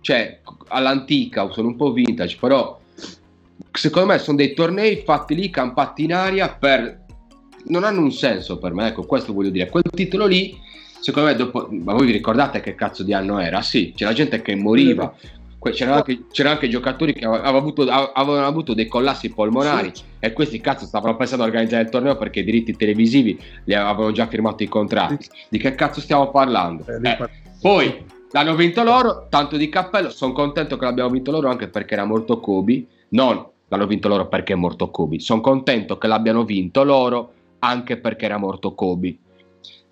[0.00, 2.80] cioè, all'antica, sono un po' vintage, però
[3.70, 7.04] secondo me sono dei tornei fatti lì, campati in aria, per...
[7.66, 9.68] non hanno un senso per me, ecco, questo voglio dire.
[9.68, 10.58] Quel titolo lì,
[11.00, 11.68] secondo me, dopo...
[11.70, 13.60] ma voi vi ricordate che cazzo di anno era?
[13.60, 15.14] Sì, c'era gente che moriva.
[15.70, 20.60] C'erano anche, c'erano anche giocatori che avevano avuto, avevano avuto dei collassi polmonari e questi
[20.60, 24.62] cazzo stavano pensando a organizzare il torneo perché i diritti televisivi li avevano già firmato
[24.62, 25.28] i contratti.
[25.48, 26.84] Di che cazzo stiamo parlando?
[26.86, 27.28] Eh, Eh,
[27.60, 30.10] poi l'hanno vinto loro, tanto di cappello.
[30.10, 32.84] Sono contento che l'abbiamo vinto loro anche perché era morto Kobe.
[33.10, 35.20] Non l'hanno vinto loro perché è morto Kobe.
[35.20, 39.16] Sono contento che l'abbiano vinto loro anche perché era morto Kobe.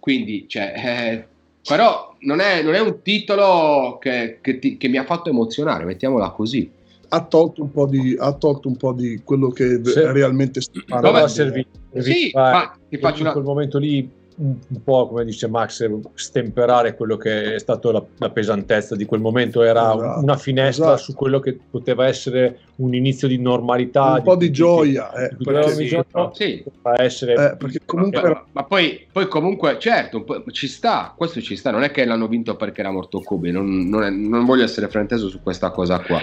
[0.00, 1.28] Quindi, cioè, eh,
[1.66, 5.84] però non è, non è un titolo che, che ti- che mi ha fatto emozionare,
[5.84, 6.70] mettiamola così.
[7.12, 10.00] ha tolto un po' di, ha tolto un po' di quello che Sì.
[10.00, 11.26] realmente sta Dove?
[11.28, 14.08] Sì, ma ti in faccio una, quel momento lì
[14.40, 19.20] un, po' come dice Max stemperare quello che è stato la, la pesantezza di quel
[19.20, 21.02] momento era Esatto, una finestra esatto.
[21.02, 25.34] su quello che poteva essere un inizio di normalità un po' di cui- gioia, eh,
[25.36, 29.26] di perché, ogni giorno sì, poteva essere eh, perché comunque Ma, era- ma poi, poi
[29.28, 33.20] comunque, certo, ci sta, questo ci sta, non è che l'hanno vinto perché era morto
[33.20, 36.18] Kobe, non, non è- non voglio essere frainteso su questa cosa qua.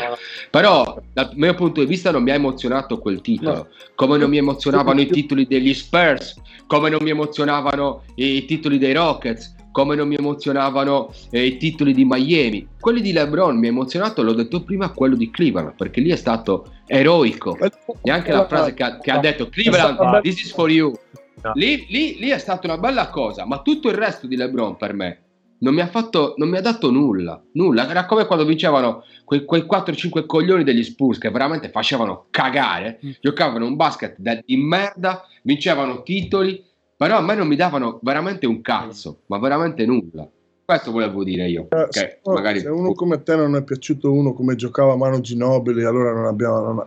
[0.49, 3.67] Però dal mio punto di vista non mi ha emozionato quel titolo, No.
[3.93, 8.93] come non mi emozionavano i titoli degli Spurs, come non mi emozionavano i titoli dei
[8.93, 12.67] Rockets, come non mi emozionavano eh, i titoli di Miami.
[12.79, 16.15] Quelli di LeBron mi ha emozionato, l'ho detto prima, quello di Cleveland, perché lì è
[16.15, 17.57] stato eroico.
[18.03, 20.93] Neanche la frase che ha, che ha detto Cleveland, this is for you.
[21.53, 24.93] Lì, lì- lì è stata una bella cosa, ma tutto il resto di LeBron per
[24.93, 25.21] me
[25.59, 27.41] non mi ha fatto, non mi ha dato nulla.
[27.53, 27.89] Nulla.
[27.89, 33.09] Era come quando vincevano quei, quei 4-5 coglioni degli Spurs che veramente facevano cagare, Mm.
[33.21, 36.63] giocavano un basket da- di merda, vincevano titoli,
[36.97, 40.27] però a me non mi davano veramente un cazzo, ma veramente nulla.
[40.65, 41.67] Questo volevo dire io.
[41.69, 45.21] Eh, che se, magari se uno come te non è piaciuto uno come giocava Mano
[45.21, 46.59] Ginobili, allora non abbiamo.
[46.59, 46.85] non-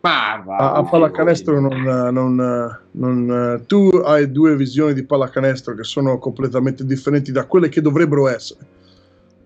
[0.00, 1.80] Ma va, a, a pallacanestro non,
[2.12, 7.80] non- non- tu hai due visioni di pallacanestro che sono completamente differenti da quelle che
[7.80, 8.66] dovrebbero essere.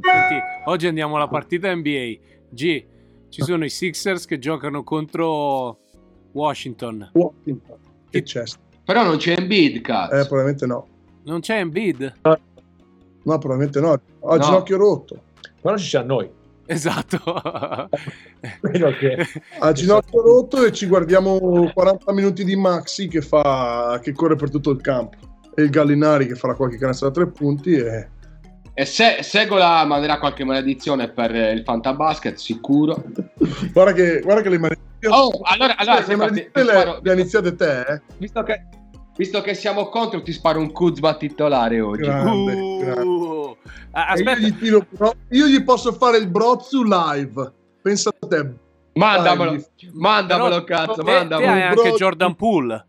[0.00, 2.14] Senti, oggi andiamo alla partita NBA.
[2.48, 2.84] G,
[3.28, 5.80] ci sono i Sixers che giocano contro
[6.32, 7.10] Washington.
[8.08, 8.44] Che c'è?
[8.86, 10.14] Però non c'è Embiid, cazzo.
[10.14, 10.86] Eh, probabilmente no.
[11.24, 12.14] Non c'è Embiid?
[12.22, 12.38] No,
[13.38, 13.90] probabilmente no.
[13.92, 13.98] Ha
[14.34, 14.44] il No.
[14.44, 15.20] ginocchio rotto.
[15.60, 16.30] però ci siamo noi
[16.68, 17.18] Esatto.
[18.98, 19.26] Che-
[19.60, 24.50] A ginocchio rotto e ci guardiamo 40 minuti di Maxi che, fa, che corre per
[24.50, 25.16] tutto il campo.
[25.54, 28.08] E il Gallinari che farà qualche canestro da tre punti e...
[28.78, 33.02] E se Segola manderà qualche maledizione per il Fantabasket, sicuro.
[33.72, 35.16] Guarda che, guarda che le maledizioni...
[35.16, 38.02] Oh, allora, allora le se maledizioni le, sparo- le iniziate te, eh?
[38.18, 38.64] visto, che,
[39.16, 42.02] visto che siamo contro, ti sparo un Kuzma titolare oggi.
[42.02, 43.00] Grande, Uh, grande.
[43.00, 43.56] E Io
[43.92, 44.86] aspetta, gli, tiro,
[45.30, 47.52] io gli posso fare il brozzu live.
[47.80, 48.54] Pensa a te.
[48.92, 49.66] Mandamelo, Dai.
[49.94, 51.50] mandamelo, però cazzo, te, te mandamelo.
[51.50, 52.86] hai anche Jordan Poole.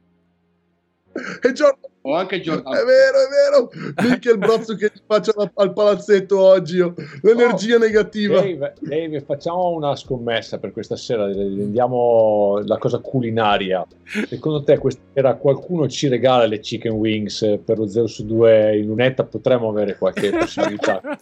[1.41, 2.73] E Giorgio- Ho anche Jordan.
[2.73, 3.91] È vero, è vero.
[4.07, 6.79] Minchia il brozzo che faccio al- al palazzetto oggi.
[6.79, 6.93] oh.
[7.21, 8.39] L'energia Oh, negativa.
[8.39, 13.85] Dave, Dave, facciamo una scommessa per questa sera, andiamo la cosa culinaria.
[14.27, 18.77] Secondo te questa sera qualcuno ci regala le chicken wings per lo 0 su 2
[18.77, 19.25] in lunetta?
[19.25, 21.01] Potremmo avere qualche possibilità.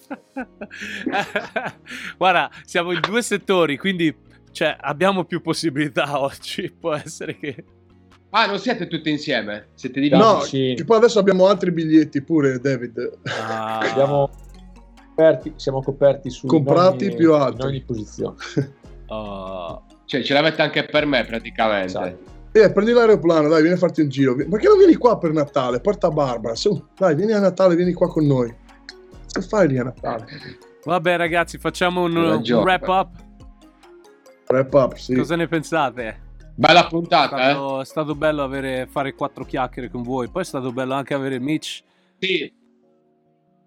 [2.17, 4.15] Guarda, siamo in due settori, quindi
[4.51, 6.71] cioè, abbiamo più possibilità oggi.
[6.71, 7.63] Può essere che...
[8.37, 9.67] Ah, non siete tutti insieme?
[9.75, 10.21] Siete divisi?
[10.21, 10.77] No, Sì.
[10.85, 13.19] poi adesso abbiamo altri biglietti pure, David.
[13.47, 14.29] Ah, Siamo
[15.15, 17.61] coperti, siamo coperti su Comprati ogni, più alti.
[17.61, 18.35] in ogni posizione.
[19.07, 19.83] oh.
[20.03, 21.85] Cioè, ce l'avete anche per me, praticamente.
[21.85, 22.33] Esatto.
[22.51, 24.35] Eh, prendi l'aeroplano, dai, vieni a farti un giro.
[24.35, 25.79] Perché non vieni qua per Natale?
[25.79, 28.53] Porta Barbara, su, dai, vieni a Natale, vieni qua con noi.
[29.31, 30.25] Che fai lì a Natale?
[30.83, 33.09] Vabbè ragazzi, facciamo un, un wrap up.
[34.49, 35.15] Wrap up, sì.
[35.15, 36.23] Cosa ne pensate?
[36.57, 37.51] Bella È puntata, eh?
[37.51, 40.29] stato, è stato bello avere, fare quattro chiacchiere con voi.
[40.29, 41.83] Poi è stato bello anche avere Mitch.
[42.19, 42.53] Sì.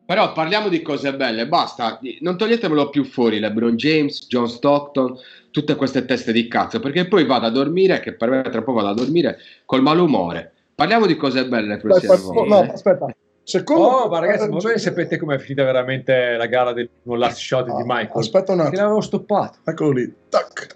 [0.07, 5.15] Però parliamo di cose belle, basta, non toglietemelo più fuori LeBron James, John Stockton,
[5.51, 8.81] tutte queste teste di cazzo, perché poi vado a dormire, che per me tra poco
[8.81, 10.55] vado a dormire, col malumore.
[10.75, 12.49] Parliamo di cose belle le Dai, volte.
[12.49, 13.15] no, aspetta.
[13.49, 17.65] Secondo Oh, ma ragazzi, ma voi sapete com'è finita veramente la gara del last shot
[17.65, 18.11] di Ah, Michael?
[18.19, 19.59] Aspetta un Che attimo, l'avevo stoppato.
[19.65, 20.15] eccolo lì.
[20.29, 20.67] Tac.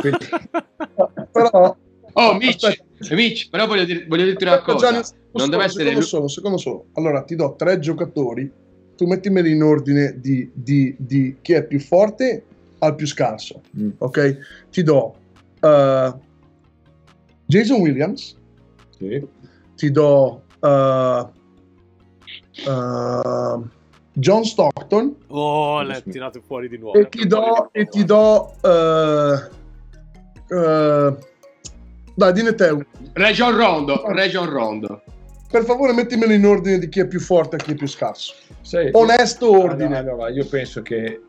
[0.00, 0.18] Quindi-
[1.32, 1.76] Però,
[2.12, 3.14] Oh, Mitch, Aspetta.
[3.16, 4.86] Mitch, però voglio, dir- voglio dirti una aspetta, cosa.
[4.86, 6.84] Gianni, non deve secondo, essere secondo solo, secondo solo.
[6.94, 8.50] Allora, ti do tre giocatori,
[8.96, 12.44] tu mettimeli in ordine di, di- di chi è più forte
[12.78, 13.88] al più scarso, Mm.
[13.98, 14.38] ok?
[14.70, 15.14] Ti do
[15.60, 16.14] eh,
[17.46, 18.36] Jason Williams,
[18.96, 19.26] Sì.
[19.74, 21.26] ti do eh,
[22.56, 23.60] eh,
[24.12, 26.98] John Stockton Oh, l'hai tirato fuori di nuovo.
[26.98, 29.48] e ti do, e ti do eh,
[30.48, 31.16] eh,
[32.14, 32.86] dai, dine te.
[33.12, 35.02] Region Rondo, Region Rondo.
[35.50, 38.34] Per favore, mettimelo in ordine di chi è più forte e chi è più scarso.
[38.62, 39.96] Sai- Onesto ordine.
[39.98, 41.20] Allora, allora, io penso che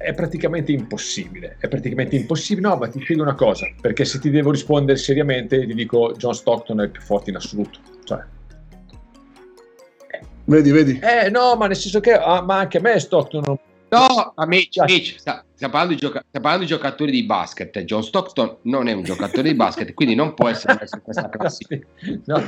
[0.00, 1.56] è praticamente impossibile.
[1.60, 2.66] È praticamente impossibile.
[2.68, 6.34] No, ma ti spiego una cosa: perché se ti devo rispondere seriamente, ti dico John
[6.34, 7.78] Stockton è il più forte in assoluto.
[8.04, 8.24] Cioè,
[10.46, 10.98] Vedi, vedi.
[11.02, 13.58] eh, no, ma nel senso che, ah, ma anche a me Stockton non.
[13.88, 14.92] No, Mitch, Dai.
[14.92, 17.78] Mitch, sta, sta parlando di gioca- sta parlando di giocatori di basket.
[17.84, 21.28] John Stockton non è un giocatore di basket, quindi non può essere messo in questa
[21.30, 21.86] classifica.
[22.26, 22.42] No,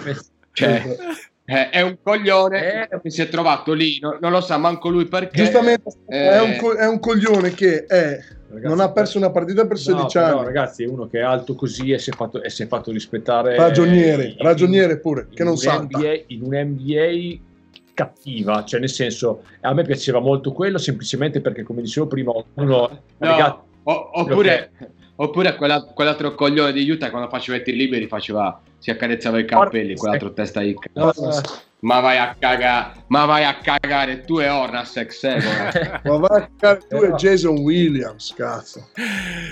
[0.52, 0.96] Cioè,
[1.44, 3.00] eh, è un coglione Eh.
[3.00, 5.36] che si è trovato lì, no- non lo sa manco lui perché.
[5.42, 8.18] Giustamente, eh, è, un co- è un coglione che è-
[8.50, 10.44] ragazzi, non ha perso una partita per 16 no, anni.
[10.44, 12.90] ragazzi, è uno che è alto così e si è fatto, e si è fatto
[12.90, 13.54] rispettare.
[13.56, 15.98] Ragioniere, in- ragioniere pure, che in non un salta.
[15.98, 17.46] NBA in un NBA
[17.98, 22.44] cattiva, cioè nel senso a me piaceva molto quello semplicemente perché come dicevo prima uno
[23.18, 24.70] no, o- oppure,
[25.16, 29.44] oppure quella- quell'altro coglione di Utah quando faceva i tiri liberi faceva, si accarezzava i
[29.44, 31.42] capelli, quell'altro testa di cazzo.
[31.80, 35.70] Ma vai a cagare, ma vai a cagare, tu e Ornasek seguono.
[36.02, 38.88] Ma va a cagare tu e Jason Williams, cazzo.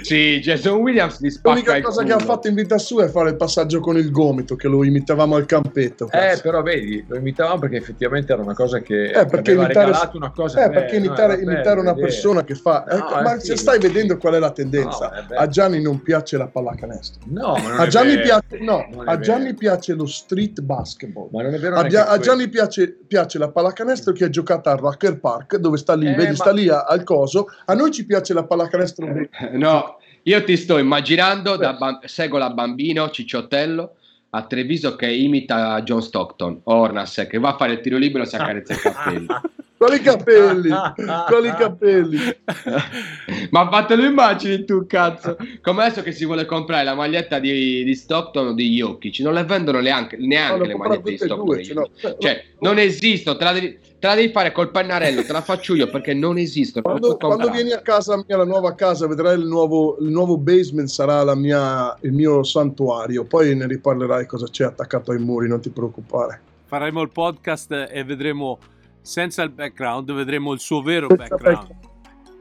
[0.02, 2.22] sì, Jason Williams li spacca L'unica il cosa che culo.
[2.24, 5.36] ha fatto in vita sua è fare il passaggio con il gomito, che lo imitavamo
[5.36, 6.06] al campetto.
[6.06, 6.42] Eh, cazzo.
[6.42, 10.16] però vedi, lo imitavamo perché effettivamente era una cosa che Eh, perché aveva imitare- regalato
[10.16, 12.08] una cosa Eh, a me, perché no, imitare, bello imitare una vedere.
[12.08, 12.84] persona che fa...
[12.88, 13.56] No, ecco, ma è se figo.
[13.56, 17.20] stai vedendo qual è la tendenza, No, a Gianni non piace la pallacanestro.
[17.28, 18.22] No, ma non A è Gianni, vero.
[18.40, 19.56] piace, no, Non è a Gianni vero.
[19.58, 21.28] piace lo street basketball.
[21.30, 22.22] Ma non è vero A, Gia- a.
[22.22, 26.14] Gianni piace, piace la pallacanestro che è giocata al Rocker Park, dove sta lì, Eh,
[26.14, 27.46] vedi, ma- sta lì a- al coso.
[27.66, 29.06] A noi ci piace la pallacanestro.
[29.52, 33.94] No, io ti sto immaginando da bam- Segola bambino, cicciottello,
[34.30, 38.26] a Treviso che imita John Stockton, Ornasek, che va a fare il tiro libero e
[38.26, 39.26] si accarezza i capelli.
[39.78, 42.16] Con i capelli, con i capelli.
[43.50, 45.36] Ma fatelo immagini tu, cazzo.
[45.60, 49.34] Come adesso che si vuole comprare la maglietta di, di Stockton o di Jokic, non
[49.34, 51.44] le vendono neanche, neanche No, le magliette di Stockton.
[51.44, 51.90] due, e l'ho.
[51.94, 52.18] Jokic.
[52.18, 55.74] Cioè, non esistono, te la, devi, te la devi fare col pennarello, te la faccio
[55.74, 56.82] io perché non esistono.
[56.82, 60.88] Quando, quando vieni a casa mia, la nuova casa, vedrai il nuovo, il nuovo basement
[60.88, 63.24] sarà la mia, il mio santuario.
[63.24, 66.40] Poi ne riparlerai cosa c'è attaccato ai muri, non ti preoccupare.
[66.64, 68.58] Faremo il podcast e vedremo
[69.06, 71.74] senza il background, vedremo il suo vero background.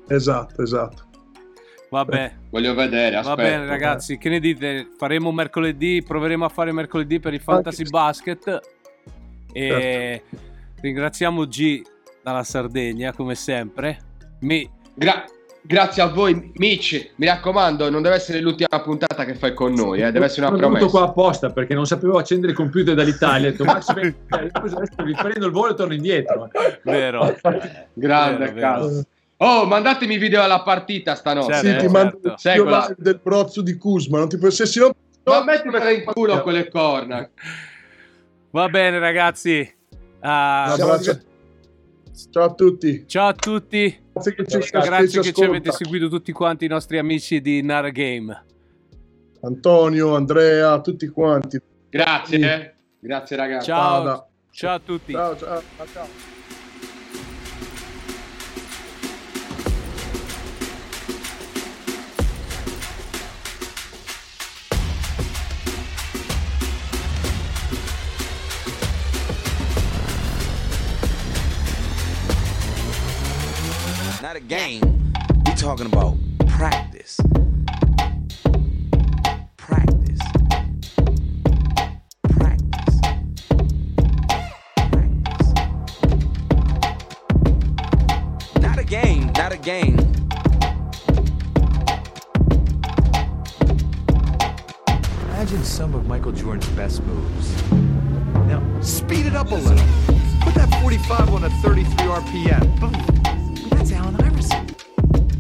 [0.08, 1.04] Esatto, esatto.
[1.90, 3.36] Vabbè, Voglio vedere, va aspetta.
[3.36, 4.90] bene ragazzi, che ne dite?
[4.98, 8.60] Faremo mercoledì, proveremo a fare mercoledì per il Fantasy Anche- Basket
[9.54, 10.46] e Certo.
[10.82, 11.82] ringraziamo G
[12.22, 14.00] dalla Sardegna come sempre.
[14.42, 14.70] Mi...
[14.96, 15.24] Gra-
[15.66, 17.12] grazie a voi, Mitch.
[17.16, 20.56] Mi raccomando, non deve essere l'ultima puntata che fai con noi, eh, deve essere una
[20.56, 20.98] Sono venuto promessa.
[20.98, 23.50] qua apposta perché non sapevo accendere il computer dall'Italia.
[23.50, 23.90] Ho detto, Max,
[24.30, 26.50] adesso riprendo il volo e torno indietro.
[26.84, 27.36] Vero.
[27.94, 28.60] Grande Vero, vero.
[28.60, 29.04] cazzo.
[29.38, 31.54] Oh, mandatemi video alla partita stanotte.
[31.54, 31.78] Certo, sì, eh.
[31.80, 32.62] ti mando certo.
[32.62, 34.52] il video del brozzo di Kuzma, non ti puoi...
[34.52, 34.92] Se si non...
[35.24, 37.28] Ma mettimela in culo quelle corna.
[38.52, 39.70] Va bene ragazzi.
[40.22, 41.20] Ah, Un abbraccio.
[42.32, 43.04] Ciao a tutti.
[43.08, 44.04] ciao a tutti.
[44.16, 47.90] Grazie che ci, Grazie che ci avete seguito tutti quanti i nostri amici di Nara
[47.90, 48.46] Game.
[49.42, 51.62] Antonio, Andrea, tutti quanti.
[51.90, 52.78] Grazie.
[53.00, 53.66] Grazie ragazzi.
[53.66, 54.28] Ciao, Ciao.
[54.52, 55.12] ciao a tutti.
[55.12, 55.62] Ciao, ciao,
[55.92, 56.35] ciao.
[74.48, 75.12] Game.
[75.48, 76.16] we're talking about
[76.46, 77.20] practice.
[79.58, 80.20] Practice.
[82.30, 83.00] Practice.
[84.92, 85.54] Practice.
[88.60, 89.32] Not a game.
[89.36, 89.98] Not a game.
[95.30, 97.72] Imagine some of Michael Jordan's best moves.
[98.48, 99.88] Now, speed it up a little.
[100.42, 102.80] Put that 45 on a 33 RPM.
[102.80, 103.45] Boom.
[103.96, 104.66] That's Allen Iverson.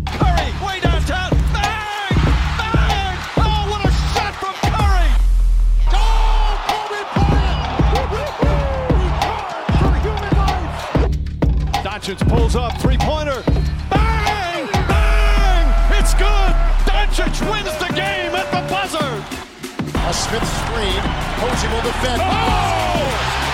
[0.05, 1.29] Curry, way downtown.
[1.51, 2.15] Bang!
[2.57, 3.17] Bang!
[3.37, 5.09] Oh, what a shot from Curry!
[5.91, 7.59] Oh, Kobe Bryant!
[9.79, 10.75] For human life!
[11.83, 13.43] Doncic pulls up, three-pointer.
[13.89, 14.67] Bang!
[14.87, 15.65] Bang!
[15.99, 16.53] It's good!
[16.87, 19.23] Doncic wins the game at the buzzer!
[20.07, 21.01] A Smith screen.
[21.39, 22.21] Posey will defend.
[22.23, 23.44] Oh!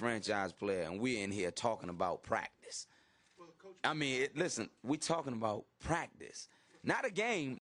[0.00, 2.86] Franchise player, and we're in here talking about practice.
[3.84, 6.48] I mean, it, listen, we're talking about practice,
[6.82, 7.59] not a game.